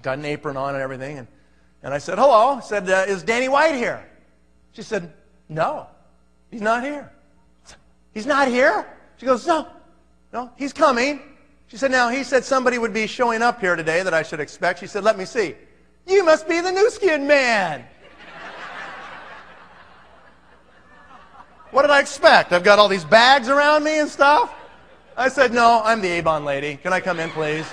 [0.01, 1.27] got an apron on and everything, and,
[1.83, 2.57] and I said, hello.
[2.57, 4.05] I said, uh, is Danny White here?
[4.73, 5.13] She said,
[5.49, 5.87] no,
[6.51, 7.11] he's not here.
[8.13, 8.85] He's not here?
[9.17, 9.67] She goes, No,
[10.31, 11.21] no, he's coming.
[11.67, 14.39] She said, Now, he said somebody would be showing up here today that I should
[14.39, 14.79] expect.
[14.79, 15.55] She said, Let me see.
[16.07, 17.83] You must be the Nu Skin man.
[21.71, 22.51] what did I expect?
[22.51, 24.53] I've got all these bags around me and stuff.
[25.17, 26.77] I said, No, I'm the Avon lady.
[26.77, 27.65] Can I come in, please?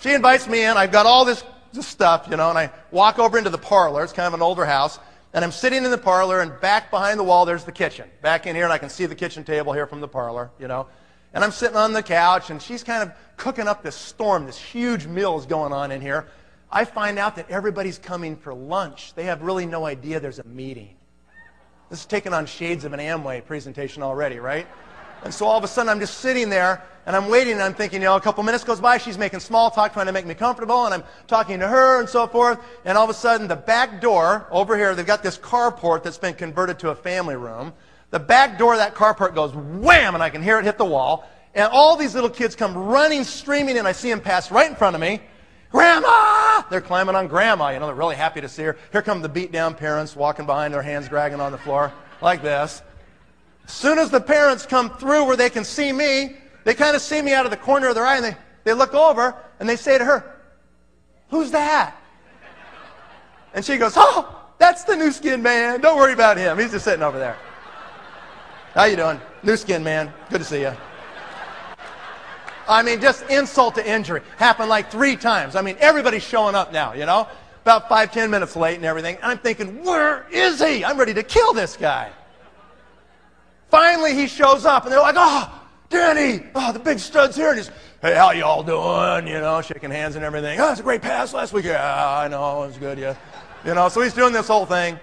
[0.00, 0.76] She invites me in.
[0.76, 1.42] I've got all this,
[1.76, 4.02] this stuff, you know, and I walk over into the parlor.
[4.02, 4.98] It's kind of an older house.
[5.32, 8.08] And I'm sitting in the parlor, and back behind the wall, there's the kitchen.
[8.22, 10.66] Back in here, and I can see the kitchen table here from the parlor, you
[10.66, 10.86] know.
[11.34, 14.46] And I'm sitting on the couch, and she's kind of cooking up this storm.
[14.46, 16.26] This huge meal is going on in here.
[16.70, 19.14] I find out that everybody's coming for lunch.
[19.14, 20.96] They have really no idea there's a meeting.
[21.90, 24.66] This is taking on shades of an Amway presentation already, right?
[25.26, 27.74] And so all of a sudden, I'm just sitting there and I'm waiting and I'm
[27.74, 30.24] thinking, you know, a couple minutes goes by, she's making small talk, trying to make
[30.24, 32.60] me comfortable, and I'm talking to her and so forth.
[32.84, 36.16] And all of a sudden, the back door over here, they've got this carport that's
[36.16, 37.72] been converted to a family room.
[38.10, 40.84] The back door of that carport goes wham, and I can hear it hit the
[40.84, 41.28] wall.
[41.56, 44.76] And all these little kids come running, streaming, and I see them pass right in
[44.76, 45.20] front of me.
[45.72, 46.62] Grandma!
[46.70, 47.70] They're climbing on Grandma.
[47.70, 48.76] You know, they're really happy to see her.
[48.92, 51.92] Here come the beat down parents walking behind, their hands dragging on the floor
[52.22, 52.82] like this.
[53.66, 57.02] As soon as the parents come through where they can see me, they kind of
[57.02, 59.68] see me out of the corner of their eye and they, they look over and
[59.68, 60.36] they say to her,
[61.30, 61.96] Who's that?
[63.54, 65.80] And she goes, Oh, that's the Nu Skin man.
[65.80, 66.58] Don't worry about him.
[66.58, 67.36] He's just sitting over there.
[68.74, 69.20] How you doing?
[69.42, 70.12] Nu Skin man.
[70.30, 70.72] Good to see you.
[72.68, 74.22] I mean, just insult to injury.
[74.38, 75.56] Happened like three times.
[75.56, 77.28] I mean, everybody's showing up now, you know?
[77.62, 79.16] About five, ten minutes late and everything.
[79.16, 80.84] And I'm thinking, where is he?
[80.84, 82.10] I'm ready to kill this guy.
[83.76, 85.52] Finally, he shows up, and they're like, oh,
[85.90, 87.50] Danny, oh, the big stud's here.
[87.50, 87.70] And he's,
[88.00, 89.30] hey, how y'all doing?
[89.30, 90.58] You know, shaking hands and everything.
[90.58, 91.66] Oh, it's a great pass last week.
[91.66, 93.14] Yeah, I know, it was good, yeah.
[93.66, 94.98] You know, so he's doing this whole thing.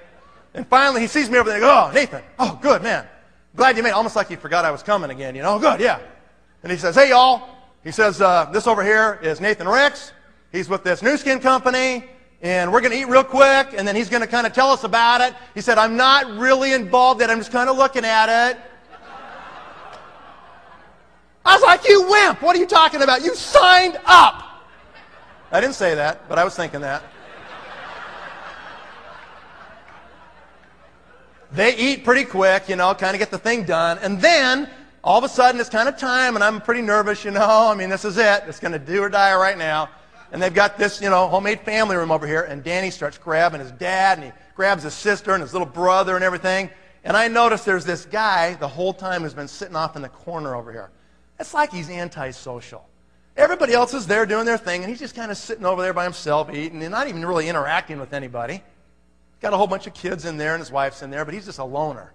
[0.56, 3.06] And finally, he sees me over there and goes, oh, Nathan, oh, good, man.
[3.56, 3.94] Glad you made it.
[3.94, 5.60] Almost like he forgot I was coming again, you know.
[5.60, 6.00] Good, yeah.
[6.64, 7.48] And he says, hey, y'all.
[7.84, 10.14] He says, uh, this over here is Nathan Ricks.
[10.52, 12.06] He's with this Nu Skin company
[12.44, 14.70] and we're going to eat real quick, and then he's going to kind of tell
[14.70, 15.34] us about it.
[15.56, 17.34] He said, I'm not really involved in it.
[17.34, 18.60] I'm just kind of looking at it.
[21.46, 22.42] I was like, you wimp.
[22.42, 23.24] What are you talking about?
[23.24, 24.44] You signed up.
[25.54, 27.02] I didn't say that, but I was thinking that.
[31.54, 34.00] They eat pretty quick, you know, kind of get the thing done.
[34.02, 34.70] And then,
[35.04, 37.70] all of a sudden, it's kind of time, and I'm pretty nervous, you know.
[37.70, 38.44] I mean, this is it.
[38.48, 39.90] It's going to do or die right now.
[40.34, 42.42] And they've got this, you know, homemade family room over here.
[42.42, 46.16] And Danny starts grabbing his dad, and he grabs his sister and his little brother
[46.16, 46.72] and everything.
[47.04, 50.10] And I notice there's this guy the whole time who's been sitting off in the
[50.10, 50.90] corner over here.
[51.40, 52.84] It's like he's antisocial.
[53.38, 55.94] Everybody else is there doing their thing, and he's just kind of sitting over there
[55.94, 58.64] by himself eating and not even really interacting with anybody.
[59.40, 61.46] Got a whole bunch of kids in there, and his wife's in there, but he's
[61.46, 62.12] just a loner.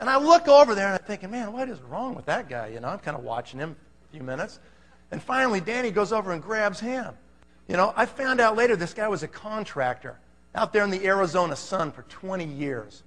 [0.00, 2.68] And I look over there, and I'm thinking, man, what is wrong with that guy?
[2.68, 3.76] You know, I'm kind of watching him
[4.08, 4.58] a few minutes.
[5.12, 7.14] And finally, Danny goes over and grabs him.
[7.68, 10.18] You know, I found out later this guy was a contractor
[10.54, 13.02] out there in the Arizona sun for 20 years.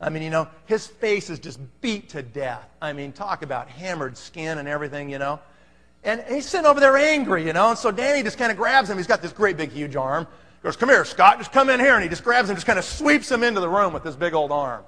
[0.00, 2.68] I mean, you know, his face is just beat to death.
[2.80, 5.40] I mean, talk about hammered skin and everything, you know.
[6.04, 7.70] And he's sitting over there angry, you know.
[7.70, 8.96] And so Danny just kind of grabs him.
[8.96, 10.26] He's got this great big huge arm.
[10.62, 11.94] He goes, Come here, Scott, just come in here.
[11.94, 14.14] And he just grabs him, just kind of sweeps him into the room with this
[14.14, 14.84] big old arm.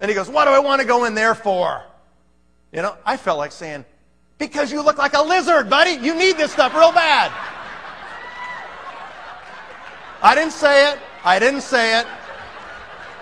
[0.00, 1.82] And he goes, What do I want to go in there for?
[2.72, 3.84] You know, I felt like saying,
[4.38, 5.92] Because you look like a lizard, buddy.
[5.92, 7.30] You need this stuff real bad.
[10.22, 10.98] I didn't say it.
[11.24, 12.06] I didn't say it.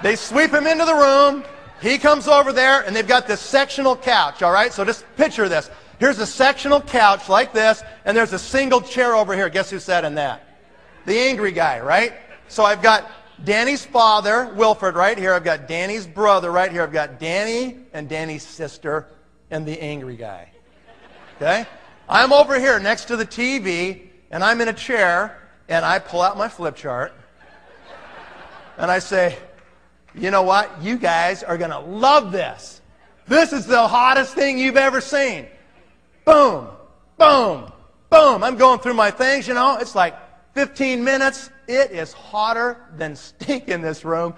[0.02, 1.44] They sweep him into the room.
[1.81, 4.72] He comes over there, and they've got this sectional couch, all right?
[4.72, 5.70] So just picture this.
[5.98, 9.48] Here's a sectional couch like this, and there's a single chair over here.
[9.48, 10.47] Guess who sat in that?
[11.06, 12.12] The angry guy, right?
[12.48, 13.10] So I've got
[13.44, 15.32] Danny's father, Wilford, right here.
[15.32, 16.82] I've got Danny's brother right here.
[16.82, 19.06] I've got Danny and Danny's sister
[19.51, 20.51] and the angry guy.
[21.36, 21.66] Okay?
[22.09, 25.39] I'm over here next to the TV, and I'm in a chair,
[25.70, 27.14] and I pull out my flip chart,
[28.76, 29.38] and I say,
[30.14, 30.82] you know what?
[30.82, 32.80] You guys are going to love this.
[33.28, 35.47] This is the hottest thing you've ever seen.
[36.24, 36.66] Boom,
[37.16, 37.72] boom,
[38.10, 38.42] boom.
[38.42, 39.76] I'm going through my things, you know.
[39.76, 40.16] It's like
[40.55, 41.51] 15 minutes.
[41.68, 44.34] It is hotter than stink in this room.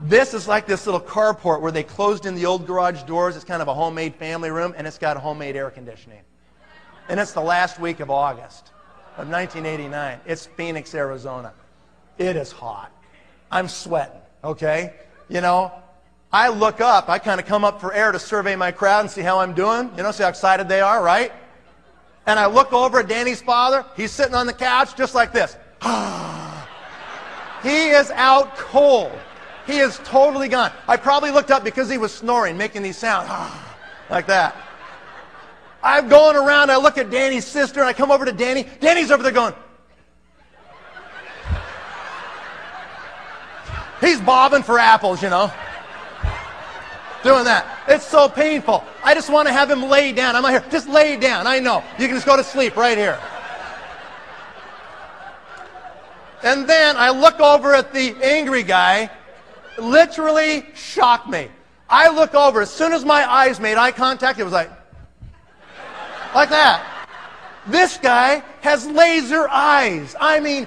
[0.00, 3.36] This is like this little carport where they closed in the old garage doors.
[3.36, 6.22] It's kind of a homemade family room, and it's got homemade air conditioning.
[7.10, 8.71] And it's the last week of August
[9.16, 10.20] of 1989.
[10.26, 11.52] It's Phoenix, Arizona.
[12.18, 12.90] It is hot.
[13.50, 14.94] I'm sweating, okay?
[15.28, 15.72] You know,
[16.32, 19.10] I look up, I kind of come up for air to survey my crowd and
[19.10, 19.90] see how I'm doing.
[19.96, 21.32] You know, see how excited they are, right?
[22.26, 23.84] And I look over at Danny's father.
[23.96, 25.56] He's sitting on the couch just like this.
[27.62, 29.12] he is out cold.
[29.66, 30.72] He is totally gone.
[30.88, 33.28] I probably looked up because he was snoring, making these sounds
[34.10, 34.56] like that.
[35.82, 38.66] I'm going around, I look at Danny's sister, and I come over to Danny.
[38.80, 39.54] Danny's over there going,
[44.02, 45.50] He's bobbing for apples, you know.
[47.22, 47.78] Doing that.
[47.86, 48.82] It's so painful.
[49.04, 50.34] I just want to have him lay down.
[50.34, 50.64] I'm not here.
[50.72, 51.46] Just lay down.
[51.46, 51.84] I know.
[52.00, 53.20] You can just go to sleep right here.
[56.42, 59.08] And then I look over at the angry guy,
[59.78, 61.48] literally shocked me.
[61.88, 64.70] I look over, as soon as my eyes made eye contact, it was like,
[66.34, 67.06] like that.
[67.66, 70.16] This guy has laser eyes.
[70.20, 70.66] I mean,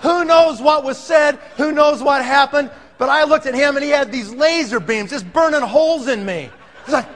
[0.00, 1.36] who knows what was said?
[1.56, 2.70] Who knows what happened?
[2.98, 6.24] But I looked at him and he had these laser beams just burning holes in
[6.24, 6.50] me.
[6.84, 7.06] He's like,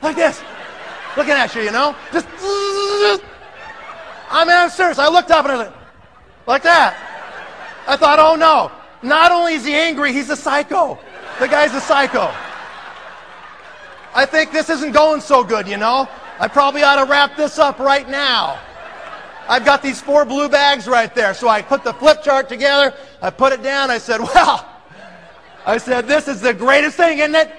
[0.00, 0.40] like this.
[1.16, 1.94] Looking at you, you know?
[2.12, 2.26] Just,
[4.30, 4.98] I mean, I'm serious.
[4.98, 5.76] I looked up and I was like,
[6.46, 6.96] like that.
[7.86, 8.70] I thought, oh no.
[9.02, 10.98] Not only is he angry, he's a psycho.
[11.40, 12.32] The guy's a psycho.
[14.14, 16.08] I think this isn't going so good, you know?
[16.38, 18.58] I probably ought to wrap this up right now.
[19.48, 21.34] I've got these four blue bags right there.
[21.34, 22.94] So I put the flip chart together.
[23.20, 23.90] I put it down.
[23.90, 24.68] I said, well,
[25.66, 27.52] I said, this is the greatest thing, isn't it?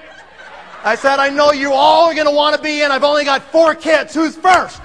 [0.83, 2.91] I said, I know you all are going to want to be in.
[2.91, 4.13] I've only got four kids.
[4.13, 4.81] Who's first?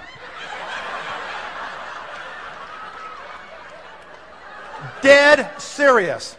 [5.01, 6.37] Dead serious.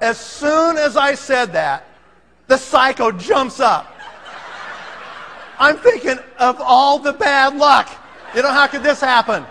[0.00, 1.86] As soon as I said that,
[2.48, 3.91] the psycho jumps up.
[5.62, 7.88] I'm thinking of all the bad luck.
[8.34, 9.46] You know, how could this happen?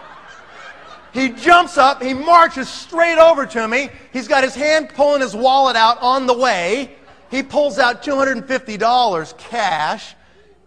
[1.14, 3.88] He jumps up, he marches straight over to me.
[4.12, 6.92] He's got his hand pulling his wallet out on the way.
[7.30, 10.16] He pulls out $250 cash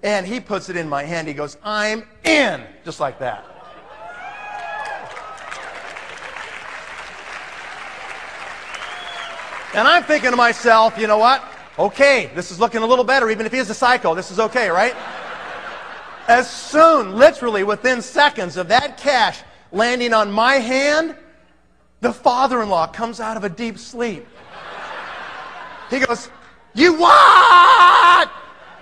[0.03, 1.29] and he puts it in my hand.
[1.29, 3.45] He goes, I'm in, just like that.
[9.75, 11.45] And I'm thinking to myself, you know what?
[11.79, 14.15] Okay, this is looking a little better, even if he is a psycho.
[14.15, 14.95] This is okay, right?
[16.27, 19.43] As soon, literally within seconds of that cash
[19.73, 21.17] landing on my hand,
[22.01, 24.27] the father in law comes out of a deep sleep.
[25.91, 26.31] He goes,
[26.75, 28.31] You what?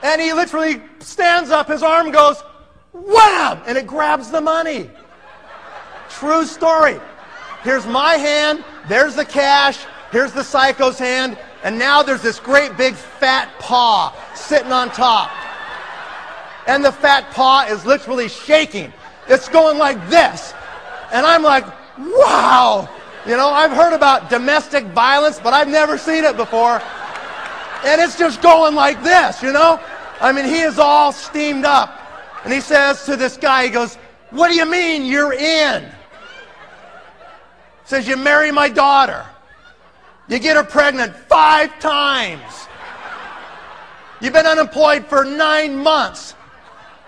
[0.03, 2.43] And he literally stands up, his arm goes,
[2.93, 3.63] wham!
[3.67, 4.91] And it grabs the money.
[6.11, 7.01] True story.
[7.63, 12.77] Here's my hand, there's the cash, here's the psycho's hand, and now there's this great
[12.77, 15.31] big fat paw sitting on top
[16.67, 18.93] and the fat paw is literally shaking.
[19.29, 20.55] It's going like this.
[21.13, 21.65] And I'm like,
[21.99, 22.89] wow.
[23.27, 26.81] You know, I've heard about domestic violence, but I've never seen it before.
[27.85, 29.81] And it's just going like this, you know?
[30.21, 31.99] I mean, he is all steamed up.
[32.45, 33.97] And he says to this guy, he goes,
[34.31, 35.89] What do you mean you're in?
[37.85, 39.27] Says, You marry my daughter.
[40.29, 42.69] You get her pregnant five times.
[44.21, 46.35] You've been unemployed for nine months.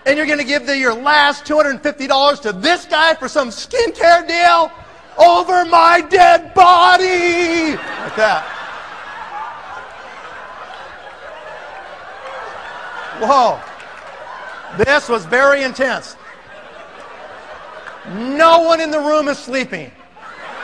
[0.05, 4.27] And you're going to give the, your last $250 to this guy for some skincare
[4.27, 4.71] deal
[5.17, 7.71] over my dead body.
[7.75, 8.45] Like that.
[13.19, 13.59] Whoa.
[14.77, 16.17] This was very intense.
[18.07, 19.89] No one in the room is sleeping.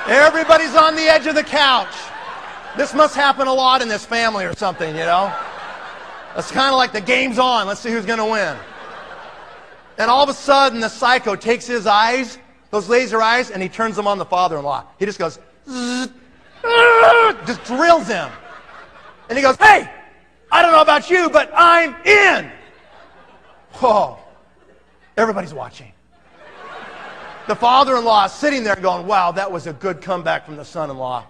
[0.08, 1.94] Everybody's on the edge of the couch.
[2.78, 5.34] This must happen a lot in this family or something, you know?
[6.38, 7.68] It's kind of like the game's on.
[7.68, 8.56] Let's see who's going to win.
[10.02, 12.40] And all of a sudden, the psycho takes his eyes,
[12.72, 14.84] those laser eyes, and he turns them on the father in law.
[14.98, 15.38] He just goes,
[17.46, 18.32] just drills him.
[19.30, 19.88] And he goes, Hey,
[20.52, 22.50] I don't know about you, but I'm in.
[23.74, 24.18] Whoa.
[25.18, 25.92] Everybody's watching.
[27.48, 30.56] The father in law is sitting there going, Wow, that was a good comeback from
[30.56, 31.26] the son in law.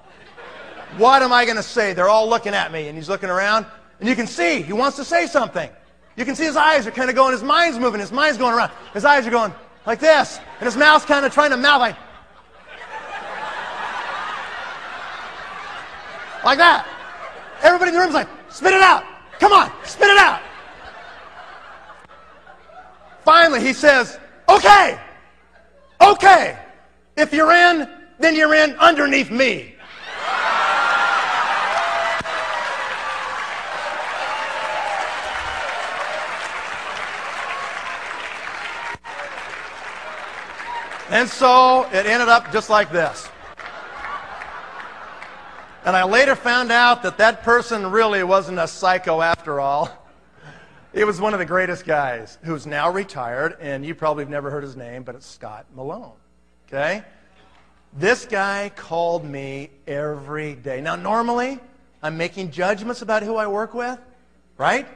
[0.95, 1.91] What am I going to say?
[1.91, 2.87] They're all looking at me.
[2.87, 3.65] And he's looking around,
[3.99, 5.69] and you can see he wants to say something.
[6.15, 8.53] You can see his eyes are kind of going, his mind's moving, his mind's going
[8.53, 8.71] around.
[8.93, 9.53] His eyes are going
[9.85, 11.95] like this, and his mouth's kind of trying to mouth like,
[16.43, 16.87] like that.
[17.63, 19.03] Everybody in the room's like, spit it out.
[19.39, 20.41] Come on, spit it out.
[23.23, 24.19] Finally, he says,
[24.49, 24.99] okay,
[26.01, 26.59] okay.
[27.17, 27.89] If you're in,
[28.19, 29.75] then you're in underneath me.
[41.11, 43.27] And so it ended up just like this.
[45.83, 49.89] And I later found out that that person really wasn't a psycho after all.
[50.93, 54.49] It was one of the greatest guys who's now retired, and you probably have never
[54.49, 56.13] heard his name, but it's Scott Malone.
[56.69, 57.03] Okay?
[57.91, 60.79] This guy called me every day.
[60.79, 61.59] Now, normally,
[62.01, 63.99] I'm making judgments about who I work with,
[64.57, 64.87] right?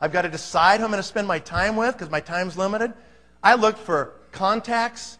[0.00, 2.56] I've got to decide who I'm going to spend my time with because my time's
[2.56, 2.92] limited.
[3.42, 5.18] I look for contacts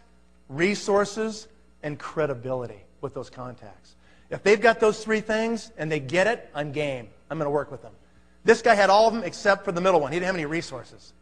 [0.49, 1.47] resources,
[1.83, 3.95] and credibility with those contacts.
[4.29, 7.07] If they've got those three things and they get it, I'm game.
[7.29, 7.93] I'm going to work with them.
[8.43, 10.11] This guy had all of them except for the middle one.
[10.11, 11.13] He didn't have any resources,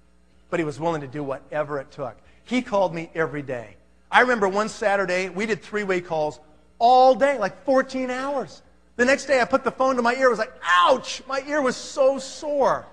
[0.50, 2.18] but he was willing to do whatever it took.
[2.44, 3.76] He called me every day.
[4.10, 6.40] I remember one Saturday, we did three way calls
[6.80, 8.62] all day, like 14 hours.
[8.96, 10.28] The next day, I put the phone to my ear.
[10.28, 11.22] It was like, ouch!
[11.28, 12.86] My ear was so sore.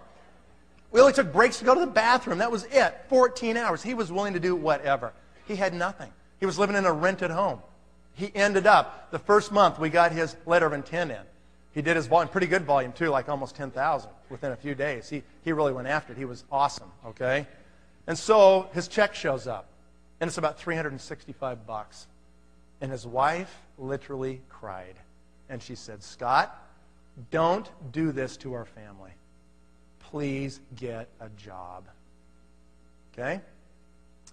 [0.90, 2.39] We only took breaks to go to the bathroom.
[2.39, 2.94] That was it.
[3.09, 3.82] 14 hours.
[3.82, 5.12] He was willing to do whatever.
[5.47, 6.11] He had nothing.
[6.40, 7.61] He was living in a rented home.
[8.15, 11.23] He ended up, the first month, we got his letter of intent in.
[11.73, 15.09] He did his volume, pretty good volume too, like almost 10,000 within a few days.
[15.09, 16.19] He, he really went after it.
[16.19, 17.48] He was awesome, okay?
[18.06, 19.66] And so his check shows up,
[20.20, 22.06] and it's about 365 bucks.
[22.81, 24.94] And his wife literally cried.
[25.48, 26.56] And she said, Scott,
[27.31, 29.12] don't do this to our family.
[29.98, 31.85] Please get a job.
[33.12, 33.40] Okay?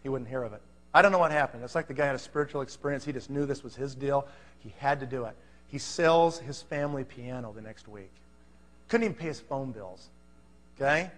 [0.03, 0.61] He wouldn't hear of it.
[0.93, 1.63] I don't know what happened.
[1.63, 3.05] It's like the guy had a spiritual experience.
[3.05, 4.27] He just knew this was his deal.
[4.59, 5.35] He had to do it.
[5.67, 8.11] He sells his family piano the next week.
[8.89, 10.09] Couldn't even pay his phone bills.
[10.75, 11.09] Okay?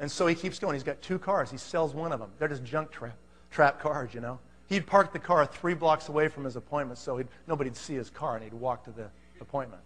[0.00, 0.74] And so he keeps going.
[0.74, 1.50] He's got two cars.
[1.50, 2.30] He sells one of them.
[2.38, 3.16] They're just junk trap,
[3.52, 4.40] trap cars, you know.
[4.66, 8.10] He'd park the car three blocks away from his appointment so he'd, nobody'd see his
[8.10, 9.08] car and he'd walk to the
[9.40, 9.82] appointment.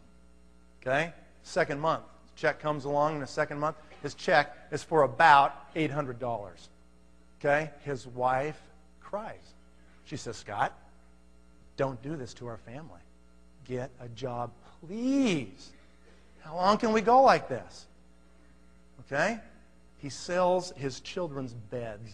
[0.81, 1.13] Okay?
[1.43, 2.05] Second month.
[2.37, 3.77] Check comes along in the second month.
[4.03, 6.47] His check is for about $800.
[7.41, 7.71] Okay?
[7.85, 8.61] His wife
[9.09, 9.55] cries.
[10.05, 10.73] She says, Scott,
[11.77, 13.01] don't do this to our family.
[13.67, 15.71] Get a job, please.
[16.41, 17.87] How long can we go like this?
[19.01, 19.39] Okay?
[19.99, 22.13] He sells his children's beds.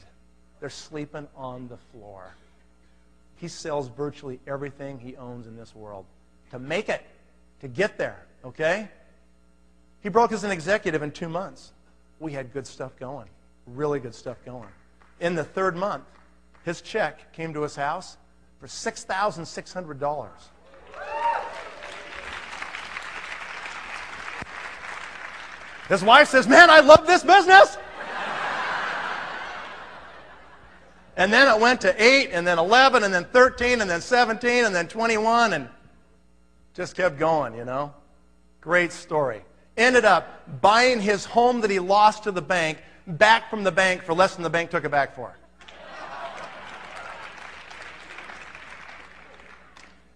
[0.61, 2.35] They're sleeping on the floor.
[3.37, 6.07] He sells virtually everything he owns in this world
[6.51, 7.05] to make it,
[7.61, 8.25] to get there.
[8.45, 8.89] Okay?
[10.03, 11.73] He broke as an executive in two months.
[12.21, 13.29] We had good stuff going,
[13.67, 14.69] really good stuff going.
[15.21, 16.05] In the third month,
[16.65, 18.17] his check came to his house
[18.59, 20.29] for $6,600.
[25.89, 27.77] His wife says, Man, I love this business.
[31.17, 34.65] and then it went to 8, and then 11, and then 13, and then 17,
[34.65, 35.69] and then 21, and
[36.73, 37.93] just kept going, you know.
[38.63, 39.43] Great story.
[39.77, 44.03] Ended up buying his home that he lost to the bank back from the bank
[44.03, 45.37] for less than the bank took it back for.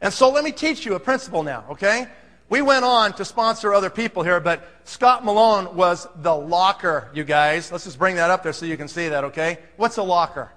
[0.01, 2.07] And so let me teach you a principle now, okay?
[2.49, 7.25] We went on to sponsor other people here, but Scott Malone was the locker, you
[7.25, 7.71] guys.
[7.71, 9.59] Let's just bring that up there so you can see that, okay?
[9.77, 10.51] What's a locker?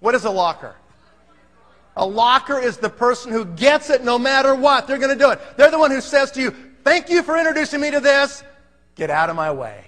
[0.00, 0.76] What is a locker?
[1.96, 4.86] A locker is the person who gets it no matter what.
[4.86, 5.40] They're going to do it.
[5.56, 6.54] They're the one who says to you,
[6.84, 8.44] Thank you for introducing me to this.
[8.94, 9.86] Get out of my way.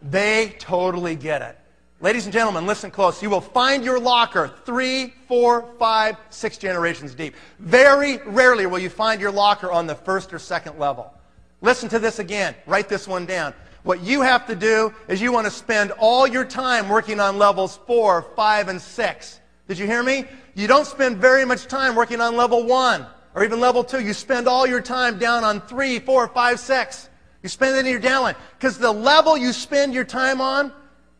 [0.00, 1.58] They totally get it.
[2.02, 3.22] Ladies and gentlemen, listen close.
[3.22, 7.36] You will find your locker three, four, five, six generations deep.
[7.60, 11.14] Very rarely will you find your locker on the first or second level.
[11.60, 12.56] Listen to this again.
[12.66, 13.54] Write this one down.
[13.84, 17.38] What you have to do is you want to spend all your time working on
[17.38, 19.38] levels four, five, and six.
[19.68, 20.24] Did you hear me?
[20.56, 23.06] You don't spend very much time working on level one
[23.36, 24.00] or even level two.
[24.00, 27.08] You spend all your time down on three, four, five, six.
[27.44, 28.34] You spend it in your downline.
[28.58, 30.72] Because the level you spend your time on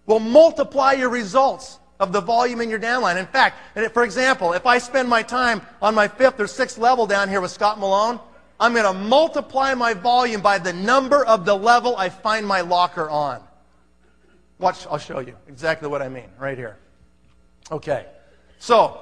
[0.06, 3.16] will multiply your results of the volume in your downline.
[3.16, 3.56] In fact,
[3.92, 7.40] for example, if I spend my time on my fifth or sixth level down here
[7.40, 8.18] with Scott Malone,
[8.58, 12.60] I'm going to multiply my volume by the number of the level I find my
[12.60, 13.42] locker on.
[14.58, 16.76] Watch, I'll show you exactly what I mean right here.
[17.70, 18.06] Okay.
[18.58, 19.00] So,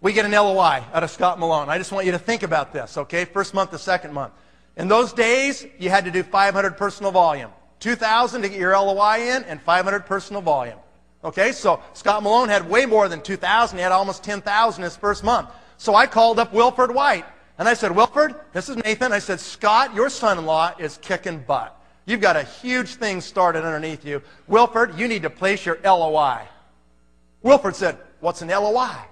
[0.00, 1.68] we get an LOI out of Scott Malone.
[1.68, 3.24] I just want you to think about this, okay?
[3.24, 4.32] First month the second month.
[4.76, 7.50] In those days, you had to do 500 personal volume.
[7.80, 10.78] 2,000 to get your LOI in and 500 personal volume.
[11.24, 13.78] Okay, so Scott Malone had way more than 2,000.
[13.78, 15.48] He had almost 10,000 his first month.
[15.76, 17.24] So I called up Wilford White.
[17.58, 19.12] And I said, Wilford, this is Nathan.
[19.12, 21.72] I said, Scott, your son-in-law is kicking butt.
[22.04, 24.22] You've got a huge thing started underneath you.
[24.46, 26.42] Wilford, you need to place your LOI.
[27.42, 28.82] Wilford said, what's an LOI?
[28.82, 29.06] I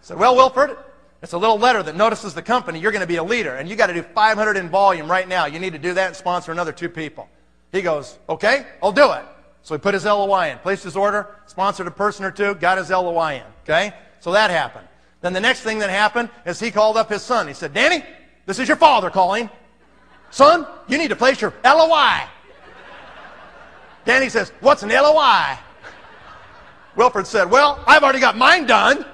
[0.00, 0.76] said, well, Wilford,
[1.22, 2.80] it's a little letter that notices the company.
[2.80, 5.28] You're going to be a leader, and you got to do 500 in volume right
[5.28, 5.46] now.
[5.46, 7.28] You need to do that and sponsor another two people.
[7.70, 9.24] He goes, okay, I'll do it.
[9.62, 12.76] So he put his LOI in, placed his order, sponsored a person or two, got
[12.76, 13.44] his LOI in.
[13.62, 13.94] Okay?
[14.18, 14.88] So that happened.
[15.20, 17.46] Then the next thing that happened is he called up his son.
[17.46, 18.04] He said, Danny,
[18.44, 19.48] this is your father calling.
[20.30, 22.22] Son, you need to place your LOI.
[24.04, 25.56] Danny says, what's an LOI?
[26.96, 29.06] Wilford said, well, I've already got mine done.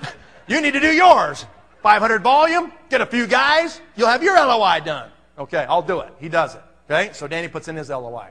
[0.47, 1.45] You need to do yours.
[1.83, 5.11] 500 volume, get a few guys, you'll have your LOI done.
[5.39, 6.13] Okay, I'll do it.
[6.19, 6.63] He does it.
[6.91, 8.29] Okay, so Danny puts in his LOI.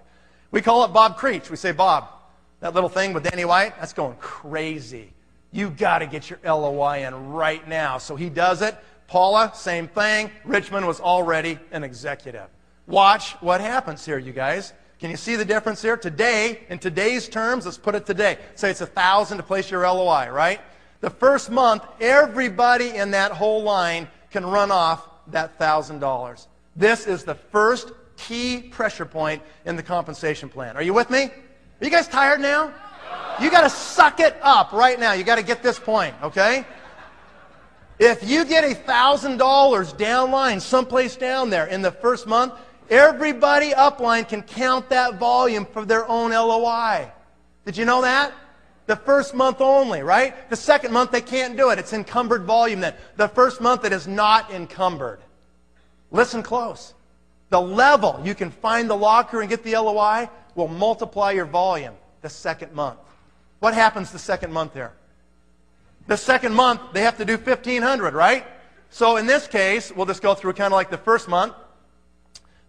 [0.51, 1.49] We call it Bob Creech.
[1.49, 2.09] We say, Bob,
[2.59, 5.13] that little thing with Danny White, that's going crazy.
[5.51, 7.97] You got to get your LOI in right now.
[7.97, 8.75] So he does it.
[9.07, 10.31] Paula, same thing.
[10.43, 12.47] Richmond was already an executive.
[12.87, 14.73] Watch what happens here, you guys.
[14.99, 15.95] Can you see the difference here?
[15.95, 18.37] Today, in today's terms, let's put it today.
[18.55, 20.59] Say it's a thousand to place your LOI, right?
[21.01, 26.47] The first month, everybody in that whole line can run off that $1,000.
[26.75, 30.75] This is the first key pressure point in the compensation plan.
[30.75, 31.23] Are you with me?
[31.23, 32.73] Are you guys tired now?
[33.39, 35.13] You got to suck it up right now.
[35.13, 36.65] You got to get this point, okay?
[37.99, 42.53] If you get a $1,000 downline someplace down there in the first month,
[42.89, 47.11] everybody upline can count that volume for their own LOI.
[47.65, 48.33] Did you know that?
[48.87, 50.49] The first month only, right?
[50.49, 51.77] The second month they can't do it.
[51.77, 52.95] It's encumbered volume then.
[53.17, 55.19] The first month it is not encumbered.
[56.09, 56.93] Listen close.
[57.49, 61.93] The level you can find the locker and get the LOI will multiply your volume
[62.21, 62.97] the second month.
[63.59, 64.93] What happens the second month there?
[66.07, 68.45] The second month, they have to do 1,500, right?
[68.89, 71.53] So in this case, we'll just go through kind of like the first month.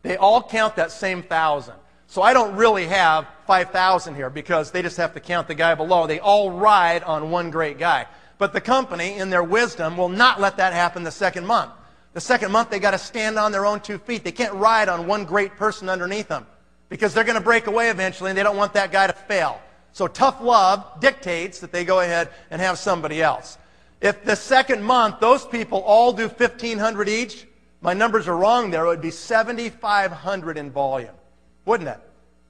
[0.03, 1.74] They all count that same thousand.
[2.09, 5.75] So I don't really have 5,000 here because they just have to count the guy
[5.75, 6.07] below.
[6.07, 8.07] They all ride on one great guy.
[8.37, 11.73] But the company, in their wisdom, will not let that happen the second month.
[12.12, 14.23] The second month, they got to stand on their own two feet.
[14.23, 16.47] They can't ride on one great person underneath them
[16.89, 19.61] because they're going to break away eventually and they don't want that guy to fail.
[19.93, 23.59] So tough love dictates that they go ahead and have somebody else.
[24.01, 27.47] If the second month, those people all do 1,500 each,
[27.81, 31.15] my numbers are wrong there, it would be 7,500 in volume
[31.69, 32.01] wouldn't it?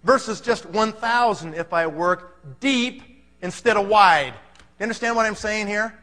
[0.05, 3.03] Versus just 1,000 if I work deep
[3.43, 4.35] instead of wide.
[4.79, 5.99] You understand what I'm saying here?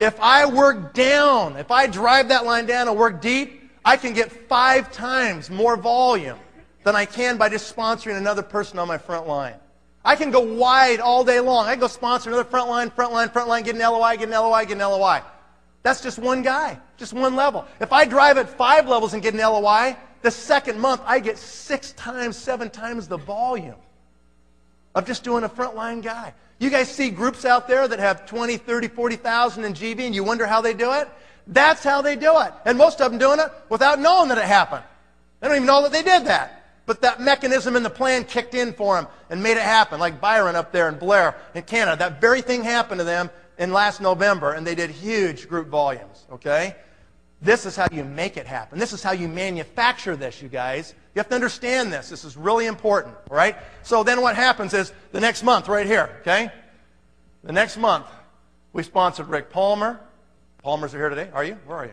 [0.00, 4.12] If I work down, if I drive that line down and work deep, I can
[4.12, 6.38] get five times more volume
[6.84, 9.54] than I can by just sponsoring another person on my front line.
[10.04, 11.66] I can go wide all day long.
[11.66, 14.28] I can go sponsor another front line, front line, front line, get an LOI, get
[14.28, 15.22] an LOI, get an LOI.
[15.82, 17.66] That's just one guy, just one level.
[17.80, 21.38] If I drive at five levels and get an LOI, the second month, I get
[21.38, 23.76] six times, seven times the volume
[24.94, 26.34] of just doing a frontline guy.
[26.58, 30.24] You guys see groups out there that have 20, 30, 40,000 in GV and you
[30.24, 31.08] wonder how they do it?
[31.46, 32.52] That's how they do it.
[32.64, 34.84] And most of them doing it without knowing that it happened.
[35.40, 36.54] They don't even know that they did that.
[36.84, 40.00] But that mechanism in the plan kicked in for them and made it happen.
[40.00, 41.96] Like Byron up there in Blair in Canada.
[41.98, 46.26] That very thing happened to them in last November and they did huge group volumes.
[46.32, 46.74] Okay?
[47.40, 48.78] This is how you make it happen.
[48.78, 50.94] This is how you manufacture this, you guys.
[51.14, 52.08] You have to understand this.
[52.08, 53.56] This is really important, right?
[53.82, 56.50] So then what happens is the next month, right here, okay?
[57.44, 58.06] The next month,
[58.72, 60.00] we sponsored Rick Palmer.
[60.64, 61.30] Palmers are here today.
[61.32, 61.56] Are you?
[61.64, 61.92] Where are you?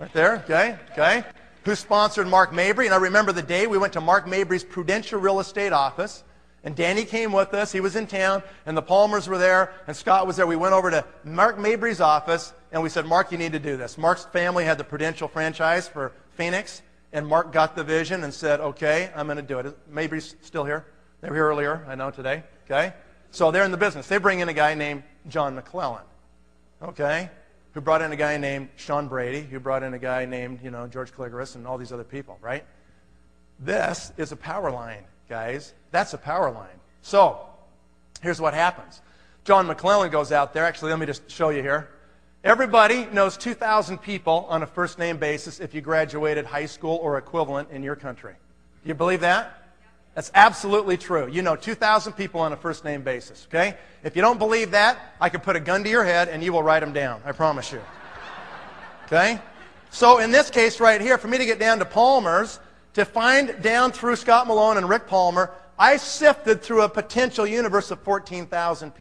[0.00, 0.76] Right there, okay?
[0.90, 1.24] Okay.
[1.64, 2.86] Who sponsored Mark Mabry?
[2.86, 6.24] And I remember the day we went to Mark Mabry's Prudential Real Estate office,
[6.64, 7.72] And Danny came with us.
[7.72, 10.46] He was in town, and the Palmers were there, and Scott was there.
[10.46, 13.76] We went over to Mark Mabry's office, and we said, Mark, you need to do
[13.76, 13.98] this.
[13.98, 16.80] Mark's family had the Prudential franchise for Phoenix,
[17.12, 19.76] and Mark got the vision and said, okay, I'm going to do it.
[19.90, 20.86] Mabry's still here.
[21.20, 22.42] They were here earlier, I know, today.
[22.64, 22.94] Okay?
[23.30, 24.08] So they're in the business.
[24.08, 26.02] They bring in a guy named John McClellan.
[26.82, 27.28] Okay?
[27.74, 30.70] Who brought in a guy named Sean Brady, who brought in a guy named, you
[30.70, 32.64] know, George Kligeris and all these other people, right?
[33.60, 35.74] This is a power line, guys.
[35.90, 36.80] That's a power line.
[37.02, 37.46] So,
[38.22, 39.02] here's what happens.
[39.44, 40.64] John McClellan goes out there.
[40.64, 41.90] Actually, let me just show you here.
[42.44, 47.16] Everybody knows 2,000 people on a first name basis if you graduated high school or
[47.16, 48.34] equivalent in your country.
[48.82, 49.62] Do you believe that?
[50.16, 51.28] That's absolutely true.
[51.28, 53.76] You know 2,000 people on a first name basis, okay?
[54.02, 56.52] If you don't believe that, I can put a gun to your head and you
[56.52, 57.22] will write them down.
[57.24, 57.80] I promise you.
[59.04, 59.38] Okay?
[59.90, 62.58] So in this case right here, for me to get down to Palmer's,
[62.94, 67.92] to find down through Scott Malone and Rick Palmer, I sifted through a potential universe
[67.92, 69.00] of 14,000 people.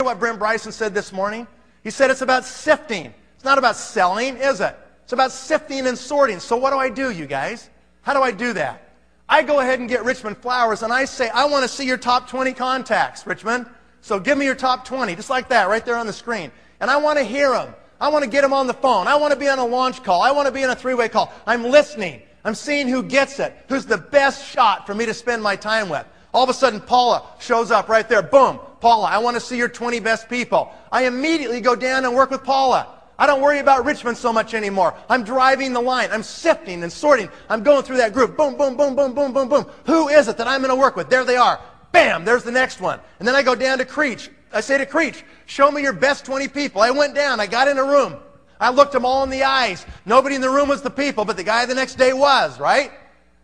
[0.00, 1.46] You know what Brent Bryson said this morning?
[1.86, 3.14] He said it's about sifting.
[3.36, 4.76] It's not about selling, is it?
[5.04, 6.40] It's about sifting and sorting.
[6.40, 7.70] So what do I do, you guys?
[8.02, 8.90] How do I do that?
[9.28, 11.96] I go ahead and get Richmond Flowers and I say, I want to see your
[11.96, 13.66] top 20 contacts, Richmond.
[14.00, 16.50] So give me your top 20, just like that, right there on the screen.
[16.80, 17.72] And I want to hear them.
[18.00, 19.06] I want to get them on the phone.
[19.06, 20.22] I want to be on a launch call.
[20.22, 21.32] I want to be on a three-way call.
[21.46, 22.20] I'm listening.
[22.44, 25.88] I'm seeing who gets it, who's the best shot for me to spend my time
[25.88, 26.04] with.
[26.34, 28.22] All of a sudden, Paula shows up right there.
[28.22, 28.58] Boom.
[28.80, 30.72] Paula, I want to see your 20 best people.
[30.92, 32.96] I immediately go down and work with Paula.
[33.18, 34.94] I don't worry about Richmond so much anymore.
[35.08, 36.10] I'm driving the line.
[36.12, 37.30] I'm sifting and sorting.
[37.48, 38.36] I'm going through that group.
[38.36, 39.66] Boom, boom, boom, boom, boom, boom, boom.
[39.86, 41.08] Who is it that I'm going to work with?
[41.08, 41.58] There they are.
[41.92, 43.00] Bam, there's the next one.
[43.18, 44.30] And then I go down to Creech.
[44.52, 46.82] I say to Creech, show me your best 20 people.
[46.82, 47.40] I went down.
[47.40, 48.16] I got in a room.
[48.60, 49.86] I looked them all in the eyes.
[50.04, 52.90] Nobody in the room was the people, but the guy the next day was, right?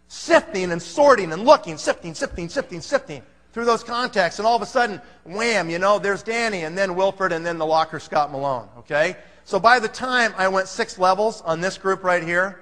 [0.09, 3.23] Sifting and sorting and looking, sifting, sifting, sifting, sifting
[3.53, 4.39] through those contacts.
[4.39, 7.59] And all of a sudden, wham, you know, there's Danny and then Wilford and then
[7.59, 9.17] the locker Scott Malone, okay?
[9.45, 12.61] So by the time I went six levels on this group right here,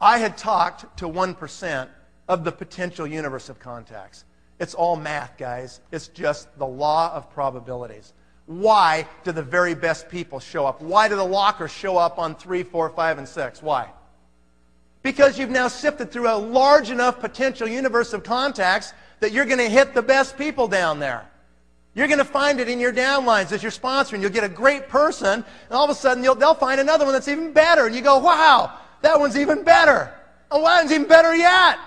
[0.00, 1.88] I had talked to 1%
[2.28, 4.24] of the potential universe of contacts.
[4.58, 5.80] It's all math, guys.
[5.92, 8.12] It's just the law of probabilities.
[8.46, 10.80] Why do the very best people show up?
[10.80, 13.62] Why do the lockers show up on 3, 4, 5, and 6?
[13.62, 13.90] Why?
[15.02, 19.58] Because you've now sifted through a large enough potential universe of contacts that you're going
[19.58, 21.26] to hit the best people down there.
[21.94, 24.20] You're going to find it in your downlines as you're sponsoring.
[24.20, 27.28] You'll get a great person, and all of a sudden they'll find another one that's
[27.28, 27.86] even better.
[27.86, 30.12] And you go, wow, that one's even better.
[30.50, 31.78] Oh, that one's even better yet.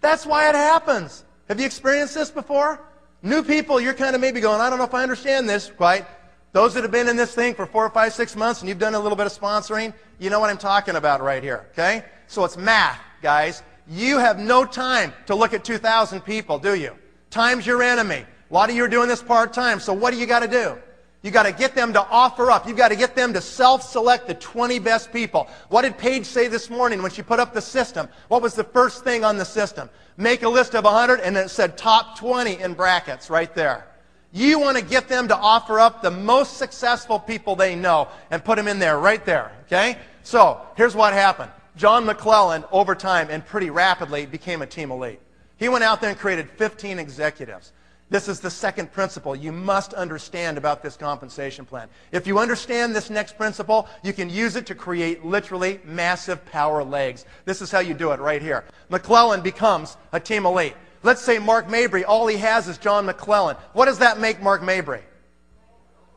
[0.00, 1.24] That's why it happens.
[1.48, 2.80] Have you experienced this before?
[3.22, 6.06] New people, you're kind of maybe going, I don't know if I understand this quite.
[6.52, 8.80] Those that have been in this thing for four or five, six months and you've
[8.80, 12.04] done a little bit of sponsoring, you know what I'm talking about right here, okay?
[12.26, 13.62] So it's math, guys.
[13.88, 16.96] You have no time to look at 2,000 people, do you?
[17.30, 18.24] Time's your enemy.
[18.50, 20.76] A lot of you are doing this part-time, so what do you got to do?
[21.22, 22.66] You got to get them to offer up.
[22.66, 25.48] You've got to get them to self-select the 20 best people.
[25.68, 28.08] What did Paige say this morning when she put up the system?
[28.28, 29.88] What was the first thing on the system?
[30.16, 33.86] Make a list of 100 and it said top 20 in brackets right there.
[34.32, 38.44] You want to get them to offer up the most successful people they know and
[38.44, 39.98] put them in there right there, okay?
[40.24, 41.50] So, here's what happened.
[41.76, 45.20] John McClellan, over time and pretty rapidly, became a team elite.
[45.56, 47.72] He went out there and created 15 executives.
[48.10, 51.88] This is the second principle you must understand about this compensation plan.
[52.10, 56.84] If you understand this next principle, you can use it to create literally massive power
[56.84, 57.24] legs.
[57.46, 58.64] This is how you do it right here.
[58.90, 60.74] McClellan becomes a team elite.
[61.02, 63.56] Let's say Mark Mabry, all he has is John McClellan.
[63.72, 65.00] What does that make Mark Mabry?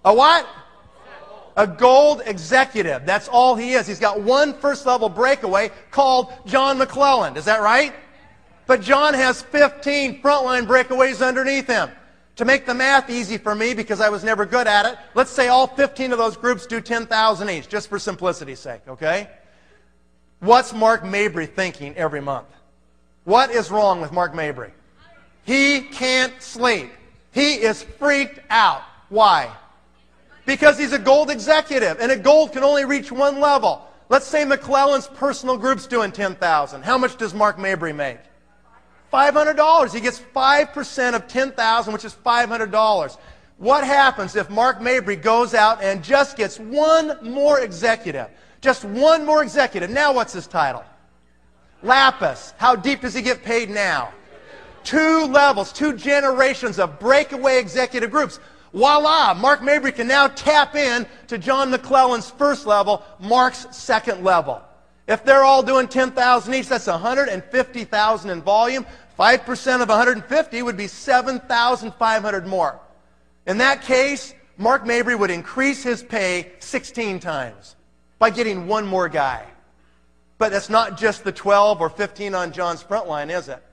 [0.03, 0.45] A what?
[1.57, 3.05] A gold executive.
[3.05, 3.87] That's all he is.
[3.87, 7.37] He's got one first level breakaway called John McClellan.
[7.37, 7.93] Is that right?
[8.67, 11.89] But John has 15 frontline breakaways underneath him.
[12.37, 15.31] To make the math easy for me, because I was never good at it, let's
[15.31, 19.29] say all 15 of those groups do 10,000 each, just for simplicity's sake, okay?
[20.41, 22.47] What's Mark Mabry thinking every month?
[23.23, 24.73] What is wrong with Mark Mabry?
[25.45, 26.91] He can't sleep.
[27.31, 28.81] He is freaked out.
[29.09, 29.49] Why?
[30.45, 33.81] Because he's a gold executive, and a gold can only reach one level.
[34.09, 36.83] Let's say McClellan's personal group's doing 10,000.
[36.83, 38.19] How much does Mark Mabry make?
[39.11, 39.93] $500.
[39.93, 43.17] He gets 5% of 10,000, which is $500.
[43.57, 48.27] What happens if Mark Mabry goes out and just gets one more executive?
[48.61, 49.89] Just one more executive.
[49.89, 50.83] Now what's his title?
[51.81, 52.53] Lapis.
[52.57, 54.13] How deep does he get paid now?
[54.83, 58.39] Two levels, two generations of breakaway executive groups.
[58.73, 59.33] Voila!
[59.33, 64.61] Mark Mabry can now tap in to John McClellan's first level, Mark's second level.
[65.07, 68.85] If they're all doing 10,000 each, that's 150,000 in volume,
[69.17, 72.79] 5% of 150 would be 7,500 more.
[73.45, 77.75] In that case, Mark Mabry would increase his pay 16 times
[78.19, 79.45] by getting one more guy.
[80.37, 83.63] But that's not just the 12 or 15 on John's front line, is it?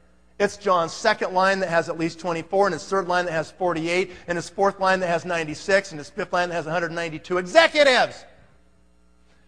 [0.42, 3.52] It's John's second line that has at least 24, and his third line that has
[3.52, 7.38] 48, and his fourth line that has 96, and his fifth line that has 192
[7.38, 8.24] executives.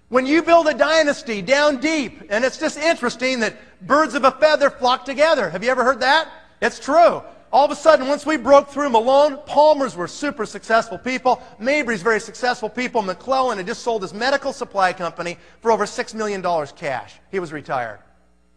[0.09, 4.31] When you build a dynasty down deep, and it's just interesting that birds of a
[4.31, 5.51] feather flock together.
[5.51, 6.29] Have you ever heard that?
[6.63, 7.25] It's true.
[7.53, 11.43] All of a sudden, once we broke through Malone, Palmer's were super successful people.
[11.59, 13.03] Mabry's very successful people.
[13.03, 16.41] McClellan had just sold his medical supply company for over $6 million
[16.77, 17.15] cash.
[17.33, 17.99] He was retired.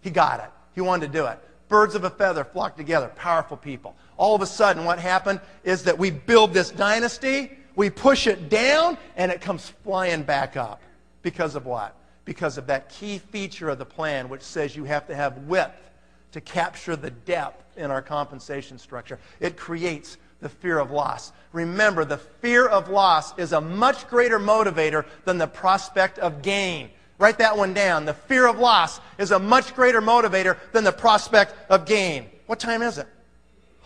[0.01, 0.51] He got it.
[0.75, 1.39] He wanted to do it.
[1.69, 3.09] Birds of a feather flock together.
[3.15, 3.95] Powerful people.
[4.17, 8.49] All of a sudden, what happened is that we build this dynasty, we push it
[8.49, 10.81] down, and it comes flying back up.
[11.21, 11.95] Because of what?
[12.25, 15.91] Because of that key feature of the plan, which says you have to have width
[16.31, 19.19] to capture the depth in our compensation structure.
[19.39, 21.31] It creates the fear of loss.
[21.51, 26.89] Remember, the fear of loss is a much greater motivator than the prospect of gain.
[27.19, 28.05] Write that one down.
[28.05, 32.27] The fear of loss is a much greater motivator than the prospect of gain.
[32.45, 33.07] What time is it?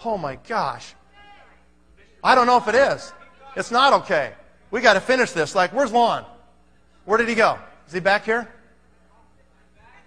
[0.03, 0.93] Oh my gosh.
[2.23, 3.13] I don't know if it is.
[3.55, 4.33] It's not okay.
[4.69, 5.55] We got to finish this.
[5.55, 6.25] Like, where's Lon?
[7.05, 7.57] Where did he go?
[7.87, 8.49] Is he back here?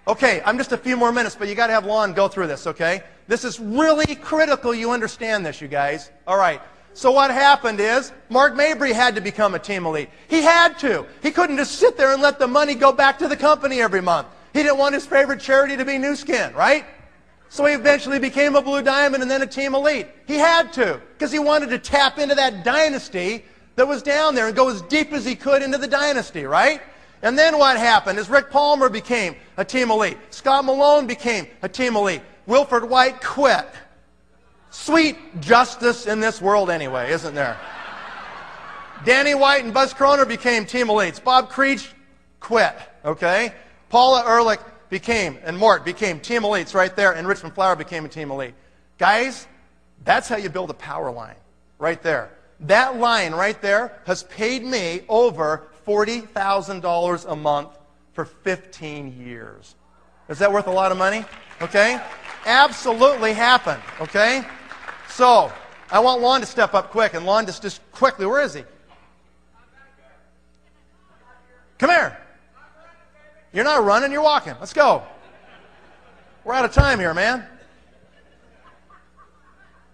[0.06, 2.46] Okay, I'm just a few more minutes, but you got to have Lon go through
[2.46, 3.02] this, okay?
[3.26, 6.10] This is really critical you understand this, you guys.
[6.26, 6.60] All right.
[6.94, 10.08] So what happened is Mark Mabry had to become a team elite.
[10.28, 11.04] He had to.
[11.22, 14.00] He couldn't just sit there and let the money go back to the company every
[14.00, 14.28] month.
[14.52, 16.86] He didn't want his favorite charity to be Nu Skin, right?
[17.48, 20.06] So he eventually became a Blue Diamond and then a team elite.
[20.26, 23.44] He had to because he wanted to tap into that dynasty
[23.74, 26.80] that was down there and go as deep as he could into the dynasty, right?
[27.22, 30.18] And then what happened is Rick Palmer became a team elite.
[30.30, 32.22] Scott Malone became a team elite.
[32.46, 33.66] Wilford White quit.
[34.74, 37.56] Sweet justice in this world anyway, isn't there?
[39.04, 41.22] Danny White and Buzz Kroner became team elites.
[41.22, 41.92] Bob Creech
[42.40, 43.52] quit, okay?
[43.88, 44.58] Paula Ehrlich
[44.90, 48.54] became, and Mort became team elites right there, and Richmond Flower became a team elite.
[48.98, 49.46] Guys,
[50.04, 51.36] that's how you build a power line,
[51.78, 52.32] right there.
[52.58, 57.78] That line right there has paid me over $40,000 a month
[58.12, 59.76] for 15 years.
[60.28, 61.24] Is that worth a lot of money?
[61.62, 62.00] Okay?
[62.44, 63.82] Absolutely happened.
[64.00, 64.44] Okay?
[65.08, 65.52] So,
[65.90, 67.14] I want Lon to step up quick.
[67.14, 68.64] And Lon, just, just quickly, where is he?
[71.78, 72.18] Come here.
[73.52, 74.54] You're not running, you're walking.
[74.58, 75.02] Let's go.
[76.44, 77.46] We're out of time here, man.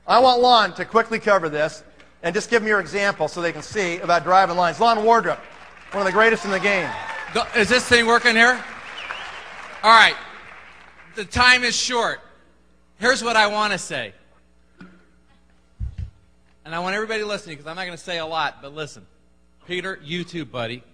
[0.06, 1.84] I want Lon to quickly cover this
[2.22, 4.80] and just give them your example so they can see about driving lines.
[4.80, 5.38] Lon Wardrop,
[5.92, 6.90] one of the greatest in the game.
[7.54, 8.62] Is this thing working here?
[9.82, 10.16] All right.
[11.14, 12.20] The time is short.
[12.98, 14.12] Here's what I want to say.
[16.70, 19.04] And I want everybody listening because I'm not going to say a lot, but listen.
[19.66, 20.84] Peter, you too, buddy.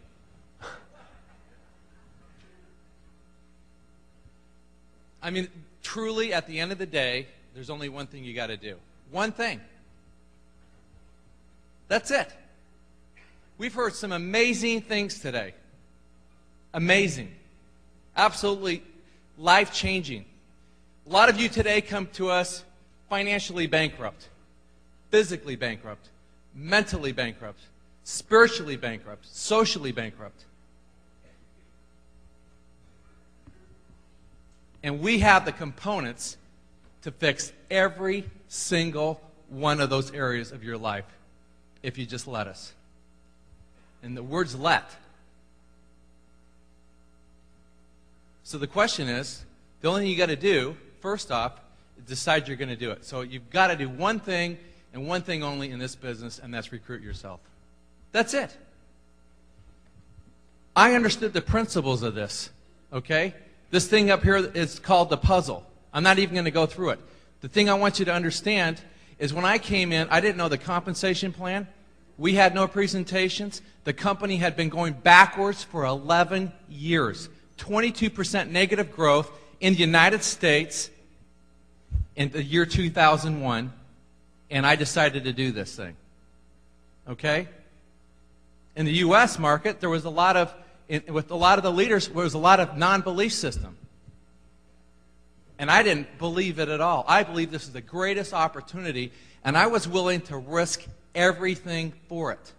[5.22, 5.48] I mean,
[5.82, 8.76] truly, at the end of the day, there's only one thing you got to do.
[9.10, 9.60] One thing.
[11.88, 12.32] That's it.
[13.58, 15.52] We've heard some amazing things today.
[16.72, 17.30] Amazing.
[18.16, 18.82] Absolutely
[19.36, 20.24] life changing.
[21.06, 22.64] A lot of you today come to us
[23.10, 24.30] financially bankrupt,
[25.16, 26.10] physically bankrupt,
[26.54, 27.58] mentally bankrupt,
[28.04, 30.44] spiritually bankrupt, socially bankrupt.
[34.82, 36.36] And we have the components
[37.00, 39.18] to fix every single
[39.48, 41.06] one of those areas of your life
[41.82, 42.74] if you just let us.
[44.02, 44.94] And the word's let.
[48.44, 49.46] So the question is
[49.80, 51.58] the only thing you got to do, first off,
[51.96, 53.06] is decide you're going to do it.
[53.06, 54.58] So you've got to do one thing
[54.96, 57.40] and one thing only in this business, and that's recruit yourself.
[58.12, 58.56] That's it.
[60.74, 62.48] I understood the principles of this,
[62.90, 63.34] okay?
[63.70, 65.66] This thing up here is called the puzzle.
[65.92, 67.00] I'm not even going to go through it.
[67.42, 68.80] The thing I want you to understand
[69.18, 71.68] is when I came in, I didn't know the compensation plan.
[72.16, 73.60] We had no presentations.
[73.84, 77.28] The company had been going backwards for 11 years.
[77.58, 80.88] 22% negative growth in the United States
[82.16, 83.72] in the year 2001,
[84.50, 85.96] and I decided to do this thing.
[87.08, 87.48] Okay?
[88.74, 89.38] In the U.S.
[89.38, 90.54] market, there was a lot of,
[90.88, 93.76] in, with a lot of the leaders, there was a lot of non belief system.
[95.58, 97.04] And I didn't believe it at all.
[97.08, 99.12] I believe this is the greatest opportunity,
[99.42, 102.52] and I was willing to risk everything for it.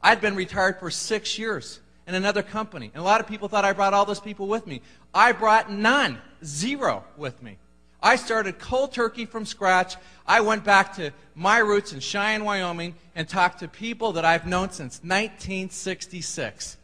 [0.00, 3.64] I'd been retired for six years in another company, and a lot of people thought
[3.64, 4.82] I brought all those people with me.
[5.12, 7.58] I brought none, zero with me.
[8.06, 9.96] I started cold turkey from scratch.
[10.28, 14.46] I went back to my roots in Cheyenne, Wyoming, and talked to people that I've
[14.46, 16.76] known since 1966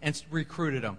[0.00, 0.96] and recruited them.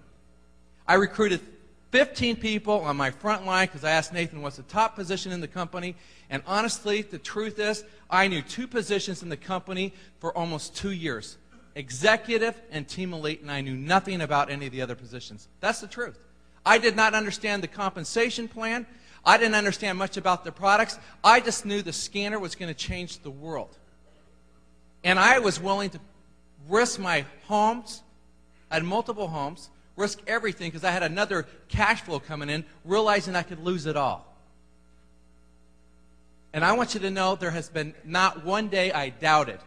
[0.87, 1.41] I recruited
[1.89, 5.41] 15 people on my front line because I asked Nathan what's the top position in
[5.41, 5.95] the company.
[6.29, 10.91] And honestly, the truth is, I knew two positions in the company for almost two
[10.91, 11.39] years
[11.73, 15.47] executive and team elite, and I knew nothing about any of the other positions.
[15.59, 16.19] That's the truth.
[16.63, 18.85] I did not understand the compensation plan.
[19.25, 20.97] I didn't understand much about the products.
[21.23, 23.77] I just knew the scanner was going to change the world.
[25.03, 25.99] And I was willing to
[26.67, 28.01] risk my homes.
[28.69, 33.35] I had multiple homes, risk everything because I had another cash flow coming in, realizing
[33.35, 34.27] I could lose it all.
[36.53, 39.59] And I want you to know there has been not one day I doubted.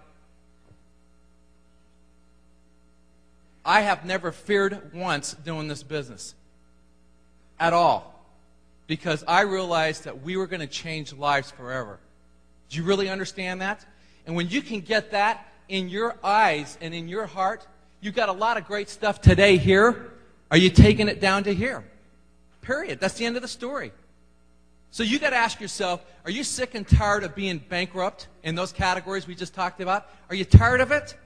[3.65, 6.35] I have never feared once doing this business
[7.59, 8.14] at all
[8.87, 11.99] because I realized that we were going to change lives forever.
[12.69, 13.85] Do you really understand that?
[14.27, 17.67] And when you can get that in your eyes and in your heart,
[18.01, 20.13] you've got a lot of great stuff today here.
[20.51, 21.85] Are you taking it down to here?
[22.61, 23.01] Period.
[23.01, 23.93] That's the end of the story.
[24.91, 28.55] So you got to ask yourself, are you sick and tired of being bankrupt in
[28.55, 30.09] those categories we just talked about?
[30.29, 31.17] Are you tired of it?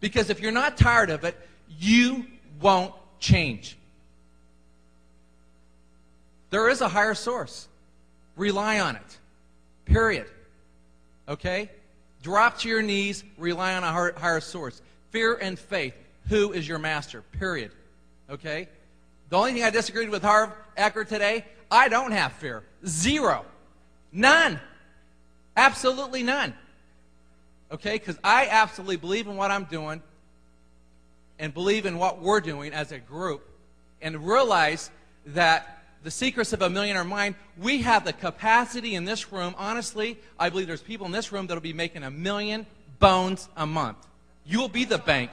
[0.00, 1.36] Because if you're not tired of it,
[1.78, 2.26] you
[2.60, 3.77] won't change.
[6.50, 7.68] There is a higher source.
[8.36, 9.18] Rely on it.
[9.84, 10.26] Period.
[11.28, 11.70] Okay?
[12.22, 14.80] Drop to your knees, rely on a higher source.
[15.10, 15.94] Fear and faith.
[16.28, 17.22] Who is your master?
[17.38, 17.72] Period.
[18.30, 18.68] Okay?
[19.30, 22.62] The only thing I disagreed with Harv Eker today, I don't have fear.
[22.86, 23.44] Zero.
[24.12, 24.58] None.
[25.56, 26.54] Absolutely none.
[27.72, 27.94] Okay?
[27.94, 30.02] Because I absolutely believe in what I'm doing
[31.38, 33.48] and believe in what we're doing as a group
[34.00, 34.90] and realize
[35.26, 39.54] that the secrets of a millionaire mind, we have the capacity in this room.
[39.58, 42.66] Honestly, I believe there's people in this room that'll be making a million
[42.98, 43.98] bones a month.
[44.44, 45.30] You will be the bank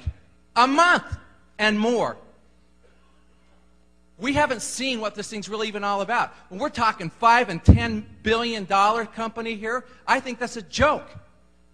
[0.55, 1.05] a month
[1.59, 2.17] and more.
[4.17, 6.33] We haven't seen what this thing's really even all about.
[6.49, 11.07] When we're talking five and ten billion dollar company here, I think that's a joke.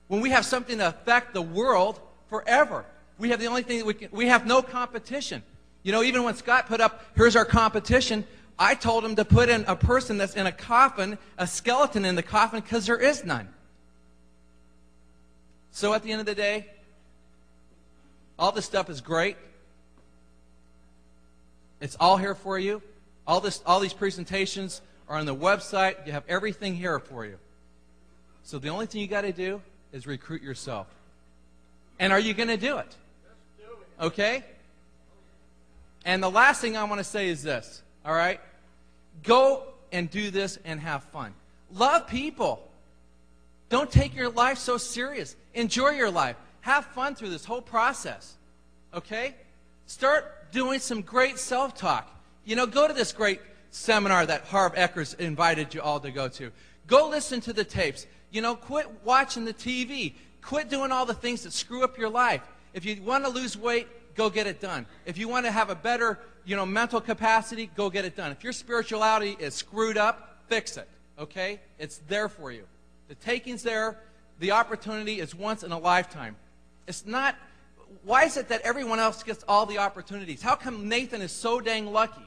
[0.07, 1.99] When we have something to affect the world
[2.29, 2.83] forever,
[3.19, 5.43] we have the only thing that we can, we have no competition.
[5.83, 8.25] You know, even when Scott put up, here's our competition,
[8.57, 12.15] I told him to put in a person that's in a coffin, a skeleton in
[12.15, 13.49] the coffin, because there is none.
[15.71, 16.67] So at the end of the day,
[18.37, 19.37] all this stuff is great.
[21.79, 22.81] It's all here for you.
[23.25, 26.05] All, this, all these presentations are on the website.
[26.05, 27.37] You have everything here for you.
[28.43, 29.61] So the only thing you got to do
[29.91, 30.87] is recruit yourself.
[31.99, 32.95] And are you going to do it?
[33.99, 34.43] Okay?
[36.03, 38.39] And the last thing I want to say is this, all right?
[39.23, 41.33] Go and do this and have fun.
[41.73, 42.67] Love people.
[43.69, 45.35] Don't take your life so serious.
[45.53, 46.35] Enjoy your life.
[46.61, 48.35] Have fun through this whole process.
[48.93, 49.35] Okay?
[49.85, 52.09] Start doing some great self talk.
[52.45, 56.27] You know, go to this great seminar that Harv Ekers invited you all to go
[56.27, 56.51] to.
[56.87, 58.05] Go listen to the tapes.
[58.31, 60.13] You know, quit watching the TV.
[60.41, 62.41] Quit doing all the things that screw up your life.
[62.73, 64.85] If you want to lose weight, go get it done.
[65.05, 68.31] If you want to have a better, you know, mental capacity, go get it done.
[68.31, 70.87] If your spirituality is screwed up, fix it.
[71.19, 71.59] Okay?
[71.79, 72.63] It's there for you.
[73.07, 73.99] The taking's there.
[74.39, 76.35] The opportunity is once in a lifetime.
[76.87, 77.35] It's not
[78.03, 80.41] why is it that everyone else gets all the opportunities?
[80.41, 82.25] How come Nathan is so dang lucky?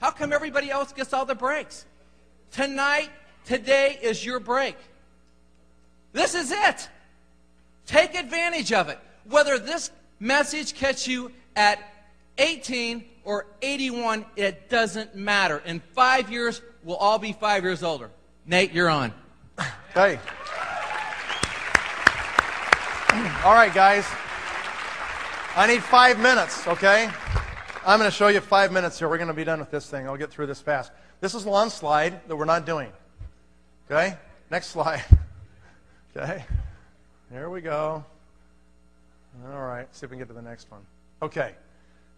[0.00, 1.84] How come everybody else gets all the breaks?
[2.52, 3.10] Tonight,
[3.44, 4.76] today is your break.
[6.12, 6.88] This is it.
[7.86, 8.98] Take advantage of it.
[9.28, 9.90] Whether this
[10.20, 11.78] message catch you at
[12.38, 15.62] 18 or 81, it doesn't matter.
[15.66, 18.10] In five years, we'll all be five years older.
[18.46, 19.12] Nate, you're on.
[19.92, 20.18] Hey.
[23.44, 24.06] All right, guys.
[25.56, 27.10] I need five minutes, okay?
[27.84, 29.08] I'm going to show you five minutes here.
[29.08, 30.06] We're going to be done with this thing.
[30.06, 30.92] I'll get through this fast.
[31.20, 32.92] This is one slide that we're not doing.
[33.90, 34.16] Okay?
[34.50, 35.04] Next slide.
[36.16, 36.44] Okay?
[37.30, 38.02] There we go.
[39.52, 40.80] All right, see if we can get to the next one.
[41.22, 41.54] Okay,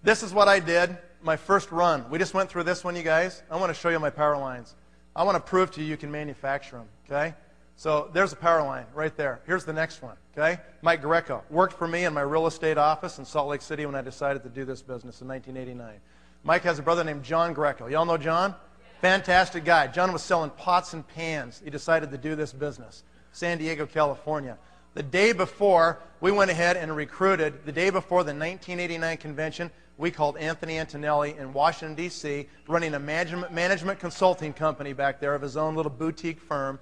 [0.03, 2.09] this is what I did my first run.
[2.11, 3.43] We just went through this one, you guys.
[3.51, 4.75] I want to show you my power lines.
[5.15, 7.35] I want to prove to you you can manufacture them, okay?
[7.77, 9.41] So there's a power line right there.
[9.47, 10.61] Here's the next one, okay?
[10.83, 13.95] Mike Greco worked for me in my real estate office in Salt Lake City when
[13.95, 16.01] I decided to do this business in 1989.
[16.43, 17.87] Mike has a brother named John Greco.
[17.87, 18.55] Y'all know John?
[19.01, 19.87] Fantastic guy.
[19.87, 21.61] John was selling pots and pans.
[21.63, 23.03] He decided to do this business.
[23.33, 24.59] San Diego, California.
[24.95, 29.71] The day before, we went ahead and recruited, the day before the 1989 convention,
[30.01, 35.43] we called Anthony Antonelli in Washington, D.C., running a management, consulting company back there of
[35.43, 36.79] his own little boutique firm,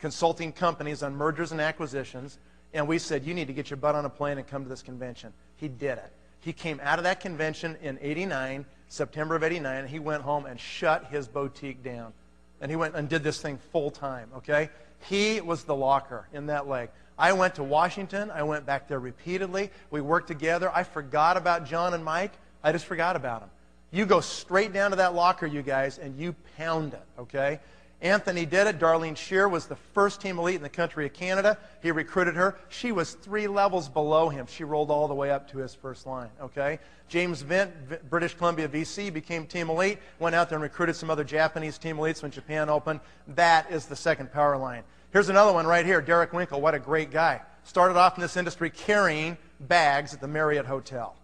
[0.00, 2.38] consulting companies on mergers and acquisitions.
[2.72, 4.70] And we said, You need to get your butt on a plane and come to
[4.70, 5.34] this convention.
[5.56, 6.12] He did it.
[6.40, 10.46] He came out of that convention in 89, September of 89, and he went home
[10.46, 12.14] and shut his boutique down.
[12.62, 14.70] And he went and did this thing full time, okay?
[15.08, 16.88] He was the locker in that leg.
[17.18, 18.30] I went to Washington.
[18.30, 19.70] I went back there repeatedly.
[19.90, 20.70] We worked together.
[20.74, 22.32] I forgot about John and Mike.
[22.62, 23.50] I just forgot about them.
[23.90, 27.60] You go straight down to that locker, you guys, and you pound it, okay?
[28.00, 28.80] Anthony did it.
[28.80, 31.56] Darlene Shear was the first team elite in the country of Canada.
[31.82, 32.58] He recruited her.
[32.68, 34.46] She was three levels below him.
[34.46, 36.80] She rolled all the way up to his first line, okay?
[37.08, 37.70] James Vint,
[38.10, 41.96] British Columbia VC, became team elite, went out there and recruited some other Japanese team
[41.96, 43.00] elites when Japan opened.
[43.28, 44.82] That is the second power line.
[45.12, 46.00] Here's another one right here.
[46.00, 47.42] Derek Winkle, what a great guy.
[47.64, 51.14] Started off in this industry carrying bags at the Marriott Hotel.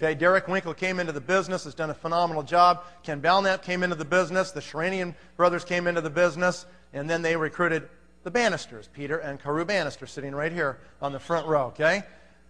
[0.00, 2.84] Okay, Derek Winkle came into the business, has done a phenomenal job.
[3.02, 4.52] Ken Belknap came into the business.
[4.52, 6.66] The Sheranian brothers came into the business.
[6.92, 7.88] And then they recruited
[8.22, 12.04] the Bannisters, Peter and Carew Bannister, sitting right here on the front row, okay?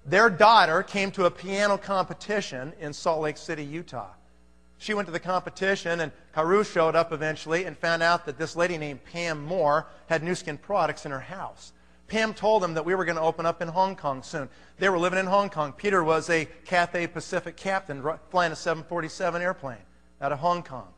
[0.05, 4.11] Their daughter came to a piano competition in Salt Lake City, Utah.
[4.77, 8.57] She went to the competition, and Carew showed up eventually and found out that this
[8.57, 11.73] lady named Pam Moore had Nu Skin products in her house.
[12.09, 14.49] Pam told them that we were going to open up in Hong Kong soon.
[14.79, 15.73] They were living in Hong Kong.
[15.73, 19.77] Peter was a Cathay Pacific captain flying a 747 airplane
[20.21, 20.89] out of Hong Kong.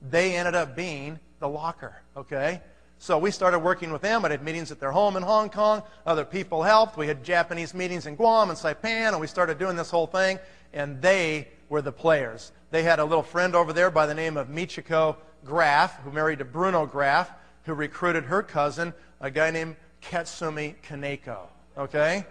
[0.00, 2.62] They ended up being the locker, okay?
[2.98, 4.24] So we started working with them.
[4.24, 5.82] I had meetings at their home in Hong Kong.
[6.06, 6.96] Other people helped.
[6.96, 10.38] We had Japanese meetings in Guam and Saipan, and we started doing this whole thing.
[10.72, 12.52] And they were the players.
[12.70, 16.38] They had a little friend over there by the name of Michiko Graf, who married
[16.38, 17.30] to Bruno Graf,
[17.64, 19.76] who recruited her cousin, a guy named
[20.10, 21.38] Katsumi Kaneko.
[21.76, 22.24] Okay?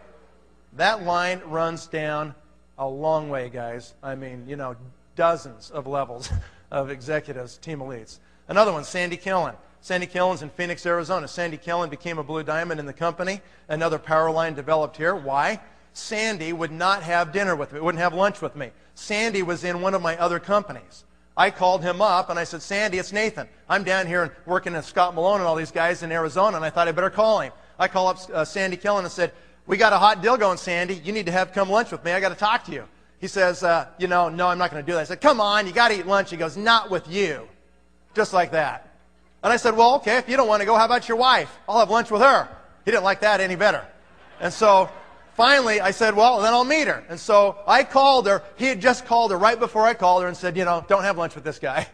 [0.73, 2.35] That line runs down
[2.77, 3.93] a long way, guys.
[4.03, 4.75] I mean, you know,
[5.15, 6.29] dozens of levels
[6.71, 8.19] of executives, team elites.
[8.47, 9.55] Another one, Sandy Killen.
[9.81, 11.27] Sandy Killen's in Phoenix, Arizona.
[11.27, 13.41] Sandy Killen became a blue diamond in the company.
[13.69, 15.15] Another power line developed here.
[15.15, 15.59] Why?
[15.93, 18.71] Sandy would not have dinner with me, wouldn't have lunch with me.
[18.95, 21.05] Sandy was in one of my other companies.
[21.37, 23.47] I called him up and I said, Sandy, it's Nathan.
[23.69, 26.65] I'm down here and working with Scott Malone and all these guys in Arizona, and
[26.65, 27.51] I thought I better call him.
[27.77, 29.31] I call up uh, Sandy Killen and said,
[29.65, 30.95] We got a hot deal going, Sandy.
[30.95, 32.11] You need to have come lunch with me.
[32.11, 32.85] I got to talk to you.
[33.19, 35.01] He says, uh, You know, no, I'm not going to do that.
[35.01, 36.31] I said, Come on, you got to eat lunch.
[36.31, 37.47] He goes, Not with you.
[38.13, 38.89] Just like that.
[39.43, 41.55] And I said, Well, okay, if you don't want to go, how about your wife?
[41.67, 42.47] I'll have lunch with her.
[42.85, 43.85] He didn't like that any better.
[44.39, 44.89] And so
[45.33, 47.03] finally, I said, Well, then I'll meet her.
[47.09, 48.43] And so I called her.
[48.57, 51.03] He had just called her right before I called her and said, You know, don't
[51.03, 51.87] have lunch with this guy.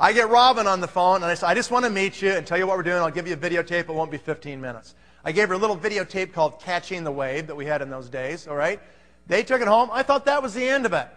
[0.00, 2.30] I get Robin on the phone, and I said, I just want to meet you
[2.30, 2.98] and tell you what we're doing.
[2.98, 3.80] I'll give you a videotape.
[3.80, 4.94] It won't be 15 minutes.
[5.24, 8.08] I gave her a little videotape called Catching the Wave that we had in those
[8.08, 8.80] days, all right?
[9.26, 9.90] They took it home.
[9.92, 11.08] I thought that was the end of it.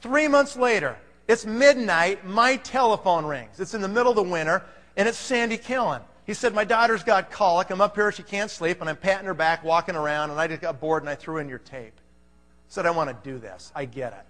[0.00, 0.96] Three months later,
[1.28, 2.26] it's midnight.
[2.26, 3.60] My telephone rings.
[3.60, 4.64] It's in the middle of the winter,
[4.96, 6.00] and it's Sandy Killen.
[6.24, 7.68] He said, My daughter's got colic.
[7.68, 8.10] I'm up here.
[8.10, 11.02] She can't sleep, and I'm patting her back, walking around, and I just got bored,
[11.02, 12.00] and I threw in your tape.
[12.68, 13.70] Said, I want to do this.
[13.74, 14.26] I get it.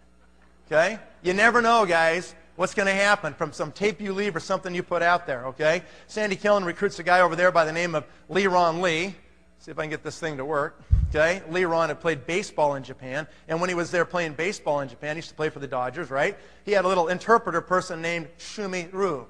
[0.66, 0.98] Okay?
[1.22, 4.74] You never know, guys what's going to happen from some tape you leave or something
[4.74, 5.82] you put out there, okay?
[6.08, 9.14] Sandy Killen recruits a guy over there by the name of Leron Lee.
[9.60, 10.78] See if I can get this thing to work.
[11.08, 11.40] Okay?
[11.48, 14.90] Lee Ron had played baseball in Japan, and when he was there playing baseball in
[14.90, 16.36] Japan, he used to play for the Dodgers, right?
[16.66, 19.26] He had a little interpreter person named Shumi Ru.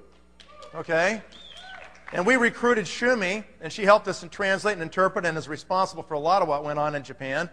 [0.75, 1.21] Okay?
[2.11, 6.15] And we recruited Shumi, and she helped us translate and interpret and is responsible for
[6.15, 7.49] a lot of what went on in Japan.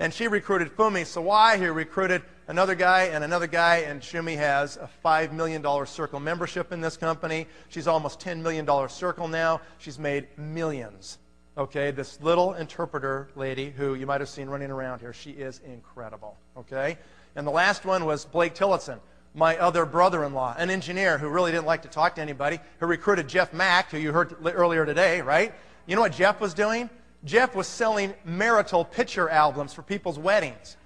[0.00, 4.78] And she recruited Fumi Sawai, who recruited another guy and another guy, and Shumi has
[4.78, 7.46] a $5 million circle membership in this company.
[7.68, 9.60] She's almost $10 million circle now.
[9.76, 11.18] She's made millions.
[11.58, 15.60] Okay, this little interpreter lady who you might have seen running around here, she is
[15.66, 16.38] incredible.
[16.56, 16.96] Okay?
[17.36, 19.00] And the last one was Blake Tillotson,
[19.34, 22.58] my other brother in law, an engineer who really didn't like to talk to anybody,
[22.78, 25.52] who recruited Jeff Mack, who you heard earlier today, right?
[25.86, 26.88] You know what Jeff was doing?
[27.24, 30.76] Jeff was selling marital picture albums for people's weddings.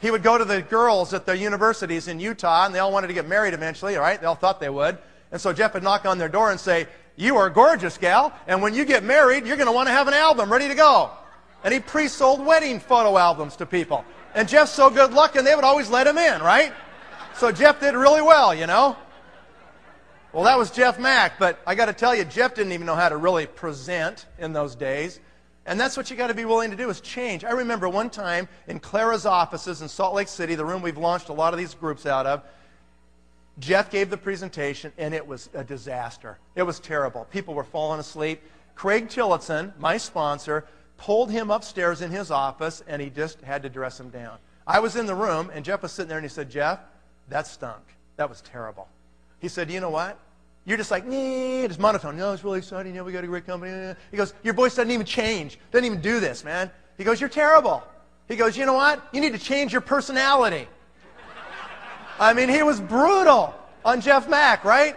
[0.00, 3.06] He would go to the girls at the universities in Utah, and they all wanted
[3.06, 4.20] to get married eventually, all right?
[4.20, 4.98] They all thought they would.
[5.30, 8.60] And so Jeff would knock on their door and say, You are gorgeous, gal, and
[8.60, 11.10] when you get married, you're going to want to have an album ready to go.
[11.62, 14.04] And he pre sold wedding photo albums to people.
[14.34, 16.72] And Jeff's so good looking, they would always let him in, right?
[17.36, 18.96] So Jeff did really well, you know?
[20.32, 22.96] Well, that was Jeff Mack, but I got to tell you, Jeff didn't even know
[22.96, 25.20] how to really present in those days.
[25.66, 27.44] And that's what you got to be willing to do is change.
[27.44, 31.30] I remember one time in Clara's offices in Salt Lake City, the room we've launched
[31.30, 32.42] a lot of these groups out of,
[33.58, 36.38] Jeff gave the presentation, and it was a disaster.
[36.54, 37.24] It was terrible.
[37.30, 38.42] People were falling asleep.
[38.74, 40.66] Craig Tillotson, my sponsor,
[40.96, 44.38] pulled him upstairs in his office, and he just had to dress him down.
[44.66, 46.80] I was in the room, and Jeff was sitting there, and he said, Jeff,
[47.28, 47.82] that stunk.
[48.16, 48.88] That was terrible.
[49.40, 50.18] He said, You know what?
[50.66, 52.16] You're just like, nee, it's monotone.
[52.16, 52.94] No, it's really exciting.
[52.94, 53.94] Yeah, we got a great company.
[54.10, 55.58] He goes, Your voice doesn't even change.
[55.70, 56.70] Doesn't even do this, man.
[56.96, 57.82] He goes, You're terrible.
[58.28, 59.06] He goes, You know what?
[59.12, 60.66] You need to change your personality.
[62.18, 63.54] I mean, he was brutal
[63.84, 64.96] on Jeff Mack, right?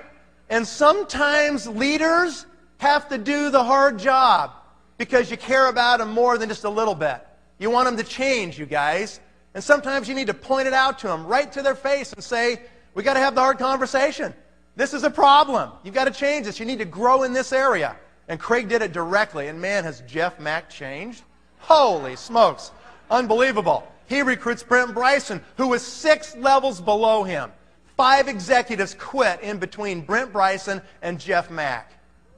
[0.49, 2.45] And sometimes leaders
[2.77, 4.51] have to do the hard job
[4.97, 7.25] because you care about them more than just a little bit.
[7.59, 9.19] You want them to change, you guys.
[9.53, 12.23] And sometimes you need to point it out to them right to their face and
[12.23, 12.61] say,
[12.93, 14.33] we got to have the hard conversation.
[14.77, 15.71] This is a problem.
[15.83, 16.59] You've got to change this.
[16.59, 17.95] You need to grow in this area.
[18.27, 19.47] And Craig did it directly.
[19.47, 21.23] And man, has Jeff Mack changed?
[21.57, 22.71] Holy smokes.
[23.09, 23.91] Unbelievable.
[24.05, 27.51] He recruits Brent Bryson, who was six levels below him.
[27.97, 31.93] Five executives quit in between Brent Bryson and Jeff Mack.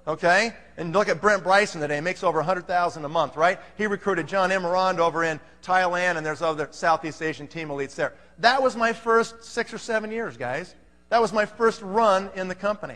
[0.08, 0.54] Okay?
[0.78, 1.96] And look at Brent Bryson today.
[1.96, 3.60] He makes over 100000 a month, right?
[3.78, 8.14] He recruited John Emerand over in Thailand, and there's other Southeast Asian team elites there.
[8.38, 10.76] That was my first six or seven years, guys.
[11.10, 12.96] That was my first run in the company.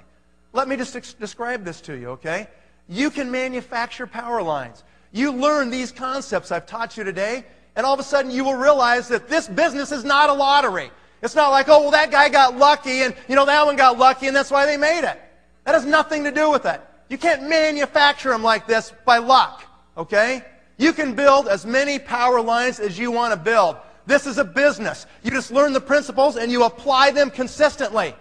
[0.54, 2.48] Let me just ex- describe this to you, okay?
[2.88, 4.84] You can manufacture power lines.
[5.12, 7.46] You learn these concepts I've taught you today,
[7.76, 10.92] and all of a sudden you will realize that this business is not a lottery.
[11.22, 13.98] It's not like, oh, well, that guy got lucky, and, you know, that one got
[13.98, 15.20] lucky, and that's why they made it.
[15.64, 16.82] That has nothing to do with it.
[17.10, 19.64] You can't manufacture them like this by luck,
[19.98, 20.44] okay?
[20.78, 23.78] You can build as many power lines as you want to build.
[24.06, 25.06] This is a business.
[25.24, 28.16] You just learn the principles and you apply them consistently.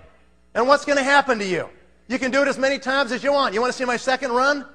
[0.54, 1.68] And what's going to happen to you?
[2.08, 3.54] You can do it as many times as you want.
[3.54, 4.66] You want to see my second run?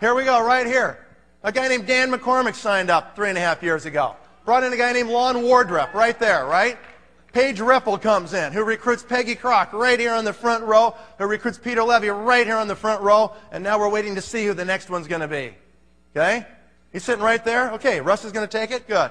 [0.00, 1.06] Here we go, right here.
[1.42, 4.16] A guy named Dan McCormick signed up three and a half years ago.
[4.44, 6.76] Brought in a guy named Lon Wardrop, right there, right?
[7.32, 11.26] Paige Ripple comes in, who recruits Peggy Crock right here on the front row, who
[11.26, 14.44] recruits Peter Levy right here on the front row, and now we're waiting to see
[14.44, 15.54] who the next one's going to be.
[16.14, 16.46] Okay?
[16.92, 17.72] He's sitting right there.
[17.72, 18.86] Okay, Russ is going to take it?
[18.86, 19.10] Good.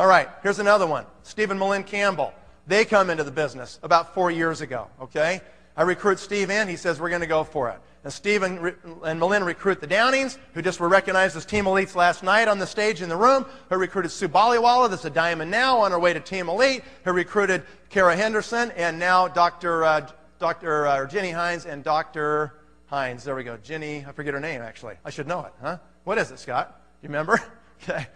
[0.00, 1.04] All right, here's another one.
[1.24, 2.32] Steve and Malin Campbell.
[2.66, 5.42] They come into the business about four years ago, okay?
[5.76, 6.68] I recruit Steve in.
[6.68, 7.78] He says, we're going to go for it.
[8.02, 8.74] And Steve and,
[9.04, 12.58] and Malin recruit the Downings, who just were recognized as Team Elites last night on
[12.58, 15.98] the stage in the room, who recruited Sue Baliwala, that's a diamond now, on her
[15.98, 19.84] way to Team Elite, who recruited Kara Henderson, and now Dr.
[19.84, 20.08] Uh,
[20.38, 20.86] Dr.
[20.86, 22.54] Uh, Jenny Hines and Dr.
[22.86, 23.22] Hines.
[23.22, 23.58] There we go.
[23.58, 24.94] Jenny, I forget her name, actually.
[25.04, 25.76] I should know it, huh?
[26.04, 26.80] What is it, Scott?
[27.02, 27.38] You remember?
[27.82, 28.06] okay.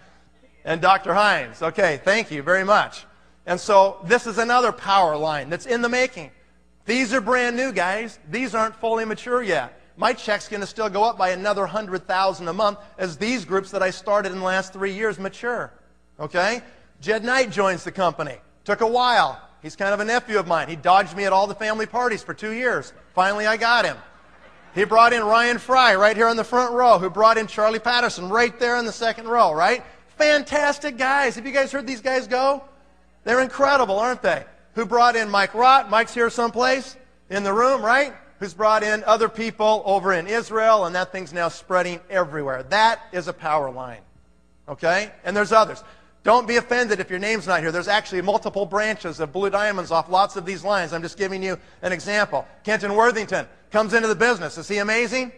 [0.64, 1.14] And Dr.
[1.14, 1.62] Hines.
[1.62, 3.04] Okay, thank you very much.
[3.46, 6.30] And so this is another power line that's in the making.
[6.86, 8.18] These are brand new, guys.
[8.30, 9.80] These aren't fully mature yet.
[9.96, 13.70] My check's going to still go up by another 100,000 a month as these groups
[13.70, 15.72] that I started in the last three years mature.
[16.18, 16.62] Okay?
[17.00, 18.36] Jed Knight joins the company.
[18.64, 19.40] Took a while.
[19.62, 20.68] He's kind of a nephew of mine.
[20.68, 22.92] He dodged me at all the family parties for two years.
[23.14, 23.96] Finally, I got him.
[24.74, 27.78] He brought in Ryan Fry right here in the front row, who brought in Charlie
[27.78, 29.84] Patterson right there in the second row, right?
[30.16, 31.34] Fantastic guys.
[31.34, 32.62] Have you guys heard these guys go?
[33.24, 34.44] They're incredible, aren't they?
[34.74, 35.88] Who brought in Mike Rott?
[35.88, 36.96] Mike's here someplace
[37.30, 38.12] in the room, right?
[38.40, 42.62] Who's brought in other people over in Israel, and that thing's now spreading everywhere.
[42.64, 44.00] That is a power line.
[44.68, 45.10] Okay?
[45.24, 45.82] And there's others.
[46.24, 47.70] Don't be offended if your name's not here.
[47.70, 50.92] There's actually multiple branches of Blue Diamonds off lots of these lines.
[50.92, 52.46] I'm just giving you an example.
[52.64, 54.56] Kenton Worthington comes into the business.
[54.56, 55.32] Is he amazing?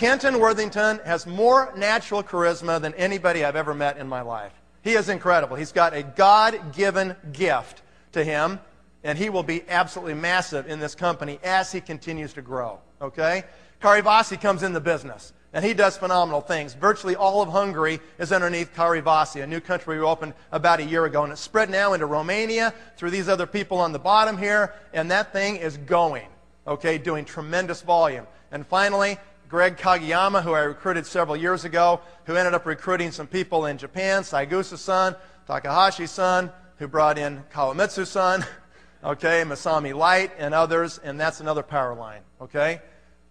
[0.00, 4.54] Kenton Worthington has more natural charisma than anybody I've ever met in my life.
[4.80, 5.56] He is incredible.
[5.56, 7.82] He's got a God given gift
[8.12, 8.60] to him,
[9.04, 12.78] and he will be absolutely massive in this company as he continues to grow.
[13.02, 13.44] Okay?
[13.82, 15.34] Kari Vasi comes in the business.
[15.52, 16.72] And he does phenomenal things.
[16.72, 20.84] Virtually all of Hungary is underneath Kari Vasi, a new country we opened about a
[20.84, 21.24] year ago.
[21.24, 24.72] And it's spread now into Romania through these other people on the bottom here.
[24.94, 26.28] And that thing is going,
[26.66, 28.26] okay, doing tremendous volume.
[28.50, 29.18] And finally,
[29.50, 33.78] Greg Kagiyama, who I recruited several years ago, who ended up recruiting some people in
[33.78, 35.16] Japan, Saigusa-san,
[35.48, 38.46] Takahashi-san, who brought in Kawamitsu-san,
[39.04, 40.98] okay, Masami Light, and others.
[40.98, 42.80] And that's another power line, okay?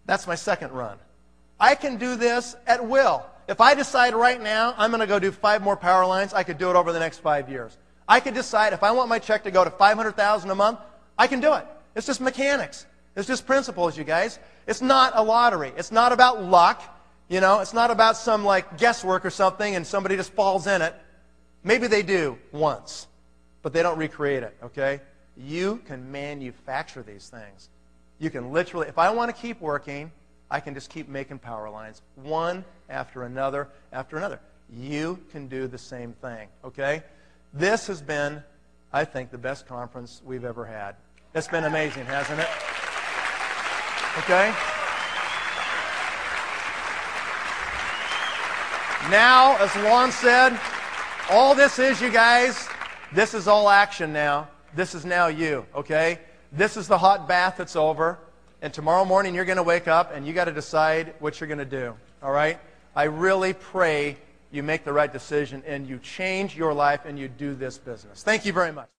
[0.07, 0.97] That's my second run.
[1.57, 3.25] I can do this at will.
[3.47, 6.43] If I decide right now I'm going to go do five more power lines, I
[6.43, 7.77] could do it over the next five years.
[8.09, 10.79] I could decide if I want my check to go to 500000 a month,
[11.17, 11.65] I can do it.
[11.95, 12.85] It's just mechanics.
[13.15, 14.39] It's just principles, you guys.
[14.67, 15.73] It's not a lottery.
[15.77, 16.81] It's not about luck.
[17.27, 20.81] You know, it's not about some like guesswork or something and somebody just falls in
[20.81, 20.95] it.
[21.63, 23.07] Maybe they do once,
[23.61, 25.01] but they don't recreate it, okay?
[25.37, 27.69] You can manufacture these things.
[28.17, 30.11] You can literally, if I want to keep working,
[30.49, 34.39] I can just keep making power lines, one after another after another.
[34.71, 37.03] You can do the same thing, okay?
[37.53, 38.43] This has been,
[38.91, 40.95] I think, the best conference we've ever had.
[41.35, 42.47] It's been amazing, hasn't it?
[44.19, 44.53] Okay?
[49.09, 50.59] Now, as Lon said,
[51.31, 52.67] all this is, you guys,
[53.13, 54.47] this is all action now.
[54.75, 56.19] This is now you, okay?
[56.51, 58.19] This is the hot bath that's over.
[58.61, 61.47] And tomorrow morning, you're going to wake up and you got to decide what you're
[61.47, 62.59] going to do, all right?
[62.95, 64.17] I really pray
[64.51, 68.21] you make the right decision and you change your life and you do this business.
[68.21, 68.89] Thank you very much.